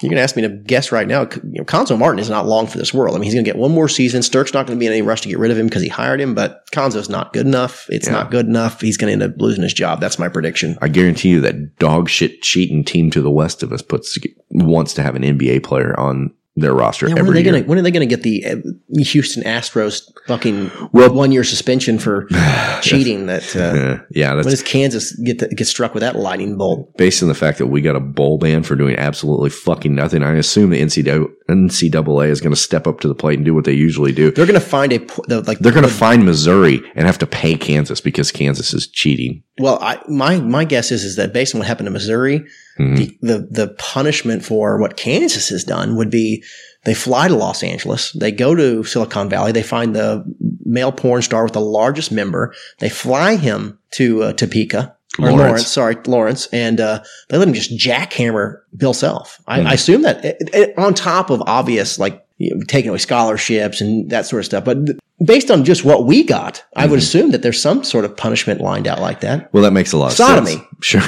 you're 0.00 0.08
gonna 0.08 0.22
ask 0.22 0.36
me 0.36 0.42
to 0.42 0.48
guess 0.48 0.90
right 0.90 1.06
now, 1.06 1.22
you 1.44 1.58
know, 1.58 1.64
Cuonzo 1.64 1.98
Martin 1.98 2.18
is 2.18 2.30
not 2.30 2.46
long 2.46 2.66
for 2.66 2.78
this 2.78 2.94
world. 2.94 3.14
I 3.14 3.18
mean, 3.18 3.24
he's 3.26 3.34
gonna 3.34 3.44
get 3.44 3.56
one 3.56 3.72
more 3.72 3.90
season. 3.90 4.22
Sterk's 4.22 4.54
not 4.54 4.66
gonna 4.66 4.78
be 4.78 4.86
in 4.86 4.92
any 4.92 5.02
rush 5.02 5.20
to 5.20 5.28
get 5.28 5.38
rid 5.38 5.50
of 5.50 5.58
him 5.58 5.66
because 5.66 5.82
he 5.82 5.88
hired 5.88 6.18
him, 6.22 6.34
but 6.34 6.64
Cuonzo's 6.72 7.10
not 7.10 7.34
good 7.34 7.46
enough. 7.46 7.86
It's 7.90 8.06
Yeah. 8.06 8.14
not 8.14 8.30
good 8.30 8.46
enough. 8.46 8.80
He's 8.80 8.96
gonna 8.96 9.12
end 9.12 9.22
up 9.22 9.32
losing 9.36 9.62
his 9.62 9.74
job. 9.74 10.00
That's 10.00 10.18
my 10.18 10.30
prediction. 10.30 10.78
I 10.80 10.88
guarantee 10.88 11.28
you 11.28 11.40
that 11.42 11.76
dog 11.78 12.08
shit 12.08 12.40
cheating 12.40 12.84
team 12.84 13.10
to 13.10 13.20
the 13.20 13.30
west 13.30 13.62
of 13.62 13.70
us 13.70 13.82
puts 13.82 14.16
wants 14.50 14.94
to 14.94 15.02
have 15.02 15.14
an 15.14 15.24
NBA 15.24 15.62
player 15.62 15.98
on 16.00 16.32
their 16.56 16.74
roster 16.74 17.06
Yeah, 17.06 17.14
when 17.14 17.22
are 17.22 17.28
every 17.28 17.34
they 17.34 17.44
year. 17.44 17.52
gonna 17.52 17.64
when 17.64 17.78
are 17.78 17.82
they 17.82 17.90
gonna 17.92 18.06
get 18.06 18.22
the 18.22 18.44
uh, 18.44 18.56
Houston 19.04 19.42
Astros 19.44 20.02
fucking 20.26 20.70
Well- 20.92 21.14
one 21.14 21.30
year 21.32 21.44
suspension 21.44 21.98
for 21.98 22.26
cheating? 22.82 23.26
That 23.26 23.54
uh, 23.56 24.02
Yeah, 24.10 24.34
when 24.34 24.44
does 24.44 24.62
Kansas 24.62 25.12
get 25.20 25.38
the, 25.38 25.48
get 25.48 25.66
struck 25.66 25.94
with 25.94 26.00
that 26.02 26.16
lightning 26.16 26.58
bolt? 26.58 26.96
based 26.96 27.22
on 27.22 27.28
the 27.28 27.34
fact 27.34 27.58
that 27.58 27.66
we 27.68 27.80
got 27.80 27.96
a 27.96 28.00
bowl 28.00 28.38
ban 28.38 28.62
for 28.64 28.74
doing 28.76 28.96
absolutely 28.96 29.50
fucking 29.50 29.94
nothing. 29.94 30.22
I 30.22 30.32
assume 30.34 30.70
the 30.70 30.80
NCAA, 30.82 31.26
NCAA 31.48 32.28
is 32.28 32.40
going 32.40 32.52
to 32.54 32.60
step 32.60 32.86
up 32.86 33.00
to 33.00 33.08
the 33.08 33.14
plate 33.14 33.38
and 33.38 33.44
do 33.44 33.54
what 33.54 33.64
they 33.64 33.72
usually 33.72 34.12
do. 34.12 34.30
They're 34.30 34.46
gonna 34.46 34.60
find 34.60 34.92
a 34.92 34.98
the, 35.28 35.42
like 35.46 35.58
They're 35.60 35.72
going 35.72 35.84
to 35.86 35.92
find 35.92 36.24
Missouri 36.24 36.80
and 36.94 37.06
have 37.06 37.18
to 37.18 37.26
pay 37.26 37.54
Kansas 37.54 38.00
because 38.00 38.32
Kansas 38.32 38.74
is 38.74 38.86
cheating. 38.88 39.42
Well, 39.58 39.78
I, 39.80 39.98
my 40.08 40.40
my 40.40 40.64
guess 40.64 40.90
is 40.90 41.04
is 41.04 41.16
that 41.16 41.32
based 41.32 41.54
on 41.54 41.58
what 41.60 41.68
happened 41.68 41.86
to 41.86 41.90
Missouri, 41.90 42.44
Mhm. 42.78 42.96
the, 42.96 43.18
the 43.20 43.48
the 43.50 43.68
punishment 43.78 44.44
for 44.44 44.78
what 44.80 44.96
Kansas 44.96 45.48
has 45.48 45.64
done 45.64 45.96
would 45.96 46.10
be 46.10 46.42
they 46.84 46.94
fly 46.94 47.28
to 47.28 47.34
Los 47.36 47.62
Angeles, 47.62 48.12
they 48.12 48.32
go 48.32 48.54
to 48.54 48.84
Silicon 48.84 49.28
Valley, 49.28 49.52
they 49.52 49.62
find 49.62 49.94
the 49.94 50.24
male 50.64 50.92
porn 50.92 51.20
star 51.22 51.44
with 51.44 51.52
the 51.52 51.60
largest 51.60 52.10
member, 52.10 52.54
they 52.78 52.88
fly 52.88 53.36
him 53.36 53.78
to 53.92 54.22
uh, 54.22 54.32
Topeka. 54.32 54.96
Or 55.18 55.24
Lawrence. 55.32 55.40
Lawrence. 55.40 55.66
sorry, 55.66 55.96
Lawrence, 56.06 56.46
and 56.52 56.80
uh, 56.80 57.02
they 57.28 57.36
let 57.36 57.48
him 57.48 57.52
just 57.54 57.76
jackhammer 57.76 58.60
Bill 58.76 58.94
Self. 58.94 59.40
I, 59.46 59.60
Hmm. 59.60 59.66
I 59.68 59.72
assume 59.74 60.02
that 60.02 60.24
it, 60.24 60.36
it- 60.52 60.78
on 60.78 60.94
top 60.94 61.30
of 61.30 61.42
obvious 61.46 61.98
like 61.98 62.24
you 62.38 62.54
know, 62.54 62.62
taking 62.66 62.88
away 62.88 62.98
scholarships 62.98 63.80
and 63.82 64.08
that 64.10 64.24
sort 64.26 64.40
of 64.40 64.46
stuff, 64.46 64.64
but 64.64 64.86
th- 64.86 64.98
based 65.26 65.50
on 65.50 65.62
just 65.64 65.84
what 65.84 66.06
we 66.06 66.22
got, 66.24 66.64
I 66.74 66.82
Mm-hmm. 66.84 66.90
would 66.90 66.98
assume 67.00 67.30
that 67.32 67.42
there's 67.42 67.60
some 67.60 67.84
sort 67.84 68.06
of 68.06 68.16
punishment 68.16 68.62
lined 68.62 68.86
out 68.88 68.98
like 69.00 69.20
that. 69.20 69.52
Well, 69.52 69.62
that 69.64 69.72
makes 69.72 69.92
a 69.92 69.98
lot 69.98 70.06
of 70.12 70.12
sense. 70.16 70.28
Sodomy. 70.30 70.50
sense. 70.52 70.66
Sure. 70.82 71.02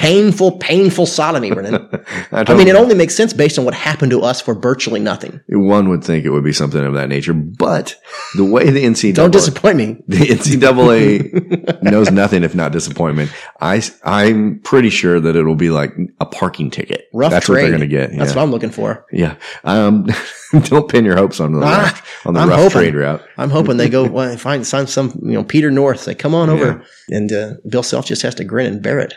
Painful, 0.00 0.58
painful 0.58 1.06
sodomy, 1.06 1.52
Brennan. 1.52 1.88
I, 2.32 2.44
I 2.48 2.54
mean, 2.56 2.66
it 2.66 2.74
only 2.74 2.96
makes 2.96 3.14
sense 3.14 3.32
based 3.32 3.56
on 3.58 3.64
what 3.64 3.72
happened 3.74 4.10
to 4.10 4.20
us 4.22 4.40
for 4.40 4.52
virtually 4.54 4.98
nothing. 4.98 5.40
one 5.48 5.88
would 5.90 6.02
think 6.02 6.24
it 6.24 6.30
would 6.30 6.42
be 6.44 6.52
something 6.52 6.84
of 6.84 6.94
that 6.94 7.08
nature, 7.08 7.32
but 7.32 7.94
the 8.36 8.44
way 8.44 8.68
the 8.70 8.84
NCAA 8.84 9.14
Don't 9.14 9.30
disappoint 9.30 9.76
me. 9.76 9.96
the 10.08 10.16
NCAA 10.16 11.82
knows 11.82 12.10
nothing 12.10 12.42
if 12.42 12.54
not 12.54 12.72
disappointment. 12.72 13.30
I 13.60 13.80
I'm 14.04 14.58
pretty 14.60 14.90
sure 14.90 15.20
that 15.20 15.36
it'll 15.36 15.54
be 15.54 15.70
like 15.70 15.94
a 16.20 16.26
parking 16.26 16.70
ticket. 16.70 16.85
Rough 17.12 17.30
That's 17.32 17.46
trade. 17.46 17.54
what 17.54 17.60
they're 17.62 17.78
going 17.78 17.80
to 17.80 17.86
get. 17.86 18.16
That's 18.16 18.34
what 18.34 18.42
I'm 18.42 18.50
looking 18.50 18.70
for. 18.70 19.06
Yeah. 19.12 19.36
Um, 19.64 20.06
don't 20.64 20.88
pin 20.88 21.04
your 21.04 21.16
hopes 21.16 21.40
on 21.40 21.52
the 21.52 21.60
Ah, 21.64 21.82
rough, 21.82 22.26
on 22.26 22.34
the 22.34 22.40
I'm 22.40 22.48
rough 22.48 22.58
hoping. 22.58 22.72
trade 22.78 22.94
route. 22.94 23.22
I'm 23.38 23.50
hoping 23.50 23.76
they 23.76 23.88
go 23.88 24.04
well, 24.10 24.36
find 24.36 24.66
some, 24.66 24.86
some, 24.86 25.18
you 25.22 25.32
know, 25.32 25.44
Peter 25.44 25.70
North. 25.70 26.00
Say, 26.00 26.14
come 26.14 26.34
on 26.34 26.50
over, 26.50 26.84
and 27.10 27.32
uh, 27.32 27.54
Bill 27.68 27.82
Self 27.82 28.06
just 28.06 28.22
has 28.22 28.34
to 28.36 28.44
grin 28.44 28.66
and 28.66 28.82
bear 28.82 28.98
it. 28.98 29.14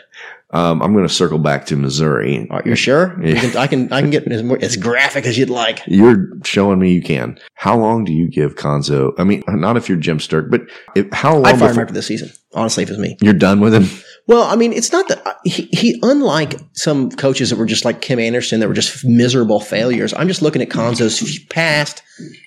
Um, 0.52 0.82
I'm 0.82 0.92
going 0.94 1.06
to 1.06 1.12
circle 1.12 1.38
back 1.38 1.66
to 1.66 1.76
Missouri. 1.76 2.48
Are 2.50 2.62
you 2.64 2.74
sure? 2.74 3.16
You 3.24 3.36
can, 3.36 3.56
I 3.56 3.66
can, 3.68 3.92
I 3.92 4.00
can 4.00 4.10
get 4.10 4.26
as, 4.26 4.42
more, 4.42 4.58
as 4.60 4.76
graphic 4.76 5.24
as 5.24 5.38
you'd 5.38 5.48
like. 5.48 5.80
You're 5.86 6.26
showing 6.44 6.80
me 6.80 6.92
you 6.92 7.02
can. 7.02 7.38
How 7.54 7.76
long 7.76 8.04
do 8.04 8.12
you 8.12 8.28
give 8.28 8.56
Cuonzo? 8.56 9.12
I 9.16 9.22
mean, 9.22 9.44
not 9.46 9.76
if 9.76 9.88
you're 9.88 9.96
Jim 9.98 10.18
Sterk, 10.18 10.50
but 10.50 10.62
if, 10.96 11.06
how 11.12 11.34
long 11.34 11.46
I'd 11.46 11.50
fire 11.58 11.68
him 11.68 11.68
before 11.68 11.82
after 11.82 11.94
this 11.94 12.08
season. 12.08 12.32
Honestly, 12.52 12.82
if 12.82 12.90
it's 12.90 12.98
me. 12.98 13.16
you're 13.22 13.32
done 13.32 13.60
with 13.60 13.72
him? 13.72 13.84
Well, 14.30 14.44
I 14.44 14.54
mean, 14.54 14.72
it's 14.72 14.92
not 14.92 15.08
that 15.08 15.26
uh, 15.26 15.34
he, 15.44 15.68
he, 15.72 15.98
unlike 16.04 16.54
some 16.74 17.10
coaches 17.10 17.50
that 17.50 17.56
were 17.56 17.66
just 17.66 17.84
like 17.84 18.00
Kim 18.00 18.20
Anderson, 18.20 18.60
that 18.60 18.68
were 18.68 18.74
just 18.74 19.04
miserable 19.04 19.58
failures. 19.58 20.14
I'm 20.14 20.28
just 20.28 20.40
looking 20.40 20.62
at 20.62 20.68
Cuonzo's 20.68 21.40
past. 21.46 22.04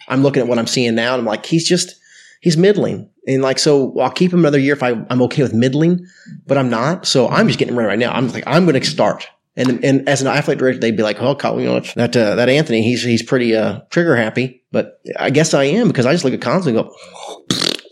I'm 0.07 0.23
looking 0.23 0.41
at 0.41 0.47
what 0.47 0.57
I'm 0.57 0.65
seeing 0.65 0.95
now, 0.95 1.13
and 1.13 1.19
I'm 1.19 1.25
like, 1.25 1.45
he's 1.45 1.67
just 1.67 1.93
he's 2.39 2.55
middling, 2.55 3.09
and 3.27 3.41
like 3.41 3.59
so, 3.59 3.99
I'll 3.99 4.11
keep 4.11 4.31
him 4.31 4.39
another 4.39 4.59
year 4.59 4.71
if 4.71 4.81
I, 4.81 4.91
I'm 5.09 5.21
okay 5.23 5.43
with 5.43 5.53
middling, 5.53 6.07
but 6.47 6.57
I'm 6.57 6.69
not. 6.69 7.05
So 7.05 7.27
I'm 7.27 7.47
just 7.47 7.59
getting 7.59 7.75
ready 7.75 7.89
right 7.89 7.99
now. 7.99 8.13
I'm 8.13 8.31
like, 8.31 8.45
I'm 8.47 8.63
going 8.63 8.79
to 8.79 8.89
start. 8.89 9.27
And, 9.57 9.83
and 9.83 10.07
as 10.07 10.21
an 10.21 10.27
athletic 10.27 10.59
director, 10.59 10.79
they'd 10.79 10.95
be 10.95 11.03
like, 11.03 11.17
"Oh, 11.19 11.35
you 11.59 11.65
know 11.65 11.81
that 11.97 12.15
uh, 12.15 12.35
that 12.35 12.47
Anthony, 12.47 12.81
he's 12.81 13.03
he's 13.03 13.23
pretty 13.23 13.57
uh, 13.57 13.81
trigger 13.89 14.15
happy." 14.15 14.63
But 14.71 15.01
I 15.19 15.31
guess 15.31 15.53
I 15.53 15.65
am 15.65 15.89
because 15.89 16.05
I 16.05 16.13
just 16.13 16.23
look 16.23 16.33
at 16.33 16.39
Cuonzo 16.39 16.67
and 16.67 16.75
go, 16.77 16.95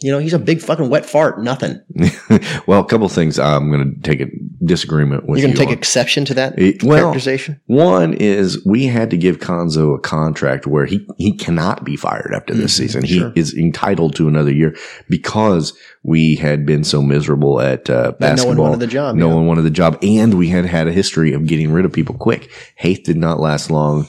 you 0.02 0.12
know, 0.12 0.18
he's 0.20 0.34
a 0.34 0.40
big 0.40 0.62
fucking 0.62 0.90
wet 0.90 1.06
fart, 1.06 1.42
nothing. 1.44 1.80
well, 2.68 2.80
a 2.82 2.86
couple 2.86 3.08
things. 3.10 3.38
I'm 3.38 3.70
going 3.72 3.94
to 3.96 4.02
take 4.02 4.20
a 4.22 4.26
disagreement 4.66 5.28
with 5.28 5.40
You're 5.40 5.48
going 5.48 5.52
you 5.52 5.58
to 5.58 5.60
take 5.60 5.68
on- 5.70 5.78
exception 5.78 6.26
to 6.26 6.34
that 6.36 6.58
It- 6.60 6.84
well, 6.84 6.98
characterization? 7.00 7.62
One 7.68 8.14
is 8.14 8.66
we 8.66 8.86
had 8.86 9.10
to 9.12 9.18
give 9.18 9.38
Cuonzo 9.40 9.96
a 9.96 10.00
contract 10.00 10.66
where 10.66 10.86
he, 10.86 11.06
he 11.18 11.34
cannot 11.34 11.84
be 11.84 11.96
fired 11.96 12.34
after 12.36 12.54
this 12.54 12.74
Mhm, 12.74 12.78
season. 12.78 13.06
sure. 13.06 13.32
He 13.36 13.40
is 13.40 13.54
entitled 13.54 14.16
to 14.16 14.28
another 14.28 14.52
year 14.52 14.76
because 15.10 15.74
we 16.04 16.36
had 16.36 16.66
been 16.66 16.84
so 16.84 17.02
miserable 17.02 17.62
at 17.62 17.90
uh, 17.90 18.14
That 18.20 18.38
no 18.38 18.46
one 18.46 18.58
wanted 18.58 18.80
the 18.80 18.88
job, 18.88 19.16
No 19.16 19.28
yeah. 19.30 19.36
one 19.36 19.46
wanted 19.46 19.62
the 19.64 19.70
job, 19.70 20.00
and 20.02 20.34
we 20.34 20.48
had 20.50 20.66
had 20.66 20.88
a 20.88 20.92
history 20.92 21.34
of 21.34 21.46
getting 21.46 21.72
rid 21.72 21.86
of 21.86 21.94
people 21.94 22.16
quick. 22.16 22.52
Haith 22.76 23.04
did 23.04 23.18
not 23.18 23.40
last 23.40 23.70
long. 23.70 24.08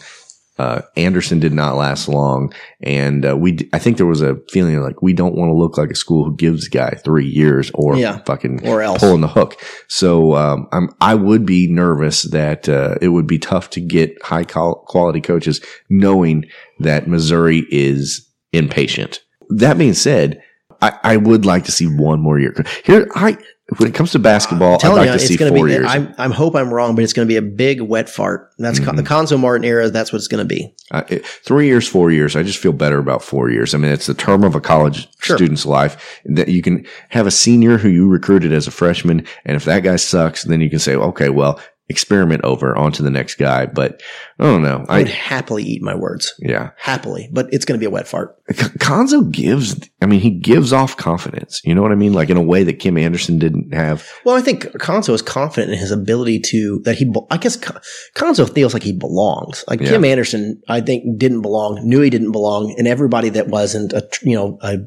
Uh, 0.63 0.83
Anderson 0.97 1.41
did 1.41 1.53
not 1.53 1.77
last 1.77 2.09
long, 2.09 2.53
and 2.81 3.27
uh, 3.29 3.37
we. 3.37 3.53
d- 3.53 3.69
I 3.73 3.79
think 3.81 3.97
there 3.97 4.07
was 4.07 4.23
a 4.23 4.37
feeling 4.51 4.81
like 4.81 5.03
we 5.03 5.13
don't 5.13 5.35
want 5.35 5.49
to 5.51 5.55
look 5.63 5.77
like 5.77 5.91
a 5.91 5.95
school 5.97 6.25
who 6.25 6.37
gives 6.37 6.67
a 6.67 6.71
guy 6.71 6.91
three 7.05 7.27
years 7.27 7.71
or 7.75 7.97
Yeah. 7.97 8.19
fucking 8.27 8.67
Or 8.69 8.81
else. 8.83 9.01
pulling 9.01 9.23
the 9.23 9.29
hook. 9.29 9.61
So 9.89 10.35
um, 10.37 10.69
I'm, 10.73 10.89
I 11.01 11.15
would 11.15 11.45
be 11.45 11.67
nervous 11.69 12.23
that 12.31 12.69
uh, 12.69 12.95
it 13.01 13.09
would 13.09 13.27
be 13.27 13.39
tough 13.39 13.71
to 13.71 13.81
get 13.81 14.23
high 14.23 14.45
qual- 14.45 14.85
quality 14.87 15.21
coaches, 15.21 15.61
knowing 15.91 16.45
that 16.81 17.09
Missouri 17.09 17.67
is 17.71 18.29
impatient. 18.53 19.21
That 19.51 19.79
being 19.79 19.95
said, 19.95 20.41
I, 20.81 20.99
I 21.03 21.17
would 21.17 21.45
like 21.45 21.65
to 21.65 21.73
see 21.73 21.87
one 21.87 22.21
more 22.21 22.39
year. 22.39 22.55
Here, 22.85 23.09
I 23.15 23.37
when 23.79 23.89
it 23.89 23.95
comes 23.95 24.13
to 24.13 24.19
basketball, 24.19 24.75
I'd 24.75 24.81
telling 24.81 24.99
like 24.99 25.07
you, 25.07 25.13
to 25.13 25.19
see 25.19 25.35
it's 25.35 25.41
going 25.41 25.53
to 25.53 25.59
four 25.59 25.67
be. 25.67 25.73
years. 25.73 25.87
I'm, 25.89 26.15
I'm 26.19 26.31
hope 26.31 26.55
I'm 26.55 26.73
wrong, 26.73 26.95
but 26.95 27.05
it's 27.05 27.13
going 27.13 27.27
to 27.27 27.33
be 27.33 27.37
a 27.37 27.43
big 27.43 27.81
wet 27.81 28.09
fart. 28.09 28.51
That's 28.59 28.79
con- 28.79 28.97
the 28.97 29.03
Cuonzo 29.03 29.39
Martin 29.39 29.65
era. 29.65 29.89
That's 29.91 30.13
what 30.13 30.19
it's 30.19 30.29
going 30.29 30.47
to 30.47 30.49
be. 30.49 30.75
Uh, 30.91 31.03
it- 31.09 31.27
three 31.27 31.67
years, 31.67 31.89
four 31.89 32.11
years. 32.11 32.37
I 32.37 32.43
just 32.43 32.59
feel 32.59 32.73
better 32.73 32.99
about 32.99 33.23
four 33.23 33.51
years. 33.51 33.75
I 33.75 33.79
mean, 33.79 33.93
it's 33.93 34.07
the 34.07 34.15
term 34.15 34.45
of 34.45 34.55
a 34.55 34.61
college 34.61 35.09
student's 35.21 35.67
life 35.67 36.21
that 36.27 36.49
you 36.49 36.63
can 36.63 36.87
have 37.11 37.27
a 37.27 37.31
senior 37.31 37.79
who 37.79 37.89
you 37.89 38.09
recruited 38.09 38.53
as 38.53 38.67
a 38.67 38.71
freshman. 38.71 39.27
And 39.45 39.57
if 39.57 39.65
that 39.65 39.81
guy 39.81 39.97
sucks, 39.97 40.45
then 40.45 40.61
you 40.61 40.71
can 40.71 40.79
say, 40.79 40.95
okay, 40.95 41.29
well, 41.29 41.61
experiment 41.89 42.43
over 42.45 42.77
onto 42.77 43.03
the 43.03 43.11
next 43.11 43.35
guy. 43.35 43.67
But 43.67 44.03
I 44.43 44.47
don't 44.47 44.63
know. 44.63 44.85
I 44.89 44.99
would 44.99 45.09
I, 45.09 45.11
happily 45.11 45.63
eat 45.63 45.83
my 45.83 45.95
words, 45.95 46.35
yeah. 46.39 46.71
happily, 46.77 47.29
but 47.33 47.47
it's 47.53 47.65
going 47.65 47.79
to 47.79 47.81
be 47.83 47.87
a 47.87 47.91
wet 47.91 48.09
fart. 48.09 48.37
Cuonzo 48.53 49.31
gives, 49.31 49.89
I 50.01 50.07
mean, 50.07 50.21
he 50.21 50.31
gives 50.31 50.73
off 50.73 50.97
confidence. 50.97 51.61
You 51.65 51.75
know 51.75 51.83
what 51.83 51.93
I 51.93 51.95
mean? 51.95 52.13
Like 52.13 52.29
in 52.29 52.37
a 52.37 52.43
way 52.43 52.65
that 52.65 52.75
Kim 52.81 52.99
Anderson 52.99 53.39
didn't 53.39 53.73
have. 53.73 54.09
Well, 54.25 54.35
I 54.35 54.41
think 54.41 54.65
Cuonzo 54.65 55.15
is 55.15 55.23
confident 55.23 55.73
in 55.73 55.79
his 55.79 55.91
ability 55.93 56.41
to 56.41 56.81
that 56.85 56.97
he. 56.97 57.13
I 57.31 57.37
guess 57.37 57.57
Cuonzo 57.57 58.53
feels 58.53 58.75
like 58.75 58.83
he 58.83 58.93
belongs. 58.93 59.65
Like 59.69 59.81
Yeah. 59.81 59.91
Kim 59.91 60.05
Anderson, 60.05 60.61
I 60.69 60.81
think 60.81 61.19
didn't 61.19 61.43
belong, 61.43 61.81
knew 61.89 62.01
he 62.01 62.11
didn't 62.11 62.33
belong, 62.33 62.75
and 62.79 62.89
everybody 62.89 63.29
that 63.31 63.49
wasn't 63.49 63.93
a 63.93 64.09
you 64.23 64.35
know 64.35 64.59
a, 64.63 64.79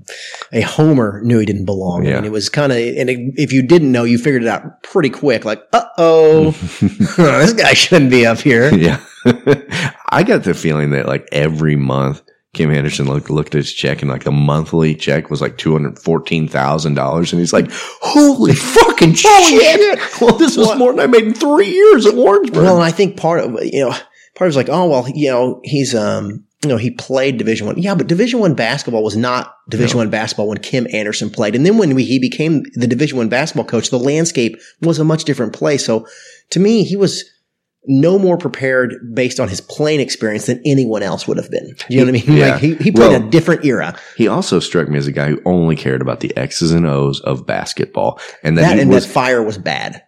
a 0.51 0.62
homer 0.62 1.22
knew 1.24 1.39
he 1.39 1.45
didn't 1.45 1.66
belong. 1.66 2.06
I 2.06 2.10
Yeah. 2.10 2.16
mean, 2.18 2.26
it 2.26 2.32
was 2.32 2.49
kind 2.49 2.72
of 2.72 2.78
and 2.78 3.10
it, 3.10 3.34
if 3.38 3.53
you 3.53 3.64
didn't 3.64 3.91
know, 3.91 4.03
you 4.03 4.18
figured 4.18 4.43
it 4.43 4.47
out 4.49 4.84
pretty 4.84 5.10
quick. 5.10 5.45
Like, 5.45 5.64
uh 5.74 5.86
oh, 5.97 6.51
this 6.82 7.53
guy 7.53 7.74
shouldn't 7.74 8.12
be 8.12 8.26
up 8.26 8.39
here. 8.39 8.74
yeah. 8.76 8.99
I 10.09 10.23
got 10.23 10.43
the 10.43 10.53
feeling 10.53 10.91
that 10.91 11.07
like 11.07 11.28
every 11.32 11.76
month, 11.76 12.21
Kim 12.53 12.71
Anderson 12.71 13.07
looked, 13.07 13.30
looked 13.30 13.55
at 13.55 13.59
his 13.59 13.73
check 13.73 14.01
and 14.01 14.09
like 14.09 14.23
the 14.23 14.32
monthly 14.32 14.95
check 14.95 15.30
was 15.30 15.41
like 15.41 15.57
$214,000. 15.57 17.32
And 17.32 17.39
he's 17.39 17.51
like, 17.51 17.69
holy 17.71 18.55
fucking 18.55 19.13
shit. 19.13 19.99
Well, 20.21 20.38
this 20.38 20.55
was 20.55 20.78
more 20.78 20.91
than 20.93 21.01
I 21.01 21.07
made 21.07 21.26
in 21.26 21.34
three 21.34 21.69
years 21.69 22.05
at 22.05 22.15
Warrensburg. 22.15 22.63
Well, 22.63 22.76
and 22.76 22.84
I 22.84 22.91
think 22.91 23.17
part 23.17 23.41
of 23.41 23.51
you 23.61 23.84
know 23.84 23.89
part 24.36 24.47
of 24.47 24.47
it's 24.47 24.55
like, 24.55 24.69
oh 24.69 24.88
well, 24.88 25.07
you 25.13 25.30
know, 25.30 25.59
he's 25.63 25.93
um 25.93 26.45
you 26.63 26.69
know 26.69 26.78
he 26.78 26.91
played 26.91 27.38
Division 27.38 27.67
One, 27.67 27.78
yeah, 27.78 27.95
but 27.95 28.07
Division 28.07 28.39
One 28.39 28.53
basketball 28.53 29.03
was 29.03 29.17
not 29.17 29.57
Division 29.69 29.97
One 29.97 30.09
basketball 30.09 30.47
when 30.47 30.59
Kim 30.59 30.88
Anderson 30.93 31.30
played, 31.30 31.55
and 31.55 31.65
then 31.65 31.78
when 31.78 31.95
we, 31.95 32.05
he 32.05 32.17
became 32.17 32.63
the 32.76 32.88
Division 32.88 33.17
One 33.17 33.30
basketball 33.30 33.65
coach, 33.65 33.89
the 33.89 33.99
landscape 33.99 34.57
was 34.82 34.99
a 34.99 35.03
much 35.03 35.26
different 35.26 35.53
place. 35.53 35.86
So 35.86 36.07
to 36.51 36.59
me, 36.59 36.84
he 36.84 36.95
was 36.95 37.23
no 37.88 38.17
more 38.19 38.38
prepared 38.38 39.13
based 39.13 39.39
on 39.39 39.47
his 39.47 39.61
playing 39.61 39.99
experience 39.99 40.47
than 40.47 40.61
anyone 40.65 41.03
else 41.03 41.27
would 41.27 41.38
have 41.38 41.51
been. 41.51 41.75
You 41.89 41.97
know 42.05 42.11
what 42.11 42.21
I 42.21 42.25
mean? 42.27 42.38
Yeah. 42.38 42.51
Like 42.53 42.61
he, 42.61 42.75
he 42.75 42.91
played 42.91 43.11
Well- 43.11 43.27
a 43.27 43.29
different 43.29 43.65
era. 43.65 43.97
he 44.17 44.27
also 44.27 44.59
struck 44.59 44.88
me 44.89 44.97
as 44.97 45.07
a 45.07 45.11
guy 45.11 45.29
who 45.29 45.41
only 45.45 45.75
cared 45.75 46.01
about 46.01 46.19
the 46.21 46.36
X's 46.38 46.71
and 46.71 46.86
O's 46.86 47.19
of 47.21 47.45
basketball 47.45 48.19
and 48.43 48.57
that, 48.57 48.61
That 48.63 48.79
and 48.79 48.89
was 48.89 49.05
that 49.05 49.13
fire 49.13 49.43
was 49.43 49.57
bad. 49.57 50.03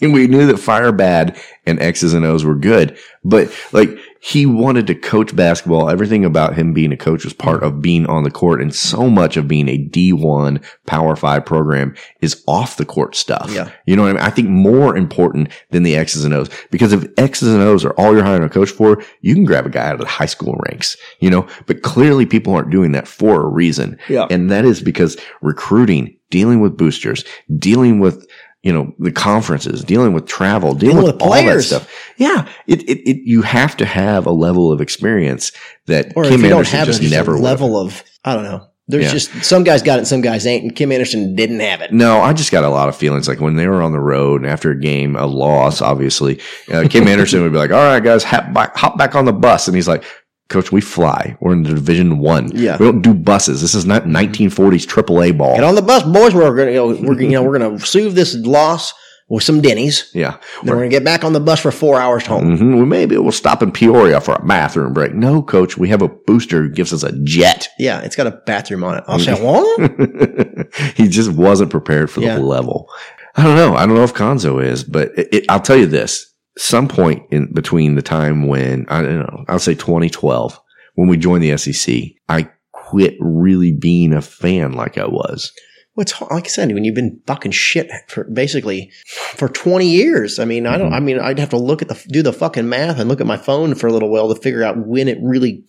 And 0.00 0.12
we 0.12 0.26
knew 0.26 0.46
that 0.46 0.58
fire 0.58 0.92
bad 0.92 1.36
and 1.66 1.80
X's 1.80 2.14
and 2.14 2.24
O's 2.24 2.44
were 2.44 2.54
good, 2.54 2.96
but 3.24 3.52
like 3.72 3.90
he 4.20 4.46
wanted 4.46 4.86
to 4.88 4.94
coach 4.94 5.34
basketball. 5.34 5.90
Everything 5.90 6.24
about 6.24 6.54
him 6.54 6.72
being 6.72 6.92
a 6.92 6.96
coach 6.96 7.24
was 7.24 7.32
part 7.32 7.62
of 7.62 7.80
being 7.80 8.06
on 8.06 8.24
the 8.24 8.30
court. 8.30 8.60
And 8.60 8.74
so 8.74 9.08
much 9.08 9.36
of 9.36 9.46
being 9.46 9.68
a 9.68 9.78
D1 9.78 10.64
power 10.86 11.14
five 11.14 11.46
program 11.46 11.94
is 12.20 12.42
off 12.48 12.76
the 12.76 12.84
court 12.84 13.14
stuff. 13.14 13.50
Yeah. 13.52 13.70
You 13.86 13.96
know 13.96 14.02
what 14.02 14.10
I 14.10 14.12
mean? 14.14 14.22
I 14.22 14.30
think 14.30 14.48
more 14.48 14.96
important 14.96 15.50
than 15.70 15.84
the 15.84 15.96
X's 15.96 16.24
and 16.24 16.34
O's 16.34 16.50
because 16.70 16.92
if 16.92 17.06
X's 17.16 17.52
and 17.52 17.62
O's 17.62 17.84
are 17.84 17.92
all 17.92 18.12
you're 18.12 18.24
hiring 18.24 18.42
a 18.42 18.48
coach 18.48 18.70
for, 18.70 19.02
you 19.20 19.34
can 19.34 19.44
grab 19.44 19.66
a 19.66 19.70
guy 19.70 19.86
out 19.86 19.94
of 19.94 20.00
the 20.00 20.06
high 20.06 20.26
school 20.26 20.58
ranks, 20.68 20.96
you 21.20 21.30
know, 21.30 21.46
but 21.66 21.82
clearly 21.82 22.26
people 22.26 22.54
aren't 22.54 22.70
doing 22.70 22.92
that 22.92 23.06
for 23.06 23.42
a 23.42 23.48
reason. 23.48 23.98
Yeah. 24.08 24.26
And 24.30 24.50
that 24.50 24.64
is 24.64 24.82
because 24.82 25.16
recruiting, 25.42 26.16
dealing 26.30 26.60
with 26.60 26.76
boosters, 26.76 27.24
dealing 27.56 28.00
with, 28.00 28.26
you 28.62 28.72
know, 28.72 28.92
the 28.98 29.12
conferences, 29.12 29.84
dealing 29.84 30.12
with 30.12 30.26
travel, 30.26 30.74
dealing, 30.74 30.96
Dealing 30.96 31.06
with, 31.06 31.14
with 31.14 31.22
all 31.22 31.30
that 31.32 31.62
stuff. 31.62 31.90
Yeah. 32.16 32.48
It, 32.66 32.82
it, 32.88 33.08
it, 33.08 33.16
you 33.24 33.42
have 33.42 33.76
to 33.76 33.84
have 33.84 34.26
a 34.26 34.32
level 34.32 34.72
of 34.72 34.80
experience 34.80 35.52
that 35.86 36.12
Or 36.16 36.24
Kim 36.24 36.34
if 36.34 36.40
you 36.42 36.48
don't 36.48 36.58
Anderson 36.58 36.78
have 36.78 36.86
just 36.88 37.02
it, 37.02 37.10
never 37.10 37.32
a 37.32 37.34
would 37.36 37.44
level 37.44 37.78
of 37.78 38.02
I 38.24 38.34
don't 38.34 38.44
know. 38.44 38.66
There's 38.90 39.04
Yeah. 39.04 39.12
just 39.12 39.44
some 39.44 39.64
guys 39.64 39.82
got 39.82 40.00
it, 40.00 40.06
some 40.06 40.22
guys 40.22 40.46
ain't, 40.46 40.64
and 40.64 40.74
Kim 40.74 40.90
Anderson 40.90 41.36
didn't 41.36 41.60
have 41.60 41.82
it. 41.82 41.92
No, 41.92 42.20
I 42.20 42.32
just 42.32 42.50
got 42.50 42.64
a 42.64 42.68
lot 42.70 42.88
of 42.88 42.96
feelings. 42.96 43.28
Like 43.28 43.38
when 43.38 43.54
they 43.56 43.68
were 43.68 43.82
on 43.82 43.92
the 43.92 44.00
road 44.00 44.40
and 44.42 44.50
after 44.50 44.70
a 44.70 44.80
game, 44.80 45.14
a 45.14 45.26
loss, 45.26 45.80
obviously, 45.82 46.40
uh, 46.72 46.86
Kim 46.90 47.06
Anderson 47.06 47.42
would 47.42 47.52
be 47.52 47.58
like, 47.58 47.70
all 47.70 47.76
right, 47.76 48.02
guys, 48.02 48.24
hop 48.24 48.52
back, 48.54 48.74
hop 48.76 48.96
back 48.98 49.14
on 49.14 49.24
the 49.26 49.32
bus. 49.32 49.68
And 49.68 49.74
he's 49.76 49.86
like, 49.88 50.04
coach, 50.48 50.72
we 50.72 50.80
fly. 50.80 51.36
We're 51.40 51.52
in 51.52 51.62
the 51.62 51.70
division 51.74 52.18
one. 52.18 52.50
Yeah. 52.54 52.76
We 52.78 52.86
don't 52.86 53.02
do 53.02 53.14
buses. 53.14 53.60
This 53.60 53.74
is 53.74 53.84
not 53.86 54.04
1940s 54.04 54.86
AAA 54.86 55.36
ball. 55.36 55.54
Get 55.56 55.64
on 55.64 55.74
the 55.74 55.82
bus, 55.82 56.02
boys. 56.04 56.34
We're 56.34 56.54
gonna, 56.56 56.70
you 56.70 56.76
know, 56.76 56.86
we're, 57.08 57.20
you 57.20 57.28
know, 57.30 57.42
we're 57.42 57.58
gonna 57.58 57.78
soothe 57.80 58.14
this 58.14 58.34
loss 58.34 58.94
with 59.30 59.42
some 59.42 59.60
Denny's. 59.60 60.10
yeah. 60.14 60.38
Then 60.62 60.74
we're 60.74 60.80
gonna 60.80 60.88
get 60.88 61.04
back 61.04 61.22
on 61.22 61.34
the 61.34 61.40
bus 61.40 61.60
for 61.60 61.70
four 61.70 62.00
hours 62.00 62.24
home. 62.26 62.56
hmm 62.56 62.76
We 62.78 62.86
maybe 62.86 63.18
we'll 63.18 63.30
stop 63.32 63.62
in 63.62 63.70
Peoria 63.72 64.22
for 64.22 64.34
a 64.34 64.42
bathroom 64.44 64.94
break. 64.94 65.12
No, 65.14 65.42
coach, 65.42 65.76
we 65.76 65.90
have 65.90 66.00
a 66.00 66.08
booster 66.08 66.62
who 66.62 66.70
gives 66.70 66.94
us 66.94 67.02
a 67.02 67.12
jet. 67.24 67.68
Yeah, 67.78 68.00
it's 68.00 68.16
got 68.16 68.26
a 68.26 68.30
bathroom 68.46 68.84
on 68.84 68.96
it. 68.96 69.04
I'll 69.06 69.18
say, 69.18 69.34
what? 69.42 70.68
he 70.96 71.08
just 71.08 71.30
wasn't 71.30 71.70
prepared 71.70 72.10
for 72.10 72.20
the 72.20 72.38
level. 72.38 72.88
I 73.36 73.44
don't 73.44 73.54
know. 73.56 73.76
I 73.76 73.86
don't 73.86 73.94
know 73.94 74.02
if 74.02 74.14
Cuonzo 74.14 74.64
is, 74.64 74.82
but 74.82 75.16
it, 75.16 75.28
it, 75.32 75.44
I'll 75.48 75.60
tell 75.60 75.76
you 75.76 75.86
this: 75.86 76.27
some 76.60 76.88
point 76.88 77.22
in 77.30 77.52
between 77.52 77.94
the 77.94 78.02
time 78.02 78.46
when 78.46 78.86
I 78.88 79.02
don't 79.02 79.18
know, 79.20 79.44
I'll 79.48 79.58
say 79.58 79.74
2012 79.74 80.60
when 80.94 81.08
we 81.08 81.16
joined 81.16 81.42
the 81.44 81.56
SEC, 81.56 81.94
I 82.28 82.50
quit 82.72 83.16
really 83.20 83.72
being 83.72 84.12
a 84.12 84.20
fan 84.22 84.72
like 84.72 84.98
I 84.98 85.06
was. 85.06 85.52
Well, 85.94 86.02
it's 86.02 86.12
hard. 86.12 86.32
like 86.32 86.44
I 86.44 86.48
said, 86.48 86.72
when 86.72 86.84
you've 86.84 86.94
been 86.94 87.20
fucking 87.26 87.52
shit 87.52 87.90
for 88.08 88.24
basically 88.24 88.90
for 89.06 89.48
20 89.48 89.88
years. 89.88 90.38
I 90.38 90.44
mean, 90.44 90.66
I 90.66 90.72
Mm-hmm. 90.74 90.82
don't, 90.82 90.92
I 90.94 91.00
mean, 91.00 91.18
I'd 91.20 91.38
have 91.38 91.50
to 91.50 91.56
look 91.58 91.82
at 91.82 91.88
the, 91.88 92.00
do 92.08 92.22
the 92.22 92.32
fucking 92.32 92.68
math 92.68 92.98
and 92.98 93.08
look 93.08 93.20
at 93.20 93.26
my 93.26 93.36
phone 93.36 93.74
for 93.74 93.86
a 93.88 93.92
little 93.92 94.10
while 94.10 94.32
to 94.32 94.40
figure 94.40 94.62
out 94.62 94.76
when 94.86 95.08
it 95.08 95.18
really, 95.22 95.64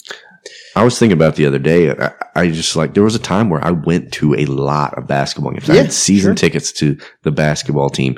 I 0.75 0.83
was 0.83 0.97
thinking 0.97 1.17
about 1.17 1.35
the 1.35 1.45
other 1.47 1.59
day. 1.59 1.91
I, 1.91 2.13
I 2.35 2.47
just 2.49 2.75
like 2.75 2.93
there 2.93 3.03
was 3.03 3.15
a 3.15 3.19
time 3.19 3.49
where 3.49 3.63
I 3.63 3.71
went 3.71 4.13
to 4.13 4.35
a 4.35 4.45
lot 4.45 4.97
of 4.97 5.07
basketball 5.07 5.51
games. 5.51 5.69
I 5.69 5.75
had 5.75 5.91
season 5.93 6.29
sure. 6.29 6.35
tickets 6.35 6.71
to 6.73 6.97
the 7.23 7.31
basketball 7.31 7.89
team. 7.89 8.17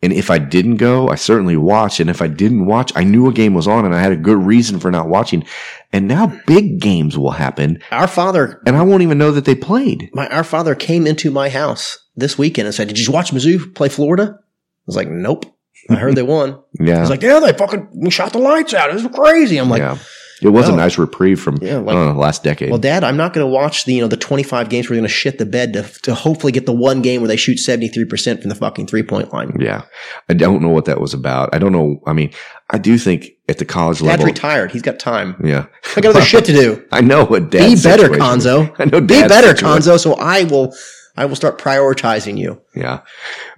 And 0.00 0.12
if 0.12 0.30
I 0.30 0.38
didn't 0.38 0.76
go, 0.76 1.08
I 1.08 1.16
certainly 1.16 1.56
watched. 1.56 1.98
And 1.98 2.08
if 2.08 2.22
I 2.22 2.28
didn't 2.28 2.66
watch, 2.66 2.92
I 2.94 3.02
knew 3.02 3.28
a 3.28 3.32
game 3.32 3.54
was 3.54 3.66
on 3.66 3.84
and 3.84 3.94
I 3.94 4.00
had 4.00 4.12
a 4.12 4.16
good 4.16 4.38
reason 4.38 4.78
for 4.78 4.90
not 4.92 5.08
watching. 5.08 5.44
And 5.92 6.06
now 6.06 6.40
big 6.46 6.80
games 6.80 7.18
will 7.18 7.32
happen 7.32 7.80
our 7.90 8.06
father, 8.06 8.62
and 8.66 8.76
I 8.76 8.82
won't 8.82 9.02
even 9.02 9.18
know 9.18 9.32
that 9.32 9.44
they 9.44 9.54
played. 9.54 10.10
my, 10.12 10.28
our 10.28 10.44
father 10.44 10.74
came 10.74 11.06
into 11.06 11.30
my 11.30 11.48
house 11.48 11.98
this 12.14 12.38
weekend 12.38 12.66
and 12.66 12.74
said, 12.74 12.88
did 12.88 12.98
you 12.98 13.12
watch 13.12 13.32
Mizzou 13.32 13.74
play 13.74 13.88
Florida? 13.88 14.36
I 14.38 14.42
was 14.86 14.96
like, 14.96 15.08
nope. 15.08 15.46
I 15.90 15.94
heard 15.94 16.14
they 16.14 16.22
won. 16.36 16.60
Yeah. 16.78 17.00
He's 17.00 17.10
like, 17.10 17.22
yeah, 17.22 17.40
they 17.40 17.52
fucking 17.52 18.10
shot 18.10 18.32
the 18.32 18.38
lights 18.38 18.74
out. 18.74 18.90
It 18.90 18.94
was 19.02 19.06
crazy. 19.14 19.56
I'm 19.56 19.70
like, 19.70 19.80
yeah. 19.80 19.98
It 20.40 20.48
was 20.50 20.68
a 20.68 20.76
nice 20.76 20.98
reprieve 20.98 21.40
from 21.40 21.58
Yeah, 21.60 21.78
like- 21.78 21.94
know, 21.96 22.12
last 22.12 22.44
decade. 22.44 22.70
Well, 22.70 22.78
Dad, 22.78 23.02
I'm 23.04 23.16
not 23.16 23.32
going 23.32 23.44
to 23.46 23.50
watch 23.52 23.84
the 23.84 23.94
you 23.94 24.00
know 24.00 24.08
the 24.08 24.16
25 24.16 24.68
games. 24.68 24.88
We're 24.88 24.96
going 24.96 25.02
to 25.02 25.08
shit 25.08 25.38
the 25.38 25.46
bed 25.46 25.72
to 25.72 25.82
to 26.02 26.14
hopefully 26.14 26.52
get 26.52 26.66
the 26.66 26.72
one 26.72 27.02
game 27.02 27.20
where 27.20 27.28
they 27.28 27.36
shoot 27.36 27.58
73 27.58 28.04
percent 28.04 28.40
from 28.40 28.48
the 28.48 28.54
fucking 28.54 28.86
three 28.86 29.02
point 29.02 29.32
line. 29.32 29.56
yeah. 29.60 29.82
I 30.28 30.34
don't 30.34 30.62
know 30.62 30.68
what 30.68 30.84
that 30.86 31.00
was 31.00 31.14
about. 31.14 31.54
I 31.54 31.58
don't 31.58 31.72
know. 31.72 32.00
I 32.06 32.12
mean, 32.12 32.30
I 32.70 32.78
do 32.78 32.98
think 32.98 33.30
at 33.48 33.58
the 33.58 33.64
college 33.64 33.98
Dad's 33.98 34.02
level. 34.06 34.26
Dad's 34.26 34.36
retired. 34.38 34.72
He's 34.72 34.82
got 34.82 34.98
time. 34.98 35.36
Yeah. 35.44 35.66
I 35.96 36.00
got 36.00 36.10
other 36.10 36.20
shit 36.22 36.44
to 36.46 36.52
do. 36.52 36.86
I 36.92 37.00
know 37.00 37.24
what 37.24 37.50
Be 37.50 37.58
dad's 37.58 37.82
better. 37.82 38.08
Cuonzo. 38.08 38.74
I 38.78 38.84
know 38.84 39.00
Be 39.00 39.06
better, 39.26 39.48
situation. 39.56 39.92
Cuonzo. 39.92 39.98
So 39.98 40.14
I 40.14 40.44
will 40.44 40.74
I 41.16 41.24
will 41.24 41.34
start 41.34 41.58
prioritizing 41.58 42.38
you. 42.38 42.62
Yeah. 42.76 43.00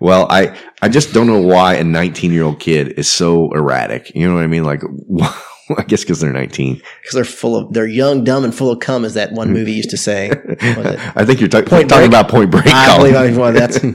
Well, 0.00 0.26
I, 0.30 0.56
I 0.80 0.88
just 0.88 1.12
don't 1.12 1.26
know 1.26 1.42
why 1.42 1.74
a 1.74 1.84
19 1.84 2.32
year 2.32 2.44
old 2.44 2.58
kid 2.58 2.92
is 2.98 3.06
so 3.10 3.52
erratic. 3.52 4.14
You 4.14 4.26
know 4.28 4.34
what 4.34 4.44
I 4.44 4.46
mean? 4.46 4.64
Like, 4.64 4.82
I 5.78 5.82
guess 5.84 6.02
because 6.02 6.20
they're 6.20 6.32
19. 6.32 6.76
Because 6.76 7.14
they're 7.14 7.24
full 7.24 7.56
of 7.56 7.72
they're 7.72 7.86
young, 7.86 8.24
dumb, 8.24 8.44
and 8.44 8.54
full 8.54 8.70
of 8.70 8.80
cum, 8.80 9.04
as 9.04 9.14
that 9.14 9.32
one 9.32 9.52
movie 9.52 9.72
used 9.72 9.90
to 9.90 9.96
say. 9.96 10.28
Was 10.48 10.86
it? 10.86 11.16
I 11.16 11.24
think 11.24 11.40
you're 11.40 11.48
ta- 11.48 11.62
Point 11.62 11.88
talking 11.88 11.88
Break? 11.88 12.08
about 12.08 12.28
Point 12.28 12.50
Break. 12.50 12.66
I 12.68 12.86
Colin. 12.86 13.12
believe 13.12 13.36
I 13.36 13.38
well, 13.38 13.52
that's 13.52 13.78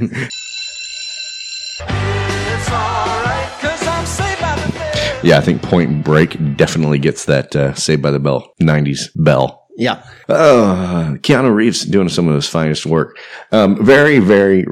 Yeah, 5.23 5.39
I 5.39 5.41
think 5.41 5.63
Point 5.63 6.03
Break 6.03 6.38
definitely 6.55 6.99
gets 6.99 7.26
that 7.26 7.55
uh, 7.55 7.73
Saved 7.73 8.03
by 8.03 8.11
the 8.11 8.19
Bell 8.19 8.53
'90s 8.61 9.09
bell. 9.15 9.65
Yeah. 9.76 10.03
Uh, 10.30 11.15
Keanu 11.17 11.53
Reeves 11.53 11.84
doing 11.84 12.09
some 12.09 12.28
of 12.28 12.36
his 12.36 12.47
finest 12.47 12.86
work. 12.86 13.17
Um, 13.51 13.84
very, 13.84 14.19
very 14.19 14.67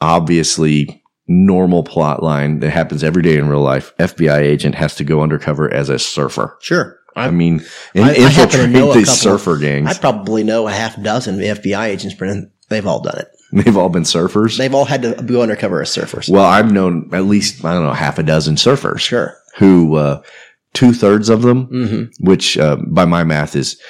obviously 0.00 1.04
normal 1.28 1.82
plot 1.84 2.22
line 2.22 2.60
that 2.60 2.70
happens 2.70 3.04
every 3.04 3.22
day 3.22 3.36
in 3.36 3.48
real 3.48 3.60
life. 3.60 3.94
FBI 3.98 4.38
agent 4.40 4.74
has 4.74 4.94
to 4.96 5.04
go 5.04 5.20
undercover 5.20 5.72
as 5.72 5.88
a 5.90 5.98
surfer. 5.98 6.56
Sure. 6.60 6.98
I, 7.14 7.30
mean, 7.30 7.62
and 7.94 8.04
I- 8.04 8.12
I 8.12 8.14
infiltrate 8.14 8.70
know 8.70 8.92
a 8.92 8.94
these 8.94 9.10
surfer 9.12 9.58
gangs. 9.58 9.88
I 9.90 9.94
probably 9.98 10.44
know 10.44 10.68
a 10.68 10.72
half 10.72 11.00
dozen 11.02 11.38
FBI 11.38 11.86
agents, 11.86 12.14
Brennan. 12.14 12.50
They've 12.68 12.86
all 12.86 13.00
done 13.00 13.18
it. 13.18 13.28
They've 13.52 13.76
all 13.76 13.88
been 13.88 14.02
surfers. 14.02 14.58
They've 14.58 14.74
all 14.74 14.84
had 14.84 15.02
to 15.02 15.14
go 15.24 15.42
undercover 15.42 15.80
as 15.80 15.88
surfers. 15.90 16.28
Well, 16.28 16.44
I've 16.44 16.70
known 16.70 17.08
at 17.14 17.24
least 17.24 17.64
I 17.64 17.72
don't 17.72 17.84
know 17.84 17.92
half 17.94 18.18
a 18.18 18.22
dozen 18.22 18.56
surfers. 18.56 18.98
Sure. 19.00 19.34
Who 19.56 19.96
uh, 19.96 20.22
two 20.74 20.92
thirds 20.92 21.28
of 21.30 21.40
them, 21.42 21.66
Mhm. 21.68 22.10
which 22.20 22.58
uh, 22.58 22.76
by 22.86 23.06
my 23.06 23.24
math 23.24 23.56
is 23.56 23.80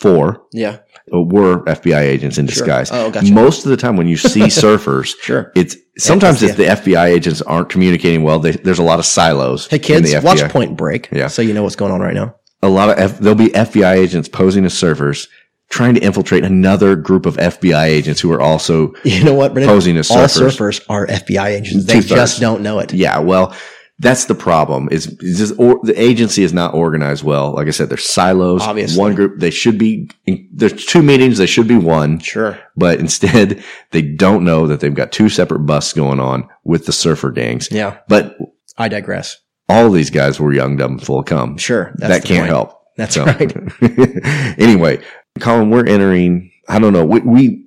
four, 0.00 0.42
Yeah. 0.52 0.78
were 1.10 1.64
FBI 1.66 2.00
agents 2.02 2.38
in 2.38 2.46
Sure. 2.46 2.54
disguise. 2.54 2.90
Oh, 2.92 3.10
gotcha. 3.10 3.32
Most 3.32 3.64
of 3.64 3.70
the 3.70 3.76
time, 3.76 3.96
when 3.96 4.06
you 4.08 4.16
see 4.16 4.40
surfers, 4.62 5.14
Sure. 5.22 5.50
it's 5.56 5.76
sometimes 5.98 6.42
Yeah, 6.42 6.50
if 6.50 6.56
the 6.56 6.64
FBI 6.68 7.06
agents 7.06 7.42
aren't 7.42 7.68
communicating 7.68 8.22
well, 8.22 8.38
they, 8.38 8.52
there's 8.52 8.78
a 8.78 8.82
lot 8.84 8.98
of 8.98 9.06
silos. 9.06 9.66
Hey 9.68 9.78
kids, 9.78 10.14
watch 10.22 10.40
Point 10.48 10.76
Break. 10.76 11.08
Yeah. 11.12 11.26
So 11.28 11.42
you 11.42 11.52
know 11.54 11.62
what's 11.62 11.76
going 11.76 11.92
on 11.92 12.00
right 12.00 12.14
now. 12.14 12.34
A 12.62 12.68
lot 12.68 12.90
of 12.90 12.98
F, 12.98 13.18
there'll 13.18 13.36
be 13.36 13.48
FBI 13.50 13.94
agents 13.96 14.28
posing 14.28 14.64
as 14.64 14.74
surfers. 14.74 15.26
Trying 15.70 15.96
to 15.96 16.00
infiltrate 16.00 16.44
another 16.44 16.96
group 16.96 17.26
of 17.26 17.36
FBI 17.36 17.84
agents 17.84 18.22
who 18.22 18.32
are 18.32 18.40
also 18.40 18.94
You 19.04 19.22
know 19.22 19.34
what, 19.34 19.52
Brennan? 19.52 19.68
posing 19.68 19.98
as 19.98 20.10
all 20.10 20.16
surfers. 20.16 20.56
surfers 20.56 20.80
are 20.88 21.06
FBI 21.06 21.46
agents. 21.48 21.84
They 21.84 21.94
Two-thirds. 22.00 22.08
just 22.08 22.40
don't 22.40 22.62
know 22.62 22.78
it. 22.78 22.94
Yeah, 22.94 23.18
well, 23.18 23.54
that's 24.00 24.26
the 24.26 24.34
problem. 24.34 24.88
Is 24.90 25.06
is 25.20 25.38
just 25.38 25.54
or, 25.58 25.80
the 25.82 26.00
agency 26.00 26.42
is 26.44 26.52
not 26.52 26.74
organized 26.74 27.24
well. 27.24 27.52
Like 27.52 27.66
I 27.66 27.70
said, 27.70 27.88
there's 27.88 28.04
silos. 28.08 28.62
Obviously. 28.62 28.98
one 29.00 29.14
group 29.14 29.38
they 29.40 29.50
should 29.50 29.78
be. 29.78 30.08
There's 30.52 30.84
two 30.86 31.02
meetings. 31.02 31.38
They 31.38 31.46
should 31.46 31.66
be 31.68 31.76
one. 31.76 32.18
Sure. 32.20 32.58
But 32.76 33.00
instead, 33.00 33.62
they 33.90 34.02
don't 34.02 34.44
know 34.44 34.66
that 34.68 34.80
they've 34.80 34.94
got 34.94 35.10
two 35.12 35.28
separate 35.28 35.60
busts 35.60 35.92
going 35.92 36.20
on 36.20 36.48
with 36.64 36.86
the 36.86 36.92
surfer 36.92 37.30
gangs. 37.30 37.70
Yeah. 37.72 37.98
But 38.08 38.36
I 38.76 38.88
digress. 38.88 39.36
all 39.68 39.90
these 39.90 40.10
guys 40.10 40.38
were 40.38 40.52
young, 40.52 40.76
dumb, 40.76 40.98
full 40.98 41.18
of 41.20 41.26
cum. 41.26 41.56
Sure. 41.58 41.92
That's 41.96 42.20
that 42.20 42.24
can't 42.24 42.40
point. 42.42 42.50
help. 42.50 42.74
That's 42.96 43.14
So- 43.14 43.24
right. 43.24 43.52
anyway, 44.58 45.02
Colin, 45.40 45.70
we're 45.70 45.86
entering. 45.86 46.50
I 46.68 46.78
don't 46.78 46.92
know. 46.92 47.04
We, 47.04 47.20
we 47.20 47.66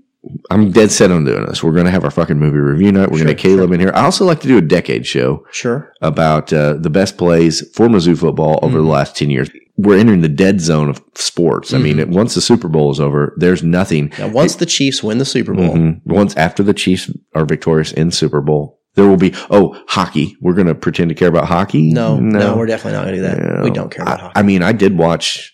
I'm 0.52 0.72
dead 0.72 0.92
set 0.92 1.10
on 1.12 1.26
doing 1.26 1.46
this. 1.48 1.64
We're 1.64 1.72
going 1.72 1.86
to 1.86 1.92
have 1.92 2.04
our 2.04 2.12
fucking 2.12 2.38
movie 2.38 2.58
review 2.60 2.92
night. 2.92 3.10
We're 3.10 3.24
going 3.24 3.36
to 3.36 3.42
Sure, 3.42 3.56
Caleb 3.58 3.72
in 3.72 3.80
here. 3.80 3.92
I 3.96 4.04
also 4.04 4.24
like 4.26 4.40
to 4.42 4.48
do 4.48 4.58
a 4.58 4.62
decade 4.62 5.08
show 5.08 5.46
Sure. 5.52 5.92
about 6.02 6.54
uh, 6.54 6.74
the 6.74 6.90
best 6.92 7.18
plays 7.18 7.68
for 7.76 7.88
Mizzou 7.88 8.18
football 8.18 8.60
over 8.62 8.78
Mm-hmm. 8.78 8.86
the 8.86 8.92
last 8.92 9.16
10 9.16 9.30
years. 9.32 9.50
We're 9.78 9.98
entering 9.98 10.22
the 10.22 10.30
dead 10.30 10.62
zone 10.62 10.90
of 10.90 11.02
sports. 11.16 11.74
I 11.74 11.80
mean, 11.80 11.98
Mm-hmm. 11.98 12.12
once 12.14 12.36
the 12.36 12.42
Super 12.42 12.68
Bowl 12.68 12.92
is 12.92 13.00
over, 13.00 13.34
there's 13.38 13.64
nothing. 13.64 14.12
Now, 14.20 14.28
once 14.28 14.56
the 14.58 14.68
Chiefs 14.68 15.02
win 15.02 15.18
the 15.18 15.26
Super 15.26 15.54
Bowl, 15.56 15.74
Mhm. 15.76 16.02
Once 16.06 16.36
after 16.38 16.62
the 16.62 16.74
Chiefs 16.76 17.10
are 17.34 17.46
victorious 17.46 17.92
in 17.92 18.12
Super 18.12 18.42
Bowl, 18.42 18.80
there 18.96 19.08
will 19.08 19.18
be, 19.18 19.34
oh, 19.50 19.76
hockey. 19.88 20.36
We're 20.42 20.54
going 20.54 20.68
to 20.68 20.76
pretend 20.76 21.10
to 21.10 21.16
care 21.16 21.30
about 21.30 21.46
hockey? 21.48 21.92
no, 21.92 22.20
no, 22.20 22.38
no 22.40 22.58
we're 22.58 22.68
definitely 22.68 22.98
not 23.00 23.06
going 23.06 23.16
to 23.16 23.22
do 23.22 23.28
that. 23.56 23.64
We 23.64 23.72
don't 23.72 23.90
care 23.90 24.04
about 24.04 24.20
I, 24.20 24.22
hockey. 24.24 24.34
I 24.36 24.44
mean, 24.44 24.62
I 24.62 24.72
did 24.74 24.98
watch 24.98 25.51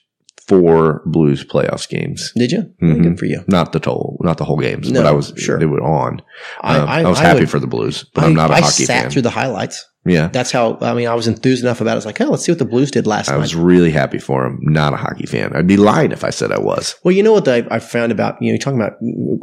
four 0.48 1.02
Blues 1.06 1.44
playoffs 1.44 1.88
games. 1.90 2.32
Did 2.36 2.52
you? 2.52 2.72
Mhm. 2.82 3.04
Good 3.04 3.20
for 3.20 3.26
you. 3.26 3.44
Not 3.48 3.74
the 3.74 3.80
total, 3.80 4.18
not 4.22 4.38
the 4.38 4.46
whole 4.46 4.58
games, 4.60 4.90
No, 4.92 5.02
but 5.02 5.08
I 5.08 5.12
was 5.12 5.34
sure. 5.38 5.60
They 5.60 5.66
were 5.66 5.82
on. 5.84 6.22
I- 6.62 6.78
Um, 6.78 6.88
I- 6.90 7.02
I 7.02 7.10
was 7.10 7.20
I 7.20 7.24
happy 7.24 7.40
would- 7.42 7.50
for 7.50 7.60
the 7.60 7.68
Blues, 7.68 8.06
but 8.14 8.24
I, 8.24 8.28
I'm 8.28 8.34
not 8.34 8.50
a 8.52 8.54
I 8.56 8.62
hockey 8.62 8.86
sat 8.86 9.02
fan. 9.04 9.12
through 9.12 9.24
the 9.24 9.30
highlights. 9.32 9.86
yeah, 10.06 10.30
That's 10.32 10.52
how. 10.52 10.78
I 10.80 10.94
mean, 10.94 11.10
I 11.10 11.16
was 11.16 11.28
enthused 11.28 11.64
enough 11.66 11.82
about 11.82 11.92
it. 11.92 11.94
I 11.94 11.96
was 11.96 12.06
like, 12.06 12.22
oh, 12.22 12.28
let's 12.32 12.46
see 12.46 12.52
what 12.54 12.60
the 12.60 12.64
Blues 12.66 12.92
did 12.92 13.06
last 13.06 13.28
I 13.30 13.34
night. 13.34 13.40
was 13.42 13.56
really 13.56 13.92
happy 13.92 14.20
for 14.20 14.46
him. 14.46 14.58
Not 14.62 14.94
a 14.94 14.96
hockey 14.96 15.26
fan. 15.26 15.52
I'd 15.54 15.68
be 15.68 15.76
lying 15.76 16.14
if 16.14 16.24
I 16.24 16.30
said 16.30 16.50
I 16.54 16.60
was. 16.60 16.96
Well, 17.04 17.14
you 17.14 17.24
know 17.24 17.34
what 17.34 17.46
I, 17.50 17.66
I 17.70 17.80
found 17.80 18.14
about 18.14 18.38
you 18.42 18.48
know 18.48 18.52
you're 18.54 18.58
talking 18.60 18.80
about 18.80 18.94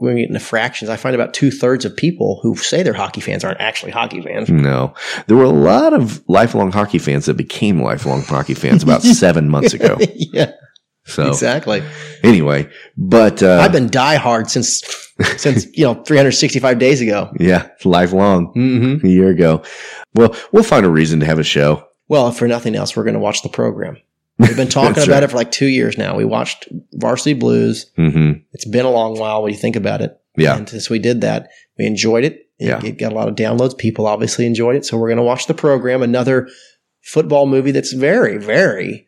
going 0.00 0.20
into 0.20 0.40
fractions. 0.40 0.88
I 0.88 0.96
find 0.96 1.14
about 1.14 1.34
two 1.34 1.50
thirds 1.50 1.84
of 1.84 1.94
people 1.94 2.40
who 2.42 2.56
say 2.56 2.82
they're 2.82 2.94
hockey 2.94 3.20
fans 3.20 3.44
aren't 3.44 3.60
actually 3.60 3.92
hockey 3.92 4.22
fans. 4.22 4.48
No, 4.48 4.94
there 5.26 5.36
were 5.36 5.44
a 5.44 5.50
lot 5.50 5.92
of 5.92 6.22
lifelong 6.28 6.72
hockey 6.72 6.98
fans 6.98 7.26
that 7.26 7.34
became 7.36 7.82
lifelong 7.82 8.22
hockey 8.22 8.54
fans 8.54 8.82
about 8.82 9.02
seven 9.22 9.50
months 9.50 9.74
ago. 9.74 9.98
yeah, 10.14 10.52
So 11.06 11.28
exactly. 11.28 11.82
anyway, 12.22 12.68
but 12.96 13.42
uh, 13.42 13.58
I've 13.62 13.72
been 13.72 13.88
diehard 13.90 14.48
since 14.48 14.82
since 15.40 15.66
you 15.76 15.84
know 15.84 15.94
365 16.02 16.78
days 16.78 17.00
ago. 17.00 17.30
yeah, 17.38 17.68
lifelong 17.84 18.52
Mm-hmm. 18.54 19.06
a 19.06 19.10
year 19.10 19.28
ago. 19.28 19.62
Well, 20.14 20.34
we'll 20.52 20.62
find 20.62 20.86
a 20.86 20.90
reason 20.90 21.20
to 21.20 21.26
have 21.26 21.38
a 21.38 21.44
show. 21.44 21.86
Well, 22.08 22.28
if 22.28 22.36
for 22.36 22.48
nothing 22.48 22.74
else, 22.74 22.96
we're 22.96 23.04
going 23.04 23.14
to 23.14 23.20
watch 23.20 23.42
the 23.42 23.48
program. 23.48 23.96
We've 24.38 24.56
been 24.56 24.68
talking 24.68 24.92
about 25.02 25.08
right. 25.08 25.22
it 25.22 25.30
for 25.30 25.36
like 25.36 25.50
two 25.52 25.66
years 25.68 25.96
now. 25.96 26.16
We 26.16 26.24
watched 26.24 26.68
Varsity 26.94 27.34
Blues. 27.34 27.90
hmm 27.96 28.32
It's 28.52 28.64
been 28.66 28.84
a 28.84 28.90
long 28.90 29.18
while 29.18 29.42
when 29.42 29.52
you 29.52 29.58
think 29.58 29.76
about 29.76 30.00
it. 30.00 30.18
Yeah. 30.36 30.56
And 30.56 30.68
since 30.68 30.90
we 30.90 30.98
did 30.98 31.20
that, 31.20 31.50
we 31.78 31.86
enjoyed 31.86 32.24
it. 32.24 32.48
It, 32.58 32.66
Yeah. 32.68 32.80
it 32.84 32.98
got 32.98 33.12
a 33.12 33.14
lot 33.14 33.28
of 33.28 33.36
downloads. 33.36 33.76
People 33.78 34.06
obviously 34.06 34.44
enjoyed 34.46 34.74
it. 34.76 34.84
So 34.84 34.96
we're 34.98 35.08
going 35.08 35.18
to 35.18 35.22
watch 35.22 35.46
the 35.46 35.54
program. 35.54 36.02
Another 36.02 36.48
football 37.02 37.46
movie 37.46 37.70
that's 37.70 37.92
very, 37.92 38.38
very 38.38 39.06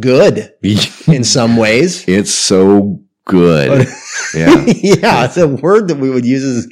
good 0.00 0.52
in 1.08 1.24
some 1.24 1.56
ways. 1.56 2.04
It's 2.08 2.32
so 2.34 3.00
good. 3.26 3.86
yeah, 4.34 4.64
yeah. 4.66 5.24
It's 5.24 5.36
a 5.36 5.48
word 5.48 5.88
that 5.88 5.98
we 5.98 6.10
would 6.10 6.24
use 6.26 6.44
as 6.44 6.68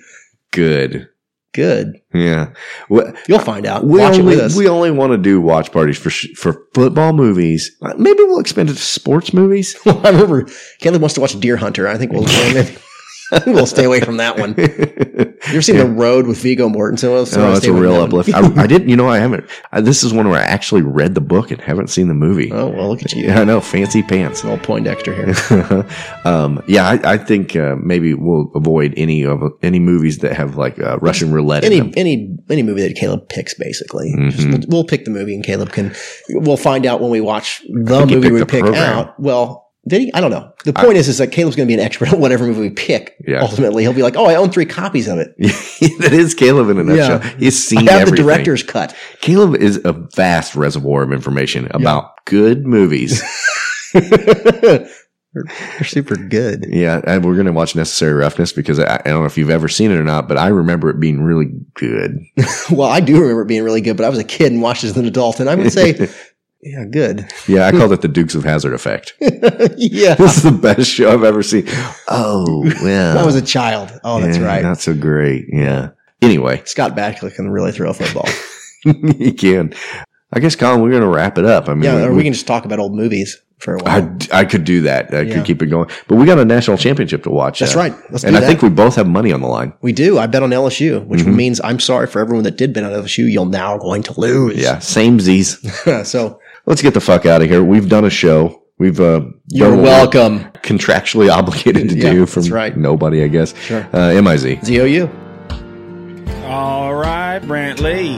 good. 0.51 1.09
good. 1.55 2.01
Yeah. 2.15 2.53
Well, 2.89 3.13
You'll 3.29 3.39
find 3.39 3.67
out. 3.67 3.85
we 3.85 4.01
watch 4.01 4.19
only 4.19 4.35
it 4.35 4.37
with 4.37 4.41
us. 4.41 4.57
we 4.57 4.69
only 4.69 4.91
want 4.91 5.13
to 5.13 5.19
do 5.19 5.41
watch 5.41 5.73
parties 5.73 5.99
for 5.99 6.11
sh- 6.11 6.35
for 6.37 6.67
football 6.75 7.13
movies. 7.13 7.75
Maybe 7.97 8.23
we'll 8.25 8.41
expand 8.41 8.71
it 8.71 8.75
to 8.75 8.83
sports 8.83 9.33
movies. 9.33 9.77
I 9.87 10.11
remember 10.11 10.47
Caleb 10.81 11.01
wants 11.03 11.15
to 11.15 11.21
watch 11.21 11.39
Deer 11.41 11.57
Hunter. 11.57 11.89
I 11.89 11.97
think 11.99 12.13
we'll, 12.13 12.25
we'll 13.47 13.67
stay 13.67 13.85
away 13.85 14.01
from 14.01 14.19
that 14.19 14.39
one. 14.39 14.55
You 14.59 15.55
ever 15.55 15.63
seen 15.63 15.77
The 15.77 15.87
Road 15.87 16.27
with 16.27 16.39
Viggo 16.43 16.69
Mortensen? 16.69 17.09
We'll 17.11 17.27
stay- 17.27 17.41
Oh, 17.41 17.53
that's 17.53 17.67
a 17.67 17.73
real 17.73 17.95
uplift. 17.95 18.33
I, 18.35 18.41
I 18.63 18.67
didn't, 18.73 18.89
you 18.89 18.97
know, 18.97 19.09
I 19.09 19.19
haven't. 19.19 19.45
I, 19.73 19.81
this 19.81 20.03
is 20.05 20.13
one 20.13 20.29
where 20.29 20.39
I 20.39 20.45
actually 20.45 20.83
read 20.83 21.15
the 21.15 21.21
book 21.21 21.51
and 21.51 21.61
haven't 21.61 21.89
seen 21.89 22.09
the 22.09 22.15
movie. 22.15 22.51
Oh, 22.53 22.69
well, 22.69 22.89
look 22.89 23.03
at 23.03 23.13
you. 23.13 23.25
Yeah, 23.27 23.41
I 23.41 23.45
know, 23.45 23.61
fancy 23.61 24.03
pants. 24.03 24.45
Little 24.45 24.59
Poindexter 24.59 25.15
here. 25.15 25.87
um, 26.25 26.63
yeah, 26.69 26.89
I, 26.89 27.15
I 27.15 27.17
think 27.19 27.57
uh, 27.57 27.77
maybe 27.83 28.15
we'll 28.15 28.51
avoid 28.55 28.95
any 28.97 29.25
of 29.25 29.43
any 29.63 29.79
movies 29.79 30.19
that 30.19 30.35
have 30.35 30.57
like 30.57 30.79
uh, 30.79 30.99
Russian 30.99 31.33
roulette 31.33 31.65
in 31.65 31.73
any 31.73 31.81
them. 31.81 31.93
any 31.97 32.37
any 32.51 32.63
movie 32.63 32.83
that 32.87 32.97
Caleb 32.97 33.29
picks, 33.29 33.55
basically. 33.55 34.15
Just 34.31 34.47
Mhm. 34.47 34.51
we'll, 34.51 34.61
we'll 34.69 34.85
pick 34.85 35.05
the 35.05 35.11
movie, 35.11 35.35
and 35.35 35.45
Caleb 35.45 35.73
can. 35.73 35.95
We'll 36.31 36.57
find 36.57 36.87
out 36.87 37.01
when 37.01 37.11
we 37.11 37.21
watch 37.21 37.63
the 37.69 38.07
movie 38.07 38.31
we 38.31 38.45
pick 38.45 38.61
program. 38.63 38.99
out. 38.99 39.21
Well, 39.21 39.62
did 39.87 40.03
he? 40.03 40.15
I 40.15 40.21
don't 40.21 40.31
know. 40.31 40.53
The 40.65 40.73
point 40.73 40.97
is, 40.97 41.09
is 41.09 41.19
that 41.19 41.33
Caleb's 41.33 41.57
going 41.57 41.67
to 41.67 41.71
be 41.71 41.75
an 41.75 41.85
expert 41.85 42.13
on 42.13 42.21
whatever 42.21 42.47
movie 42.47 42.61
we 42.61 42.71
pick. 42.71 43.17
Yeah. 43.27 43.41
Ultimately, 43.41 43.83
he'll 43.83 43.93
be 43.93 44.03
like, 44.03 44.17
"Oh, 44.17 44.27
I 44.27 44.37
own 44.37 44.51
three 44.51 44.65
copies 44.65 45.09
of 45.09 45.19
it. 45.19 45.35
that 45.39 46.13
is 46.13 46.35
Caleb 46.35 46.71
in 46.71 46.79
a 46.79 46.85
nutshell. 46.85 47.21
Yeah. 47.21 47.37
He's 47.39 47.67
seen 47.67 47.89
I 47.89 47.93
have 47.93 48.03
everything. 48.03 48.25
the 48.25 48.33
director's 48.33 48.63
cut." 48.63 48.95
Caleb 49.21 49.57
is 49.57 49.81
a 49.85 49.93
vast 49.93 50.55
reservoir 50.55 51.03
of 51.03 51.13
information 51.13 51.69
about 51.73 52.25
good 52.27 52.65
movies. 52.65 53.23
They're 55.35 55.85
super 55.85 56.17
good. 56.17 56.67
yeah, 56.69 57.01
and 57.07 57.25
we're 57.25 57.35
going 57.35 57.47
to 57.47 57.53
watch 57.53 57.75
Necessary 57.75 58.13
Roughness 58.13 58.53
because 58.53 58.79
I, 58.79 58.97
I 58.97 59.09
don't 59.09 59.21
know 59.21 59.25
if 59.25 59.39
you've 59.39 59.49
ever 59.49 59.67
seen 59.67 59.91
it 59.91 59.99
or 59.99 60.05
not, 60.05 60.29
but 60.29 60.37
I 60.37 60.49
remember 60.49 60.91
it 60.91 61.01
being 61.01 61.23
really 61.23 61.47
good. 61.73 62.19
well, 62.71 62.89
I 62.89 63.01
do 63.01 63.19
remember 63.19 63.43
it 63.43 63.49
being 63.49 63.65
really 63.65 63.81
good, 63.81 63.97
but 63.97 64.05
I 64.05 64.11
was 64.11 64.19
a 64.19 64.25
kid 64.25 64.53
and 64.53 64.61
watched 64.61 64.85
it 64.85 64.89
as 64.89 64.97
an 64.97 65.07
adult, 65.07 65.41
and 65.41 65.49
I 65.49 65.55
would 65.55 65.73
say, 65.73 66.11
"Yeah, 66.63 66.85
good." 66.85 67.27
Yeah, 67.49 67.67
I 67.67 67.73
called 67.73 67.93
it 67.93 68.03
the 68.03 68.09
Dukes 68.09 68.35
of 68.35 68.45
Hazzard 68.45 68.73
effect. 68.75 69.15
yeah, 69.21 70.15
this 70.15 70.37
is 70.37 70.43
the 70.43 70.51
best 70.53 70.89
show 70.91 71.13
I've 71.13 71.25
ever 71.25 71.43
seen. 71.43 71.65
Oh, 72.09 72.63
well. 72.83 73.19
I 73.19 73.25
was 73.25 73.35
a 73.37 73.43
child. 73.43 73.91
Oh, 74.05 74.21
that's 74.21 74.39
Yeah, 74.39 74.47
right. 74.47 74.63
Not 74.63 74.79
so 74.81 74.95
great. 74.95 75.47
Yeah. 75.53 75.91
Anyway, 76.21 76.63
Scott 76.67 76.95
Bakula 76.97 77.35
can 77.35 77.51
really 77.51 77.73
throw 77.73 77.91
a 77.91 77.95
football. 77.95 78.29
you 78.85 79.33
can. 79.35 79.75
I 80.33 80.41
guess, 80.41 80.57
Colin, 80.57 80.81
we're 80.81 80.91
going 80.91 81.03
to 81.03 81.09
wrap 81.09 81.37
it 81.37 81.45
up. 81.45 81.69
I 81.69 81.75
mean, 81.75 81.83
yeah, 81.85 82.05
or 82.05 82.11
we, 82.11 82.19
we 82.19 82.23
can 82.25 82.33
just 82.33 82.47
talk 82.47 82.65
about 82.65 82.79
old 82.79 82.95
movies 82.95 83.39
for 83.59 83.75
a 83.75 83.79
while. 83.83 84.17
I, 84.33 84.41
I 84.41 84.45
could 84.45 84.65
do 84.65 84.81
that. 84.83 85.13
I 85.13 85.21
Yeah. 85.23 85.35
could 85.35 85.45
keep 85.45 85.63
it 85.63 85.67
going. 85.67 85.89
But 86.09 86.15
we 86.17 86.25
got 86.27 86.39
a 86.39 86.45
national 86.45 86.79
championship 86.79 87.23
to 87.25 87.31
watch. 87.31 87.59
That's 87.59 87.77
uh, 87.77 87.79
right. 87.81 87.95
Let's 88.11 88.25
and 88.25 88.35
I 88.37 88.41
that. 88.41 88.47
think 88.47 88.63
we 88.63 88.71
both 88.71 88.95
have 88.97 89.07
money 89.07 89.31
on 89.33 89.41
the 89.43 89.47
line. 89.49 89.73
We 89.83 89.93
do. 89.93 90.19
I 90.19 90.27
bet 90.27 90.43
on 90.43 90.51
LSU, 90.51 91.05
which 91.07 91.21
Mhm. 91.21 91.35
means 91.37 91.61
I'm 91.63 91.79
sorry 91.81 92.07
for 92.07 92.21
everyone 92.21 92.45
that 92.45 92.57
did 92.57 92.73
bet 92.73 92.83
on 92.85 92.93
LSU. 92.93 93.31
You're 93.31 93.47
now 93.47 93.77
going 93.79 94.03
to 94.05 94.19
lose. 94.21 94.57
Yeah, 94.57 94.79
same 94.79 95.21
Z's. 95.21 95.59
so 96.09 96.41
Let's 96.67 96.83
get 96.83 96.95
the 96.95 97.01
fuck 97.01 97.27
out 97.27 97.43
of 97.43 97.49
here. 97.49 97.63
We've 97.63 97.89
done 97.89 98.05
a 98.05 98.11
show. 98.11 98.63
We've 98.79 99.01
uh, 99.01 99.23
You're 99.49 99.69
done 99.71 99.79
what 99.79 99.85
we're 99.85 99.85
welcome. 99.85 100.41
Contractually 100.63 101.31
obligated 101.37 101.89
to 101.91 101.97
Yeah, 101.97 102.13
do 102.13 102.19
that's 102.21 102.35
from 102.47 102.55
right. 102.55 102.77
nobody, 102.77 103.23
I 103.25 103.29
guess. 103.29 103.55
Sure. 103.57 103.87
Uh, 103.93 104.21
MIZ. 104.21 104.59
ZOU. 104.65 105.09
All 106.45 106.95
right, 106.95 107.41
Brantley. 107.41 108.17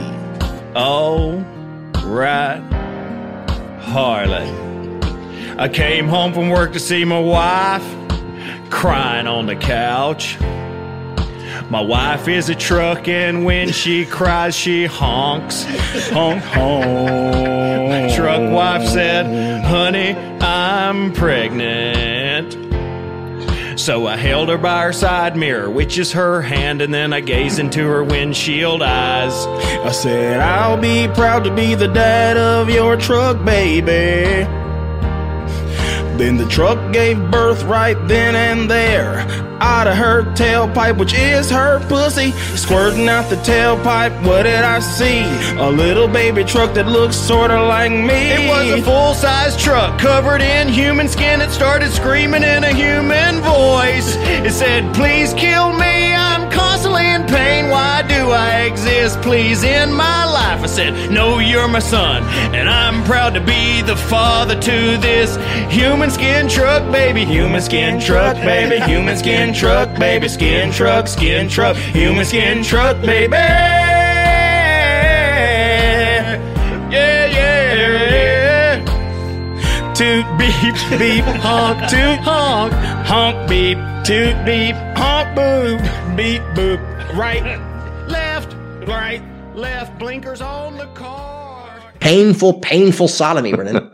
All 0.75 1.37
right, 2.05 2.59
Harley. 3.81 4.51
I 5.57 5.69
came 5.69 6.07
home 6.07 6.33
from 6.33 6.49
work 6.49 6.73
to 6.73 6.79
see 6.79 7.05
my 7.05 7.19
wife 7.19 7.83
crying 8.69 9.25
on 9.27 9.45
the 9.45 9.55
couch. 9.55 10.37
My 11.69 11.81
wife 11.81 12.27
is 12.27 12.49
a 12.49 12.55
truck, 12.55 13.07
and 13.07 13.45
when 13.45 13.71
she 13.71 14.05
cries, 14.05 14.55
she 14.55 14.85
honks. 14.85 15.63
Honk, 16.09 16.43
honk. 16.43 16.85
My 17.89 18.13
truck 18.15 18.51
wife 18.51 18.87
said, 18.87 19.63
Honey, 19.65 20.15
I'm 20.41 21.13
pregnant. 21.13 22.65
So 23.79 24.07
I 24.07 24.15
held 24.15 24.49
her 24.49 24.57
by 24.57 24.83
her 24.83 24.93
side 24.93 25.35
mirror, 25.35 25.69
which 25.69 25.97
is 25.97 26.13
her 26.13 26.41
hand, 26.41 26.81
and 26.81 26.93
then 26.93 27.13
I 27.13 27.19
gazed 27.19 27.59
into 27.59 27.85
her 27.85 28.03
windshield 28.03 28.81
eyes. 28.81 29.33
I 29.85 29.91
said, 29.91 30.39
I'll 30.39 30.77
be 30.77 31.07
proud 31.09 31.43
to 31.43 31.53
be 31.53 31.75
the 31.75 31.87
dad 31.87 32.37
of 32.37 32.69
your 32.69 32.97
truck, 32.97 33.43
baby. 33.45 34.45
Then 36.17 36.37
the 36.37 36.47
truck 36.47 36.93
gave 36.93 37.19
birth 37.29 37.63
right 37.63 37.97
then 38.07 38.35
and 38.35 38.71
there. 38.71 39.44
Out 39.61 39.87
of 39.87 39.95
her 39.95 40.23
tailpipe, 40.33 40.97
which 40.97 41.13
is 41.13 41.49
her 41.49 41.79
pussy. 41.87 42.31
Squirting 42.55 43.07
out 43.07 43.29
the 43.29 43.37
tailpipe, 43.37 44.25
what 44.25 44.43
did 44.43 44.63
I 44.63 44.79
see? 44.79 45.23
A 45.57 45.69
little 45.69 46.07
baby 46.07 46.43
truck 46.43 46.73
that 46.73 46.87
looks 46.87 47.15
sorta 47.15 47.61
like 47.63 47.91
me. 47.91 48.31
It 48.31 48.49
was 48.49 48.79
a 48.79 48.81
full 48.83 49.13
size 49.13 49.55
truck 49.61 49.99
covered 49.99 50.41
in 50.41 50.67
human 50.67 51.07
skin. 51.07 51.41
It 51.41 51.51
started 51.51 51.91
screaming 51.91 52.43
in 52.43 52.63
a 52.63 52.73
human 52.73 53.41
voice. 53.41 54.15
It 54.17 54.51
said, 54.51 54.93
Please 54.93 55.33
kill 55.33 55.71
me, 55.73 56.11
in 57.25 57.33
pain. 57.33 57.69
Why 57.69 58.01
do 58.03 58.31
I 58.31 58.61
exist? 58.61 59.21
Please 59.21 59.63
end 59.63 59.93
my 59.95 60.25
life. 60.25 60.61
I 60.61 60.65
said, 60.67 61.11
No, 61.11 61.39
you're 61.39 61.67
my 61.67 61.79
son, 61.79 62.23
and 62.53 62.69
I'm 62.69 63.03
proud 63.03 63.33
to 63.33 63.41
be 63.41 63.81
the 63.81 63.95
father 63.95 64.59
to 64.59 64.97
this 64.97 65.35
human 65.71 66.09
skin 66.09 66.47
truck, 66.47 66.91
baby. 66.91 67.25
Human 67.25 67.61
skin 67.61 67.99
truck, 67.99 68.35
baby. 68.37 68.79
Human 68.85 69.17
skin 69.17 69.53
truck, 69.53 69.97
baby. 69.97 70.27
Skin 70.27 70.71
truck, 70.71 71.07
skin 71.07 71.49
truck. 71.49 71.75
Human 71.75 72.25
skin 72.25 72.63
truck, 72.63 73.01
baby. 73.01 73.33
Yeah, 76.91 77.25
yeah, 77.25 77.25
yeah. 77.31 78.85
Toot 79.93 80.25
beep 80.37 80.99
beep 80.99 81.23
honk 81.41 81.79
toot 81.89 82.19
honk 82.19 82.73
honk 83.07 83.49
beep 83.49 83.77
toot 84.03 84.35
beep 84.45 84.75
honk 84.97 85.37
boop 85.37 86.15
beep 86.17 86.41
boop 86.53 86.94
right 87.15 87.43
left 88.09 88.53
right 88.87 89.21
left 89.55 89.97
blinkers 89.97 90.41
on 90.41 90.77
the 90.77 90.87
car. 90.87 91.71
Painful, 92.01 92.59
painful 92.59 93.07
sodomy, 93.07 93.53
Brennan. 93.53 93.77